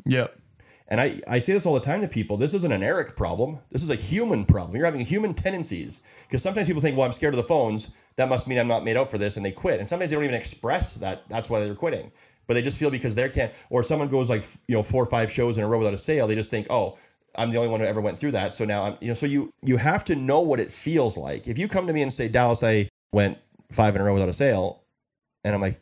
Yep. 0.07 0.38
And 0.88 1.00
I, 1.00 1.20
I 1.27 1.38
say 1.38 1.55
this 1.55 1.64
all 1.64 1.74
the 1.74 1.81
time 1.81 2.03
to 2.03 2.09
people. 2.09 2.37
This 2.37 2.53
isn't 2.55 2.70
an 2.70 2.83
Eric 2.83 3.16
problem. 3.16 3.59
This 3.70 3.83
is 3.83 3.90
a 3.90 3.94
human 3.94 4.44
problem. 4.44 4.77
You're 4.77 4.85
having 4.85 5.00
human 5.00 5.33
tendencies. 5.33 6.03
Because 6.27 6.42
sometimes 6.42 6.66
people 6.68 6.83
think, 6.83 6.96
well, 6.96 7.07
I'm 7.07 7.12
scared 7.12 7.33
of 7.33 7.38
the 7.38 7.42
phones. 7.48 7.88
That 8.16 8.29
must 8.29 8.46
mean 8.46 8.59
I'm 8.59 8.68
not 8.68 8.85
made 8.85 8.96
out 8.96 9.11
for 9.11 9.16
this. 9.16 9.37
And 9.37 9.44
they 9.44 9.50
quit. 9.50 9.81
And 9.81 9.88
sometimes 9.88 10.11
they 10.11 10.16
don't 10.16 10.24
even 10.24 10.37
express 10.37 10.94
that. 10.96 11.24
That's 11.29 11.48
why 11.48 11.61
they're 11.61 11.74
quitting. 11.74 12.12
but 12.46 12.55
they 12.55 12.62
just 12.62 12.79
feel 12.79 12.90
because 12.90 13.14
they 13.14 13.29
can't, 13.29 13.53
or 13.70 13.83
someone 13.83 14.09
goes 14.09 14.29
like 14.29 14.44
you 14.68 14.74
know 14.74 14.83
four 14.83 15.03
or 15.03 15.07
five 15.07 15.31
shows 15.31 15.59
in 15.59 15.64
a 15.64 15.68
row 15.68 15.79
without 15.79 15.94
a 15.94 15.98
sale, 15.98 16.27
they 16.27 16.35
just 16.35 16.50
think, 16.50 16.66
oh, 16.70 16.98
I'm 17.37 17.50
the 17.50 17.57
only 17.57 17.68
one 17.68 17.81
who 17.81 17.87
ever 17.87 18.00
went 18.00 18.18
through 18.18 18.33
that. 18.33 18.55
So 18.55 18.64
now 18.64 18.85
I'm, 18.85 18.98
you 19.00 19.09
know, 19.09 19.14
so 19.14 19.27
you 19.27 19.50
you 19.62 19.77
have 19.77 20.05
to 20.07 20.14
know 20.14 20.40
what 20.40 20.61
it 20.61 20.70
feels 20.70 21.16
like. 21.16 21.48
If 21.48 21.59
you 21.59 21.68
come 21.68 21.87
to 21.87 21.92
me 21.92 22.03
and 22.03 22.12
say, 22.12 22.29
Dallas, 22.29 22.62
I 22.62 22.88
went 23.12 23.38
five 23.72 23.94
in 23.94 24.00
a 24.00 24.05
row 24.05 24.14
without 24.14 24.29
a 24.29 24.35
sale, 24.35 24.83
and 25.44 25.55
I'm 25.55 25.61
like, 25.61 25.81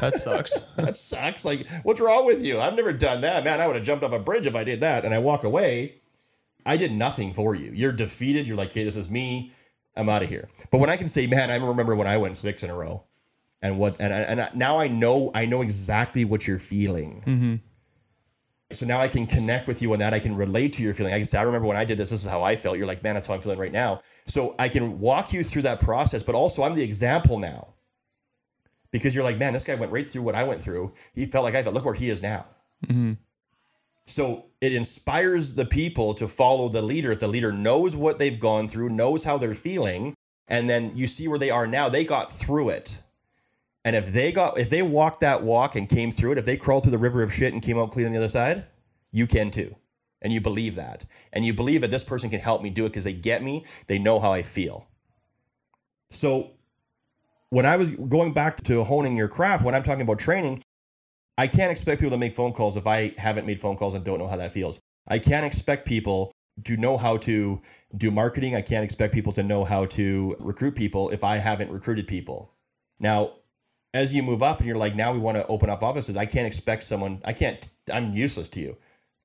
That 0.00 0.16
sucks. 0.16 0.58
that 0.76 0.96
sucks. 0.96 1.44
Like, 1.44 1.68
what's 1.82 2.00
wrong 2.00 2.26
with 2.26 2.44
you? 2.44 2.60
I've 2.60 2.74
never 2.74 2.92
done 2.92 3.20
that, 3.22 3.44
man. 3.44 3.60
I 3.60 3.66
would 3.66 3.76
have 3.76 3.84
jumped 3.84 4.04
off 4.04 4.12
a 4.12 4.18
bridge 4.18 4.46
if 4.46 4.54
I 4.54 4.64
did 4.64 4.80
that. 4.80 5.04
And 5.04 5.14
I 5.14 5.18
walk 5.18 5.44
away. 5.44 5.96
I 6.66 6.76
did 6.76 6.92
nothing 6.92 7.32
for 7.32 7.54
you. 7.54 7.70
You're 7.74 7.92
defeated. 7.92 8.46
You're 8.46 8.56
like, 8.56 8.72
hey, 8.72 8.84
this 8.84 8.96
is 8.96 9.08
me. 9.08 9.52
I'm 9.96 10.08
out 10.08 10.22
of 10.22 10.28
here. 10.28 10.48
But 10.70 10.78
when 10.78 10.90
I 10.90 10.96
can 10.96 11.08
say, 11.08 11.26
man, 11.26 11.50
I 11.50 11.56
remember 11.56 11.94
when 11.94 12.06
I 12.06 12.16
went 12.18 12.36
six 12.36 12.62
in 12.62 12.70
a 12.70 12.74
row, 12.74 13.02
and 13.62 13.78
what, 13.78 13.96
and 13.98 14.12
and 14.12 14.40
I, 14.40 14.50
now 14.54 14.78
I 14.78 14.86
know, 14.86 15.32
I 15.34 15.44
know 15.46 15.62
exactly 15.62 16.24
what 16.24 16.46
you're 16.46 16.60
feeling. 16.60 17.22
hmm 17.24 17.54
So 18.70 18.86
now 18.86 19.00
I 19.00 19.08
can 19.08 19.26
connect 19.26 19.66
with 19.66 19.82
you 19.82 19.92
on 19.92 19.98
that. 19.98 20.14
I 20.14 20.20
can 20.20 20.36
relate 20.36 20.72
to 20.74 20.82
your 20.82 20.94
feeling. 20.94 21.12
I 21.12 21.18
can 21.18 21.26
say, 21.26 21.38
I 21.38 21.42
remember 21.42 21.66
when 21.66 21.76
I 21.76 21.84
did 21.84 21.98
this. 21.98 22.10
This 22.10 22.24
is 22.24 22.30
how 22.30 22.42
I 22.42 22.54
felt. 22.54 22.78
You're 22.78 22.86
like, 22.86 23.02
man, 23.02 23.14
that's 23.14 23.26
how 23.26 23.34
I'm 23.34 23.40
feeling 23.40 23.58
right 23.58 23.72
now. 23.72 24.02
So 24.26 24.54
I 24.58 24.68
can 24.68 25.00
walk 25.00 25.32
you 25.32 25.42
through 25.42 25.62
that 25.62 25.80
process. 25.80 26.22
But 26.22 26.36
also, 26.36 26.62
I'm 26.62 26.74
the 26.74 26.82
example 26.84 27.38
now 27.38 27.74
because 28.90 29.14
you're 29.14 29.24
like, 29.24 29.38
man, 29.38 29.52
this 29.52 29.64
guy 29.64 29.74
went 29.74 29.92
right 29.92 30.10
through 30.10 30.22
what 30.22 30.34
I 30.34 30.44
went 30.44 30.60
through. 30.60 30.92
He 31.14 31.26
felt 31.26 31.44
like 31.44 31.54
I 31.54 31.62
felt. 31.62 31.74
Look 31.74 31.84
where 31.84 31.94
he 31.94 32.10
is 32.10 32.22
now. 32.22 32.46
hmm 32.86 33.14
So 34.06 34.46
it 34.60 34.72
inspires 34.74 35.54
the 35.54 35.66
people 35.66 36.14
to 36.14 36.28
follow 36.28 36.68
the 36.68 36.82
leader. 36.82 37.12
If 37.12 37.20
the 37.20 37.28
leader 37.28 37.52
knows 37.52 37.94
what 37.94 38.18
they've 38.18 38.38
gone 38.38 38.68
through, 38.68 38.90
knows 38.90 39.24
how 39.24 39.38
they're 39.38 39.54
feeling, 39.54 40.14
and 40.48 40.68
then 40.68 40.92
you 40.94 41.06
see 41.06 41.28
where 41.28 41.38
they 41.38 41.50
are 41.50 41.66
now, 41.66 41.88
they 41.88 42.04
got 42.04 42.32
through 42.32 42.70
it. 42.70 43.02
And 43.84 43.94
if 43.96 44.12
they 44.12 44.32
got 44.32 44.58
if 44.58 44.70
they 44.70 44.82
walked 44.82 45.20
that 45.20 45.42
walk 45.42 45.76
and 45.76 45.88
came 45.88 46.12
through 46.12 46.32
it, 46.32 46.38
if 46.38 46.44
they 46.44 46.56
crawled 46.56 46.82
through 46.82 46.92
the 46.92 46.98
river 46.98 47.22
of 47.22 47.32
shit 47.32 47.52
and 47.52 47.62
came 47.62 47.78
out 47.78 47.92
clean 47.92 48.06
on 48.06 48.12
the 48.12 48.18
other 48.18 48.28
side, 48.28 48.66
you 49.12 49.26
can 49.26 49.50
too. 49.50 49.74
And 50.20 50.32
you 50.32 50.40
believe 50.40 50.74
that. 50.74 51.04
And 51.32 51.44
you 51.44 51.54
believe 51.54 51.82
that 51.82 51.90
this 51.90 52.02
person 52.02 52.28
can 52.28 52.40
help 52.40 52.60
me 52.60 52.70
do 52.70 52.84
it 52.84 52.88
because 52.88 53.04
they 53.04 53.12
get 53.12 53.42
me, 53.42 53.64
they 53.86 53.98
know 53.98 54.18
how 54.18 54.32
I 54.32 54.42
feel. 54.42 54.88
So 56.10 56.50
when 57.50 57.66
I 57.66 57.76
was 57.76 57.92
going 57.92 58.32
back 58.32 58.62
to 58.64 58.84
honing 58.84 59.16
your 59.16 59.28
craft, 59.28 59.64
when 59.64 59.74
I'm 59.74 59.82
talking 59.82 60.02
about 60.02 60.18
training, 60.18 60.62
I 61.36 61.46
can't 61.46 61.70
expect 61.70 62.00
people 62.00 62.10
to 62.10 62.18
make 62.18 62.32
phone 62.32 62.52
calls 62.52 62.76
if 62.76 62.86
I 62.86 63.14
haven't 63.16 63.46
made 63.46 63.60
phone 63.60 63.76
calls 63.76 63.94
and 63.94 64.04
don't 64.04 64.18
know 64.18 64.26
how 64.26 64.36
that 64.36 64.52
feels. 64.52 64.80
I 65.06 65.18
can't 65.18 65.46
expect 65.46 65.86
people 65.86 66.32
to 66.64 66.76
know 66.76 66.96
how 66.96 67.16
to 67.18 67.60
do 67.96 68.10
marketing. 68.10 68.56
I 68.56 68.60
can't 68.60 68.84
expect 68.84 69.14
people 69.14 69.32
to 69.34 69.42
know 69.42 69.64
how 69.64 69.86
to 69.86 70.36
recruit 70.40 70.74
people 70.74 71.10
if 71.10 71.24
I 71.24 71.36
haven't 71.36 71.70
recruited 71.70 72.06
people. 72.06 72.52
Now, 72.98 73.34
as 73.94 74.12
you 74.12 74.22
move 74.22 74.42
up 74.42 74.58
and 74.58 74.66
you're 74.66 74.76
like, 74.76 74.94
now 74.94 75.12
we 75.12 75.18
want 75.18 75.36
to 75.36 75.46
open 75.46 75.70
up 75.70 75.82
offices, 75.82 76.16
I 76.16 76.26
can't 76.26 76.46
expect 76.46 76.82
someone, 76.82 77.22
I 77.24 77.32
can't, 77.32 77.68
I'm 77.92 78.12
useless 78.12 78.48
to 78.50 78.60
you 78.60 78.76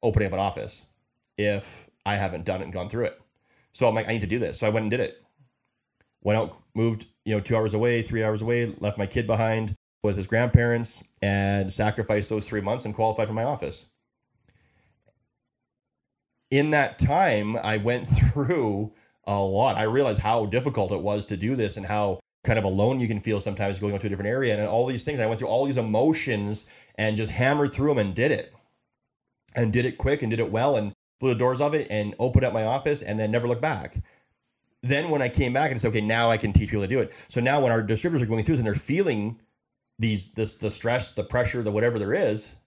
opening 0.02 0.28
up 0.28 0.34
an 0.34 0.40
office 0.40 0.86
if 1.38 1.90
I 2.06 2.16
haven't 2.16 2.46
done 2.46 2.62
it 2.62 2.66
and 2.66 2.74
gone 2.74 2.90
through 2.90 3.06
it. 3.06 3.20
So 3.72 3.88
I'm 3.88 3.96
like, 3.96 4.08
I 4.08 4.12
need 4.12 4.22
to 4.22 4.28
do 4.28 4.40
this. 4.40 4.60
So 4.60 4.68
I 4.68 4.70
went 4.70 4.84
and 4.84 4.92
did 4.92 5.00
it. 5.00 5.23
Went 6.24 6.40
out, 6.40 6.62
moved, 6.76 7.06
you 7.26 7.36
know, 7.36 7.42
two 7.42 7.56
hours 7.56 7.74
away, 7.74 8.02
three 8.02 8.24
hours 8.24 8.42
away, 8.42 8.74
left 8.80 8.98
my 8.98 9.06
kid 9.06 9.28
behind 9.28 9.76
with 10.04 10.18
his 10.18 10.28
grandparents 10.28 11.04
and 11.22 11.72
sacrificed 11.72 12.30
those 12.30 12.48
three 12.48 12.62
months 12.62 12.86
and 12.86 12.94
qualified 12.94 13.28
for 13.28 13.34
my 13.34 13.44
office. 13.44 13.88
In 16.52 16.72
that 16.72 17.00
time, 17.00 17.58
I 17.58 17.78
went 17.78 18.08
through 18.34 18.92
a 19.26 19.40
lot. 19.40 19.78
I 19.78 19.84
realized 19.84 20.20
how 20.20 20.46
difficult 20.46 20.92
it 20.92 21.02
was 21.02 21.26
to 21.26 21.38
do 21.38 21.56
this 21.56 21.78
and 21.78 21.86
how 21.86 22.20
kind 22.44 22.60
of 22.60 22.66
alone 22.66 23.00
you 23.00 23.08
can 23.08 23.22
feel 23.22 23.40
sometimes 23.40 23.80
going 23.80 23.98
to 23.98 24.08
a 24.08 24.10
different 24.10 24.30
area 24.30 24.58
and 24.58 24.68
all 24.68 24.86
these 24.86 25.06
things. 25.06 25.20
I 25.20 25.26
went 25.26 25.40
through 25.40 25.48
all 25.48 25.66
these 25.66 25.78
emotions 25.78 26.66
and 26.98 27.16
just 27.16 27.32
hammered 27.32 27.74
through 27.74 27.90
them 27.90 28.00
and 28.00 28.14
did 28.16 28.32
it. 28.32 28.54
And 29.56 29.72
did 29.72 29.86
it 29.86 29.98
quick 29.98 30.24
and 30.24 30.32
did 30.32 30.40
it 30.40 30.52
well 30.52 30.76
and 30.76 30.94
blew 31.20 31.30
the 31.30 31.40
doors 31.40 31.62
of 31.62 31.74
it 31.74 31.88
and 31.90 32.16
opened 32.20 32.44
up 32.44 32.54
my 32.54 32.66
office 32.66 33.02
and 33.02 33.18
then 33.18 33.32
never 33.32 33.48
looked 33.48 33.62
back. 33.62 33.96
Then 34.84 35.10
when 35.10 35.22
I 35.22 35.30
came 35.30 35.54
back 35.54 35.72
and 35.72 35.80
said, 35.80 35.88
okay, 35.89 36.02
now 36.02 36.30
I 36.30 36.38
can 36.38 36.52
teach 36.52 36.69
people 36.69 36.84
to 36.84 36.88
do 36.88 37.00
it. 37.00 37.13
So 37.30 37.39
now 37.39 37.62
when 37.62 37.72
our 37.72 37.82
distributors 37.82 38.22
are 38.22 38.30
going 38.30 38.43
through 38.43 38.56
this 38.56 38.60
and 38.60 38.67
they're 38.67 38.76
feeling 38.76 39.39
these 39.98 40.34
this 40.34 40.56
the 40.56 40.69
stress, 40.69 41.13
the 41.13 41.24
pressure, 41.24 41.63
the 41.63 41.72
whatever 41.72 41.98
there 41.98 42.13
is, 42.13 42.58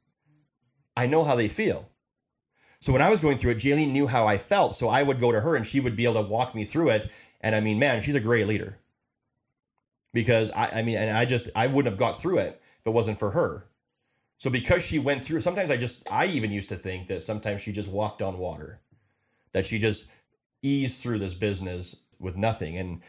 I 0.96 1.06
know 1.06 1.22
how 1.22 1.36
they 1.36 1.48
feel. 1.48 1.88
So 2.80 2.92
when 2.92 3.02
I 3.02 3.10
was 3.10 3.20
going 3.20 3.36
through 3.36 3.52
it, 3.52 3.58
Jaylene 3.58 3.92
knew 3.92 4.06
how 4.06 4.26
I 4.26 4.38
felt. 4.38 4.74
So 4.74 4.88
I 4.88 5.02
would 5.02 5.20
go 5.20 5.30
to 5.30 5.40
her 5.40 5.56
and 5.56 5.66
she 5.66 5.80
would 5.80 5.96
be 5.96 6.04
able 6.04 6.22
to 6.22 6.28
walk 6.28 6.54
me 6.54 6.64
through 6.64 6.90
it. 6.90 7.10
And 7.42 7.54
I 7.54 7.60
mean, 7.60 7.78
man, 7.78 8.00
she's 8.00 8.14
a 8.14 8.20
great 8.20 8.46
leader. 8.46 8.78
Because 10.14 10.50
I, 10.52 10.80
I 10.80 10.82
mean, 10.82 10.96
and 10.96 11.16
I 11.16 11.26
just 11.26 11.50
I 11.54 11.66
wouldn't 11.66 11.92
have 11.92 11.98
got 11.98 12.20
through 12.20 12.38
it 12.38 12.60
if 12.80 12.86
it 12.86 12.90
wasn't 12.90 13.18
for 13.18 13.30
her. 13.30 13.66
So 14.38 14.48
because 14.50 14.82
she 14.82 14.98
went 14.98 15.22
through, 15.22 15.40
sometimes 15.40 15.70
I 15.70 15.76
just 15.76 16.10
I 16.10 16.26
even 16.26 16.50
used 16.50 16.70
to 16.70 16.76
think 16.76 17.08
that 17.08 17.22
sometimes 17.22 17.60
she 17.60 17.72
just 17.72 17.88
walked 17.88 18.22
on 18.22 18.38
water, 18.38 18.80
that 19.52 19.66
she 19.66 19.78
just 19.78 20.06
eased 20.62 21.00
through 21.00 21.18
this 21.18 21.34
business 21.34 22.05
with 22.20 22.36
nothing. 22.36 22.78
And 22.78 23.02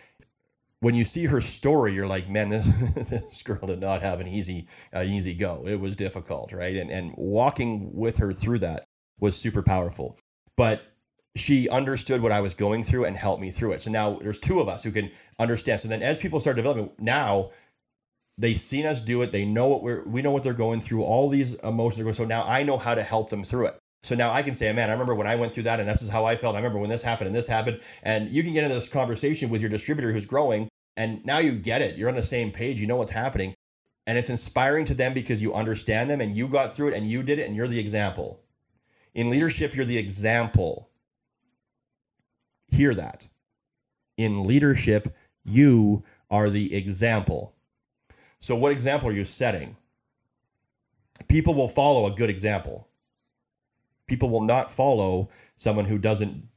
when 0.80 0.96
you 0.96 1.04
see 1.04 1.26
her 1.26 1.41
story, 1.41 1.93
you're 1.93 2.08
like, 2.08 2.30
man, 2.30 2.50
this, 2.50 2.65
this 3.10 3.43
girl 3.43 3.65
did 3.65 3.80
not 3.80 4.02
have 4.02 4.20
an 4.20 4.28
easy 4.28 4.67
uh, 4.96 5.02
easy 5.02 5.34
go. 5.34 5.63
It 5.65 5.80
was 5.80 5.96
difficult, 5.96 6.52
right? 6.52 6.76
And 6.76 6.91
and 6.91 7.13
walking 7.17 7.93
with 7.93 8.17
her 8.17 8.34
through 8.34 8.60
that 8.60 8.86
was 9.20 9.36
super 9.36 9.63
powerful. 9.63 10.17
But 10.56 10.82
she 11.36 11.70
understood 11.70 12.22
what 12.22 12.32
I 12.32 12.41
was 12.41 12.54
going 12.54 12.84
through 12.84 13.06
and 13.06 13.15
helped 13.15 13.41
me 13.41 13.52
through 13.52 13.74
it. 13.74 13.82
So 13.82 13.91
now 13.91 14.20
there's 14.20 14.39
two 14.39 14.60
of 14.60 14.67
us 14.67 14.84
who 14.84 14.91
can 14.91 15.12
understand. 15.39 15.80
So 15.80 15.88
then 15.88 16.02
as 16.02 16.20
people 16.20 16.39
start 16.39 16.56
developing, 16.56 16.89
now 17.00 17.52
they've 18.38 18.58
seen 18.58 18.86
us 18.86 19.02
do 19.02 19.22
it. 19.22 19.32
They 19.32 19.46
know 19.46 19.67
what 19.67 19.84
we're 19.84 20.04
we 20.04 20.22
know 20.22 20.32
what 20.32 20.43
they're 20.43 20.54
going 20.54 20.80
through, 20.80 21.04
all 21.04 21.30
these 21.30 21.54
emotions 21.56 22.00
are 22.00 22.04
going. 22.04 22.15
So 22.15 22.26
now 22.26 22.43
I 22.43 22.63
know 22.63 22.78
how 22.78 22.96
to 22.96 23.04
help 23.04 23.30
them 23.30 23.43
through 23.43 23.67
it. 23.67 23.80
So 24.04 24.16
now 24.16 24.32
I 24.32 24.42
can 24.42 24.54
say, 24.54 24.72
man, 24.72 24.90
I 24.90 24.94
remember 24.94 25.16
when 25.16 25.28
I 25.28 25.36
went 25.36 25.52
through 25.52 25.64
that 25.64 25.80
and 25.80 25.90
this 25.90 26.02
is 26.02 26.10
how 26.10 26.26
I 26.26 26.38
felt. 26.38 26.56
I 26.56 26.60
remember 26.60 26.80
when 26.80 26.90
this 26.90 27.02
happened 27.02 27.28
and 27.28 27.36
this 27.36 27.48
happened. 27.48 27.82
And 28.04 28.30
you 28.30 28.44
can 28.44 28.54
get 28.54 28.64
into 28.64 28.76
this 28.76 28.90
conversation 28.90 29.50
with 29.50 29.62
your 29.62 29.70
distributor 29.70 30.12
who's 30.12 30.26
growing 30.26 30.70
and 30.98 31.24
now 31.26 31.38
you 31.38 31.54
get 31.54 31.82
it. 31.82 31.96
You're 31.96 32.10
on 32.10 32.16
the 32.16 32.24
same 32.24 32.52
page. 32.52 32.82
You 32.82 32.88
know 32.88 32.96
what's 32.96 33.12
happening. 33.12 33.54
And 34.08 34.18
it's 34.18 34.30
inspiring 34.30 34.86
to 34.86 34.94
them 34.94 35.14
because 35.14 35.42
you 35.42 35.54
understand 35.54 36.10
them 36.10 36.22
and 36.22 36.36
you 36.36 36.48
got 36.48 36.74
through 36.74 36.90
it 36.90 36.94
and 36.96 37.06
you 37.06 37.22
did 37.24 37.40
it 37.40 37.48
and 37.48 37.56
you're 37.56 37.68
the 37.68 37.80
example. 37.80 38.42
In 39.14 39.30
leadership, 39.30 39.76
you're 39.76 39.86
the 39.86 39.98
example. 39.98 40.90
Hear 42.70 42.96
that. 42.96 43.28
In 44.18 44.46
leadership, 44.46 45.16
you 45.44 46.04
are 46.30 46.50
the 46.50 46.74
example. 46.76 47.54
So, 48.40 48.56
what 48.56 48.72
example 48.72 49.10
are 49.10 49.14
you 49.14 49.26
setting? 49.26 49.76
People 51.28 51.54
will 51.54 51.68
follow 51.68 52.06
a 52.06 52.16
good 52.16 52.30
example. 52.30 52.87
People 54.08 54.30
will 54.30 54.41
not 54.41 54.72
follow 54.72 55.30
someone 55.56 55.86
who 55.86 55.98
doesn't 55.98 56.48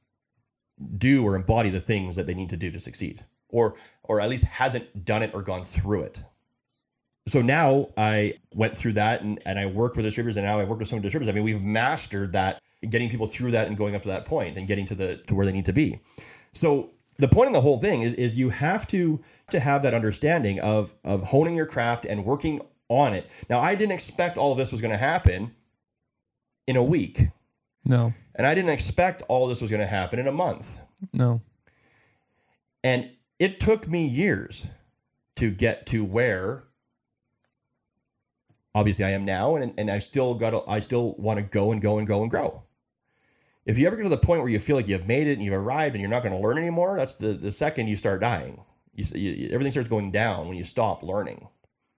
do 0.97 1.25
or 1.25 1.37
embody 1.37 1.71
the 1.71 1.81
things 1.81 2.17
that 2.17 2.27
they 2.27 2.35
need 2.35 2.51
to 2.51 2.57
do 2.57 2.71
to 2.71 2.81
succeed, 2.81 3.25
or 3.49 3.77
or 4.05 4.21
at 4.21 4.29
least 4.29 4.45
hasn't 4.45 5.05
done 5.05 5.23
it 5.23 5.33
or 5.35 5.43
gone 5.43 5.65
through 5.65 6.03
it. 6.03 6.23
So 7.27 7.43
now 7.43 7.91
I 7.97 8.35
went 8.55 8.77
through 8.77 8.95
that 8.95 9.23
and, 9.23 9.41
and 9.45 9.59
I 9.59 9.67
worked 9.67 9.97
with 9.97 10.05
distributors 10.05 10.37
and 10.37 10.47
now 10.47 10.59
I 10.59 10.65
work 10.65 10.79
with 10.79 10.89
some 10.89 11.01
distributors. 11.01 11.31
I 11.31 11.35
mean, 11.35 11.45
we've 11.45 11.63
mastered 11.63 12.33
that, 12.33 12.61
getting 12.89 13.09
people 13.09 13.27
through 13.27 13.53
that 13.53 13.69
and 13.69 13.77
going 13.77 13.95
up 13.95 14.03
to 14.03 14.09
that 14.09 14.25
point 14.25 14.57
and 14.57 14.67
getting 14.67 14.87
to 14.87 14.95
the 14.95 15.19
to 15.27 15.35
where 15.35 15.47
they 15.47 15.53
need 15.53 15.67
to 15.67 15.73
be. 15.73 16.01
So 16.53 16.91
the 17.19 17.29
point 17.29 17.49
in 17.49 17.53
the 17.53 17.61
whole 17.61 17.79
thing 17.79 18.03
is, 18.03 18.15
is 18.15 18.39
you 18.39 18.51
have 18.51 18.87
to 18.89 19.21
to 19.51 19.61
have 19.61 19.83
that 19.83 19.95
understanding 19.95 20.61
of 20.61 20.95
of 21.05 21.23
honing 21.25 21.55
your 21.55 21.67
craft 21.67 22.05
and 22.05 22.25
working 22.25 22.63
on 22.89 23.15
it. 23.15 23.31
Now, 23.49 23.61
I 23.61 23.75
didn't 23.75 23.93
expect 23.93 24.37
all 24.37 24.53
of 24.53 24.59
this 24.59 24.73
was 24.73 24.81
going 24.81 24.91
to 24.91 24.99
happen 24.99 25.55
in 26.67 26.77
a 26.77 26.83
week, 26.83 27.29
No, 27.85 28.13
and 28.35 28.47
I 28.47 28.55
didn't 28.55 28.71
expect 28.71 29.23
all 29.29 29.47
this 29.47 29.61
was 29.61 29.71
going 29.71 29.81
to 29.81 29.87
happen 29.87 30.19
in 30.19 30.27
a 30.27 30.33
month. 30.33 30.79
no. 31.13 31.41
And 32.83 33.11
it 33.39 33.61
took 33.61 33.87
me 33.87 34.07
years 34.07 34.67
to 35.37 35.51
get 35.51 35.87
to 35.87 36.05
where 36.05 36.65
obviously 38.75 39.05
I 39.05 39.11
am 39.11 39.25
now 39.25 39.57
and 39.57 39.75
and 39.79 39.91
I 39.91 39.99
still 39.99 40.35
got 40.35 40.51
to, 40.51 40.63
I 40.71 40.81
still 40.81 41.15
want 41.17 41.39
to 41.39 41.43
go 41.43 41.73
and 41.73 41.83
go 41.83 41.99
and 41.99 42.07
go 42.07 42.23
and 42.23 42.31
grow. 42.31 42.63
If 43.67 43.79
you 43.79 43.87
ever 43.87 43.97
get 43.97 44.05
to 44.05 44.09
the 44.09 44.17
point 44.17 44.41
where 44.41 44.51
you 44.51 44.59
feel 44.59 44.77
like 44.77 44.89
you've 44.89 45.07
made 45.07 45.27
it 45.27 45.35
and 45.35 45.43
you've 45.43 45.55
arrived 45.55 45.95
and 45.95 46.01
you're 46.01 46.11
not 46.11 46.23
going 46.23 46.35
to 46.35 46.41
learn 46.41 46.59
anymore, 46.59 46.97
that's 46.97 47.17
the 47.17 47.35
the 47.35 47.53
second 47.53 47.89
you 47.89 47.97
start 47.97 48.21
dying. 48.21 48.63
You, 48.95 49.05
you, 49.15 49.49
everything 49.53 49.71
starts 49.71 49.89
going 49.89 50.11
down 50.11 50.49
when 50.49 50.57
you 50.57 50.65
stop 50.65 51.03
learning. 51.03 51.47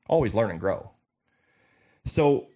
Always 0.08 0.34
learn 0.34 0.50
and 0.50 0.60
grow. 0.60 0.90
So 2.04 2.48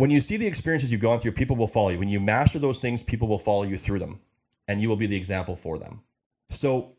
when 0.00 0.08
you 0.08 0.22
see 0.22 0.38
the 0.38 0.46
experiences 0.46 0.90
you've 0.90 1.02
gone 1.02 1.20
through, 1.20 1.32
people 1.32 1.56
will 1.56 1.68
follow 1.68 1.90
you. 1.90 1.98
When 1.98 2.08
you 2.08 2.20
master 2.20 2.58
those 2.58 2.80
things, 2.80 3.02
people 3.02 3.28
will 3.28 3.38
follow 3.38 3.64
you 3.64 3.76
through 3.76 3.98
them 3.98 4.18
and 4.66 4.80
you 4.80 4.88
will 4.88 4.96
be 4.96 5.06
the 5.06 5.16
example 5.16 5.54
for 5.54 5.78
them. 5.78 6.00
So 6.48 6.96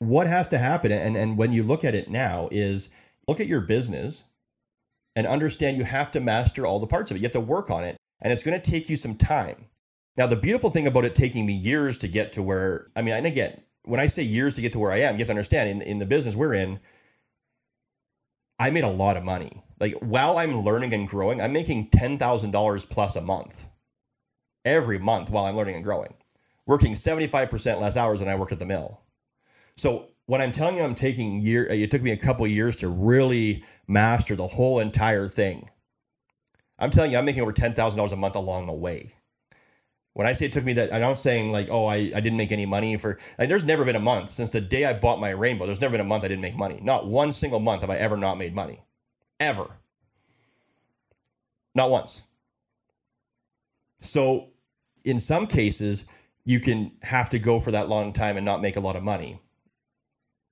what 0.00 0.26
has 0.26 0.48
to 0.50 0.58
happen 0.58 0.92
and 0.92 1.16
and 1.16 1.38
when 1.38 1.50
you 1.50 1.62
look 1.62 1.82
at 1.82 1.94
it 1.94 2.10
now 2.10 2.50
is 2.52 2.90
look 3.26 3.40
at 3.40 3.46
your 3.46 3.62
business 3.62 4.24
and 5.16 5.26
understand 5.26 5.78
you 5.78 5.84
have 5.84 6.10
to 6.10 6.20
master 6.20 6.66
all 6.66 6.78
the 6.78 6.86
parts 6.86 7.10
of 7.10 7.16
it. 7.16 7.20
You 7.20 7.24
have 7.24 7.32
to 7.32 7.40
work 7.40 7.70
on 7.70 7.84
it 7.84 7.96
and 8.20 8.30
it's 8.30 8.42
going 8.42 8.60
to 8.60 8.70
take 8.70 8.90
you 8.90 8.96
some 8.96 9.14
time. 9.14 9.64
Now 10.18 10.26
the 10.26 10.36
beautiful 10.36 10.68
thing 10.68 10.86
about 10.86 11.06
it 11.06 11.14
taking 11.14 11.46
me 11.46 11.54
years 11.54 11.96
to 11.98 12.08
get 12.08 12.32
to 12.34 12.42
where 12.42 12.90
I 12.94 13.00
mean 13.00 13.14
and 13.14 13.26
again 13.26 13.62
when 13.84 13.98
I 13.98 14.08
say 14.08 14.22
years 14.22 14.54
to 14.56 14.60
get 14.60 14.72
to 14.72 14.78
where 14.78 14.92
I 14.92 14.98
am, 14.98 15.14
you 15.14 15.20
have 15.20 15.28
to 15.28 15.32
understand 15.32 15.70
in, 15.70 15.80
in 15.80 15.98
the 15.98 16.06
business 16.06 16.34
we're 16.34 16.52
in, 16.52 16.80
I 18.60 18.70
made 18.70 18.84
a 18.84 18.88
lot 18.88 19.16
of 19.16 19.24
money. 19.24 19.62
Like 19.80 19.94
while 19.94 20.38
I'm 20.38 20.60
learning 20.60 20.92
and 20.92 21.08
growing, 21.08 21.40
I'm 21.40 21.54
making 21.54 21.88
$10,000 21.90 22.90
plus 22.90 23.16
a 23.16 23.22
month 23.22 23.66
every 24.66 24.98
month 24.98 25.30
while 25.30 25.46
I'm 25.46 25.56
learning 25.56 25.76
and 25.76 25.84
growing, 25.84 26.12
working 26.66 26.92
75% 26.92 27.80
less 27.80 27.96
hours 27.96 28.20
than 28.20 28.28
I 28.28 28.34
worked 28.36 28.52
at 28.52 28.58
the 28.58 28.66
mill. 28.66 29.00
So 29.76 30.08
when 30.26 30.42
I'm 30.42 30.52
telling 30.52 30.76
you 30.76 30.82
I'm 30.82 30.94
taking 30.94 31.40
year, 31.40 31.66
it 31.66 31.90
took 31.90 32.02
me 32.02 32.10
a 32.10 32.16
couple 32.18 32.46
years 32.46 32.76
to 32.76 32.88
really 32.88 33.64
master 33.88 34.36
the 34.36 34.46
whole 34.46 34.78
entire 34.80 35.26
thing. 35.26 35.70
I'm 36.78 36.90
telling 36.90 37.12
you, 37.12 37.18
I'm 37.18 37.24
making 37.24 37.42
over 37.42 37.54
$10,000 37.54 38.12
a 38.12 38.16
month 38.16 38.36
along 38.36 38.66
the 38.66 38.74
way. 38.74 39.14
When 40.20 40.26
I 40.26 40.34
say 40.34 40.44
it 40.44 40.52
took 40.52 40.66
me 40.66 40.74
that, 40.74 40.92
I'm 40.92 41.00
not 41.00 41.18
saying 41.18 41.50
like, 41.50 41.68
oh, 41.70 41.86
I, 41.86 42.12
I 42.14 42.20
didn't 42.20 42.36
make 42.36 42.52
any 42.52 42.66
money 42.66 42.94
for, 42.98 43.18
like, 43.38 43.48
there's 43.48 43.64
never 43.64 43.86
been 43.86 43.96
a 43.96 44.00
month 44.00 44.28
since 44.28 44.50
the 44.50 44.60
day 44.60 44.84
I 44.84 44.92
bought 44.92 45.18
my 45.18 45.30
rainbow. 45.30 45.64
There's 45.64 45.80
never 45.80 45.92
been 45.92 46.02
a 46.02 46.04
month 46.04 46.24
I 46.24 46.28
didn't 46.28 46.42
make 46.42 46.56
money. 46.56 46.78
Not 46.82 47.06
one 47.06 47.32
single 47.32 47.58
month 47.58 47.80
have 47.80 47.88
I 47.88 47.96
ever 47.96 48.18
not 48.18 48.36
made 48.36 48.54
money. 48.54 48.82
Ever. 49.40 49.66
Not 51.74 51.88
once. 51.88 52.22
So 54.00 54.48
in 55.06 55.18
some 55.18 55.46
cases, 55.46 56.04
you 56.44 56.60
can 56.60 56.92
have 57.00 57.30
to 57.30 57.38
go 57.38 57.58
for 57.58 57.70
that 57.70 57.88
long 57.88 58.12
time 58.12 58.36
and 58.36 58.44
not 58.44 58.60
make 58.60 58.76
a 58.76 58.80
lot 58.80 58.96
of 58.96 59.02
money. 59.02 59.40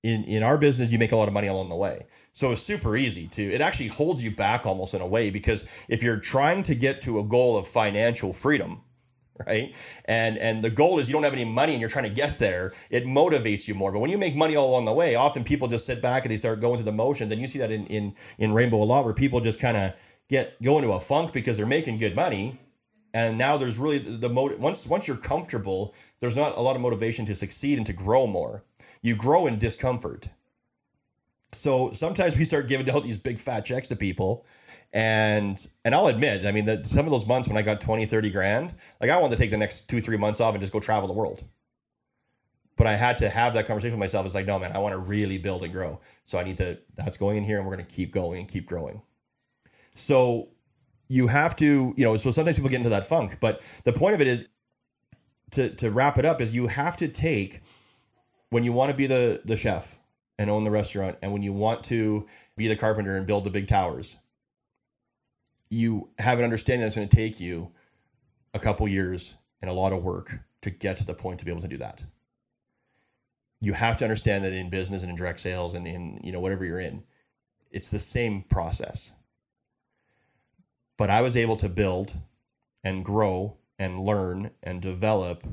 In 0.02 0.24
in 0.24 0.42
our 0.42 0.56
business, 0.56 0.92
you 0.92 0.98
make 0.98 1.12
a 1.12 1.16
lot 1.16 1.28
of 1.28 1.34
money 1.34 1.48
along 1.48 1.68
the 1.68 1.76
way. 1.76 2.06
So 2.32 2.52
it's 2.52 2.62
super 2.62 2.96
easy 2.96 3.26
to 3.26 3.42
it 3.42 3.60
actually 3.60 3.88
holds 3.88 4.24
you 4.24 4.30
back 4.30 4.64
almost 4.64 4.94
in 4.94 5.02
a 5.02 5.06
way 5.06 5.28
because 5.28 5.66
if 5.90 6.02
you're 6.02 6.20
trying 6.20 6.62
to 6.62 6.74
get 6.74 7.02
to 7.02 7.18
a 7.18 7.24
goal 7.24 7.58
of 7.58 7.68
financial 7.68 8.32
freedom, 8.32 8.80
right? 9.46 9.74
And 10.06 10.38
and 10.38 10.62
the 10.62 10.70
goal 10.70 10.98
is 10.98 11.08
you 11.08 11.12
don't 11.12 11.22
have 11.22 11.32
any 11.32 11.44
money 11.44 11.72
and 11.72 11.80
you're 11.80 11.90
trying 11.90 12.04
to 12.04 12.10
get 12.10 12.38
there, 12.38 12.72
it 12.90 13.04
motivates 13.04 13.68
you 13.68 13.74
more. 13.74 13.92
But 13.92 14.00
when 14.00 14.10
you 14.10 14.18
make 14.18 14.34
money 14.34 14.56
all 14.56 14.70
along 14.70 14.84
the 14.84 14.92
way, 14.92 15.14
often 15.14 15.44
people 15.44 15.68
just 15.68 15.86
sit 15.86 16.02
back 16.02 16.24
and 16.24 16.32
they 16.32 16.36
start 16.36 16.60
going 16.60 16.76
through 16.76 16.84
the 16.84 16.92
motions. 16.92 17.32
And 17.32 17.40
you 17.40 17.46
see 17.46 17.58
that 17.58 17.70
in 17.70 17.86
in, 17.86 18.14
in 18.38 18.52
Rainbow 18.52 18.82
a 18.82 18.84
lot 18.84 19.04
where 19.04 19.14
people 19.14 19.40
just 19.40 19.60
kind 19.60 19.76
of 19.76 19.92
get 20.28 20.60
go 20.62 20.78
into 20.78 20.92
a 20.92 21.00
funk 21.00 21.32
because 21.32 21.56
they're 21.56 21.66
making 21.66 21.98
good 21.98 22.14
money 22.14 22.58
and 23.14 23.38
now 23.38 23.56
there's 23.56 23.78
really 23.78 23.98
the 23.98 24.28
motive 24.28 24.60
once 24.60 24.86
once 24.86 25.08
you're 25.08 25.16
comfortable 25.16 25.94
there's 26.20 26.36
not 26.36 26.56
a 26.56 26.60
lot 26.60 26.76
of 26.76 26.82
motivation 26.82 27.24
to 27.24 27.34
succeed 27.34 27.78
and 27.78 27.86
to 27.86 27.92
grow 27.92 28.26
more 28.26 28.62
you 29.02 29.16
grow 29.16 29.46
in 29.46 29.58
discomfort 29.58 30.28
so 31.52 31.90
sometimes 31.92 32.36
we 32.36 32.44
start 32.44 32.68
giving 32.68 32.88
out 32.90 33.02
these 33.02 33.18
big 33.18 33.38
fat 33.38 33.64
checks 33.64 33.88
to 33.88 33.96
people 33.96 34.44
and 34.92 35.68
and 35.84 35.94
i'll 35.94 36.06
admit 36.06 36.46
i 36.46 36.52
mean 36.52 36.64
that 36.64 36.86
some 36.86 37.04
of 37.04 37.12
those 37.12 37.26
months 37.26 37.46
when 37.46 37.58
i 37.58 37.62
got 37.62 37.80
20 37.80 38.06
30 38.06 38.30
grand 38.30 38.74
like 39.00 39.10
i 39.10 39.16
wanted 39.18 39.36
to 39.36 39.42
take 39.42 39.50
the 39.50 39.56
next 39.56 39.88
two 39.88 40.00
three 40.00 40.16
months 40.16 40.40
off 40.40 40.54
and 40.54 40.60
just 40.60 40.72
go 40.72 40.80
travel 40.80 41.06
the 41.06 41.14
world. 41.14 41.44
But 42.76 42.86
i 42.86 42.96
had 42.96 43.16
to 43.18 43.28
have 43.28 43.54
that 43.54 43.66
conversation 43.66 43.98
with 43.98 44.00
myself. 44.00 44.24
It's 44.24 44.34
like 44.34 44.46
no 44.46 44.58
man 44.58 44.72
i 44.72 44.78
want 44.78 44.94
to 44.94 44.98
really 44.98 45.36
build 45.36 45.64
and 45.64 45.72
grow. 45.72 46.00
So 46.24 46.38
i 46.38 46.44
need 46.44 46.56
to 46.58 46.78
that's 46.96 47.16
going 47.16 47.36
in 47.36 47.44
here 47.44 47.58
and 47.58 47.66
we're 47.66 47.74
going 47.74 47.86
to 47.86 47.94
keep 47.94 48.12
going 48.12 48.40
and 48.40 48.48
keep 48.48 48.66
growing. 48.66 49.02
So 49.94 50.48
you 51.08 51.26
have 51.26 51.56
to, 51.56 51.94
you 51.96 52.04
know, 52.04 52.16
so 52.16 52.30
sometimes 52.30 52.56
people 52.56 52.70
get 52.70 52.76
into 52.76 52.90
that 52.90 53.06
funk, 53.06 53.38
but 53.40 53.62
the 53.84 53.92
point 53.92 54.14
of 54.14 54.20
it 54.20 54.26
is 54.26 54.46
to 55.52 55.70
to 55.76 55.90
wrap 55.90 56.18
it 56.18 56.24
up 56.24 56.40
is 56.40 56.54
you 56.54 56.66
have 56.66 56.96
to 56.98 57.08
take 57.08 57.62
when 58.50 58.64
you 58.64 58.72
want 58.72 58.90
to 58.90 58.96
be 58.96 59.06
the 59.06 59.40
the 59.44 59.56
chef 59.56 59.98
and 60.38 60.50
own 60.50 60.64
the 60.64 60.70
restaurant 60.70 61.16
and 61.22 61.32
when 61.32 61.42
you 61.42 61.52
want 61.52 61.82
to 61.84 62.26
be 62.56 62.68
the 62.68 62.76
carpenter 62.76 63.16
and 63.16 63.26
build 63.26 63.44
the 63.44 63.50
big 63.50 63.66
towers 63.66 64.16
you 65.70 66.08
have 66.18 66.38
an 66.38 66.44
understanding 66.44 66.84
that's 66.84 66.96
going 66.96 67.08
to 67.08 67.16
take 67.16 67.38
you 67.40 67.70
a 68.54 68.58
couple 68.58 68.88
years 68.88 69.36
and 69.60 69.70
a 69.70 69.74
lot 69.74 69.92
of 69.92 70.02
work 70.02 70.38
to 70.62 70.70
get 70.70 70.96
to 70.96 71.06
the 71.06 71.14
point 71.14 71.38
to 71.38 71.44
be 71.44 71.50
able 71.50 71.62
to 71.62 71.68
do 71.68 71.76
that. 71.76 72.02
You 73.60 73.72
have 73.72 73.98
to 73.98 74.04
understand 74.04 74.44
that 74.44 74.52
in 74.52 74.70
business 74.70 75.02
and 75.02 75.10
in 75.10 75.16
direct 75.16 75.40
sales 75.40 75.74
and 75.74 75.86
in 75.86 76.20
you 76.22 76.32
know 76.32 76.40
whatever 76.40 76.64
you're 76.64 76.80
in 76.80 77.02
it's 77.70 77.90
the 77.90 77.98
same 77.98 78.42
process. 78.42 79.14
But 80.96 81.10
I 81.10 81.20
was 81.20 81.36
able 81.36 81.56
to 81.58 81.68
build 81.68 82.12
and 82.82 83.04
grow 83.04 83.56
and 83.78 84.00
learn 84.00 84.50
and 84.62 84.82
develop 84.82 85.44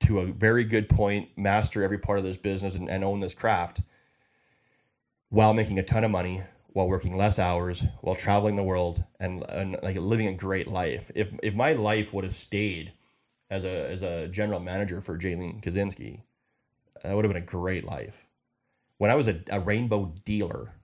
to 0.00 0.20
a 0.20 0.26
very 0.26 0.64
good 0.64 0.88
point, 0.88 1.28
master 1.36 1.82
every 1.82 1.98
part 1.98 2.18
of 2.18 2.24
this 2.24 2.36
business 2.36 2.74
and, 2.74 2.88
and 2.88 3.04
own 3.04 3.20
this 3.20 3.34
craft 3.34 3.82
while 5.28 5.54
making 5.54 5.78
a 5.78 5.82
ton 5.82 6.04
of 6.04 6.10
money, 6.10 6.42
while 6.72 6.88
working 6.88 7.16
less 7.16 7.38
hours, 7.38 7.84
while 8.00 8.14
traveling 8.14 8.56
the 8.56 8.62
world 8.62 9.04
and, 9.20 9.44
and 9.50 9.76
like 9.82 9.96
living 9.96 10.28
a 10.28 10.34
great 10.34 10.68
life. 10.68 11.10
If 11.14 11.32
if 11.42 11.54
my 11.54 11.72
life 11.72 12.14
would 12.14 12.24
have 12.24 12.34
stayed 12.34 12.92
as 13.50 13.64
a 13.64 13.90
as 13.90 14.02
a 14.02 14.28
general 14.28 14.60
manager 14.60 15.00
for 15.00 15.18
Jaylene 15.18 15.62
Kaczynski, 15.62 16.20
that 17.02 17.14
would 17.14 17.24
have 17.24 17.32
been 17.32 17.42
a 17.42 17.46
great 17.46 17.84
life. 17.84 18.26
When 18.98 19.10
I 19.10 19.14
was 19.14 19.28
a, 19.28 19.42
a 19.50 19.60
rainbow 19.60 20.14
dealer, 20.24 20.74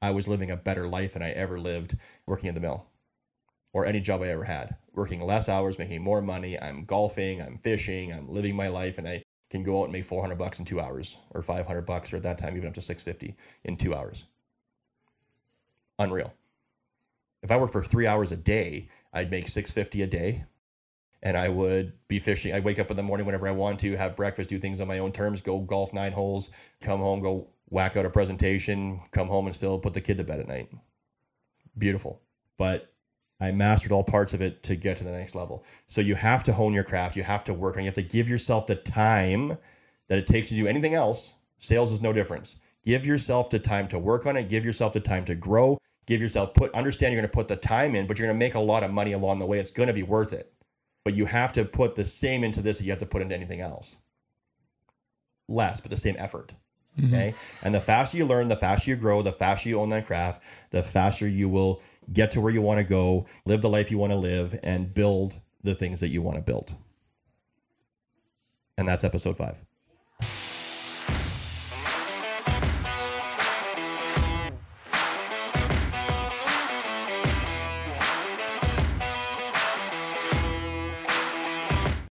I 0.00 0.10
was 0.12 0.28
living 0.28 0.50
a 0.50 0.56
better 0.56 0.88
life 0.88 1.14
than 1.14 1.22
I 1.22 1.32
ever 1.32 1.58
lived 1.58 1.96
working 2.26 2.48
in 2.48 2.54
the 2.54 2.60
mill 2.60 2.86
or 3.72 3.84
any 3.84 4.00
job 4.00 4.22
I 4.22 4.28
ever 4.28 4.44
had. 4.44 4.76
Working 4.94 5.20
less 5.20 5.48
hours, 5.48 5.78
making 5.78 6.02
more 6.02 6.22
money. 6.22 6.58
I'm 6.58 6.86
golfing, 6.86 7.42
I'm 7.42 7.58
fishing, 7.58 8.12
I'm 8.12 8.28
living 8.28 8.56
my 8.56 8.68
life, 8.68 8.96
and 8.98 9.06
I 9.06 9.22
can 9.50 9.62
go 9.62 9.80
out 9.80 9.84
and 9.84 9.92
make 9.92 10.04
400 10.04 10.36
bucks 10.38 10.58
in 10.58 10.64
two 10.64 10.80
hours 10.80 11.20
or 11.30 11.42
500 11.42 11.82
bucks 11.82 12.12
or 12.12 12.16
at 12.16 12.22
that 12.22 12.38
time 12.38 12.56
even 12.56 12.68
up 12.68 12.74
to 12.74 12.80
650 12.80 13.36
in 13.64 13.76
two 13.76 13.94
hours. 13.94 14.26
Unreal. 15.98 16.32
If 17.42 17.50
I 17.50 17.56
worked 17.56 17.72
for 17.72 17.82
three 17.82 18.06
hours 18.06 18.32
a 18.32 18.36
day, 18.36 18.88
I'd 19.12 19.30
make 19.30 19.48
650 19.48 20.02
a 20.02 20.06
day 20.06 20.44
and 21.22 21.36
I 21.36 21.48
would 21.48 21.92
be 22.08 22.18
fishing. 22.18 22.52
I'd 22.52 22.64
wake 22.64 22.78
up 22.78 22.90
in 22.90 22.96
the 22.96 23.02
morning 23.02 23.26
whenever 23.26 23.48
I 23.48 23.52
want 23.52 23.80
to, 23.80 23.96
have 23.96 24.16
breakfast, 24.16 24.48
do 24.48 24.58
things 24.58 24.80
on 24.80 24.88
my 24.88 24.98
own 24.98 25.12
terms, 25.12 25.40
go 25.40 25.58
golf 25.58 25.92
nine 25.92 26.12
holes, 26.12 26.50
come 26.80 27.00
home, 27.00 27.20
go 27.20 27.48
whack 27.70 27.96
out 27.96 28.06
a 28.06 28.10
presentation, 28.10 29.00
come 29.10 29.26
home 29.26 29.46
and 29.46 29.54
still 29.54 29.78
put 29.78 29.94
the 29.94 30.00
kid 30.00 30.18
to 30.18 30.24
bed 30.24 30.40
at 30.40 30.48
night. 30.48 30.70
Beautiful. 31.78 32.20
But 32.58 32.92
I 33.40 33.50
mastered 33.50 33.92
all 33.92 34.04
parts 34.04 34.34
of 34.34 34.40
it 34.40 34.62
to 34.64 34.76
get 34.76 34.98
to 34.98 35.04
the 35.04 35.10
next 35.10 35.34
level. 35.34 35.64
So 35.86 36.00
you 36.00 36.14
have 36.14 36.44
to 36.44 36.52
hone 36.52 36.72
your 36.72 36.84
craft, 36.84 37.16
you 37.16 37.22
have 37.22 37.44
to 37.44 37.54
work 37.54 37.76
on, 37.76 37.82
you 37.82 37.88
have 37.88 37.94
to 37.94 38.02
give 38.02 38.28
yourself 38.28 38.66
the 38.66 38.76
time 38.76 39.58
that 40.08 40.18
it 40.18 40.26
takes 40.26 40.48
to 40.50 40.54
do 40.54 40.66
anything 40.66 40.94
else. 40.94 41.34
Sales 41.58 41.92
is 41.92 42.02
no 42.02 42.12
difference. 42.12 42.56
Give 42.84 43.04
yourself 43.04 43.50
the 43.50 43.58
time 43.58 43.88
to 43.88 43.98
work 43.98 44.26
on 44.26 44.36
it, 44.36 44.48
give 44.48 44.64
yourself 44.64 44.92
the 44.92 45.00
time 45.00 45.24
to 45.24 45.34
grow, 45.34 45.76
give 46.06 46.20
yourself 46.20 46.54
put 46.54 46.72
understand 46.74 47.12
you're 47.12 47.20
going 47.20 47.30
to 47.30 47.36
put 47.36 47.48
the 47.48 47.56
time 47.56 47.94
in, 47.94 48.06
but 48.06 48.18
you're 48.18 48.26
going 48.26 48.38
to 48.38 48.44
make 48.44 48.54
a 48.54 48.60
lot 48.60 48.82
of 48.82 48.90
money 48.90 49.12
along 49.12 49.38
the 49.38 49.46
way. 49.46 49.58
It's 49.58 49.70
going 49.70 49.88
to 49.88 49.92
be 49.92 50.02
worth 50.02 50.32
it. 50.32 50.52
But 51.04 51.14
you 51.14 51.24
have 51.26 51.52
to 51.52 51.64
put 51.64 51.94
the 51.94 52.04
same 52.04 52.42
into 52.42 52.60
this 52.62 52.78
that 52.78 52.84
you 52.84 52.90
have 52.90 52.98
to 53.00 53.06
put 53.06 53.22
into 53.22 53.34
anything 53.34 53.60
else. 53.60 53.96
Less, 55.48 55.80
but 55.80 55.90
the 55.90 55.96
same 55.96 56.16
effort. 56.18 56.52
Mm-hmm. 56.98 57.14
Okay. 57.14 57.34
And 57.62 57.74
the 57.74 57.80
faster 57.80 58.18
you 58.18 58.26
learn, 58.26 58.48
the 58.48 58.56
faster 58.56 58.90
you 58.90 58.96
grow, 58.96 59.22
the 59.22 59.32
faster 59.32 59.68
you 59.68 59.78
own 59.78 59.90
that 59.90 60.06
craft, 60.06 60.42
the 60.70 60.82
faster 60.82 61.28
you 61.28 61.48
will 61.48 61.80
get 62.12 62.30
to 62.32 62.40
where 62.40 62.52
you 62.52 62.62
want 62.62 62.78
to 62.78 62.84
go, 62.84 63.26
live 63.44 63.62
the 63.62 63.68
life 63.68 63.90
you 63.90 63.98
want 63.98 64.12
to 64.12 64.16
live, 64.16 64.58
and 64.62 64.92
build 64.92 65.38
the 65.62 65.74
things 65.74 66.00
that 66.00 66.08
you 66.08 66.22
want 66.22 66.36
to 66.36 66.42
build. 66.42 66.74
And 68.78 68.88
that's 68.88 69.04
episode 69.04 69.36
five. 69.36 69.60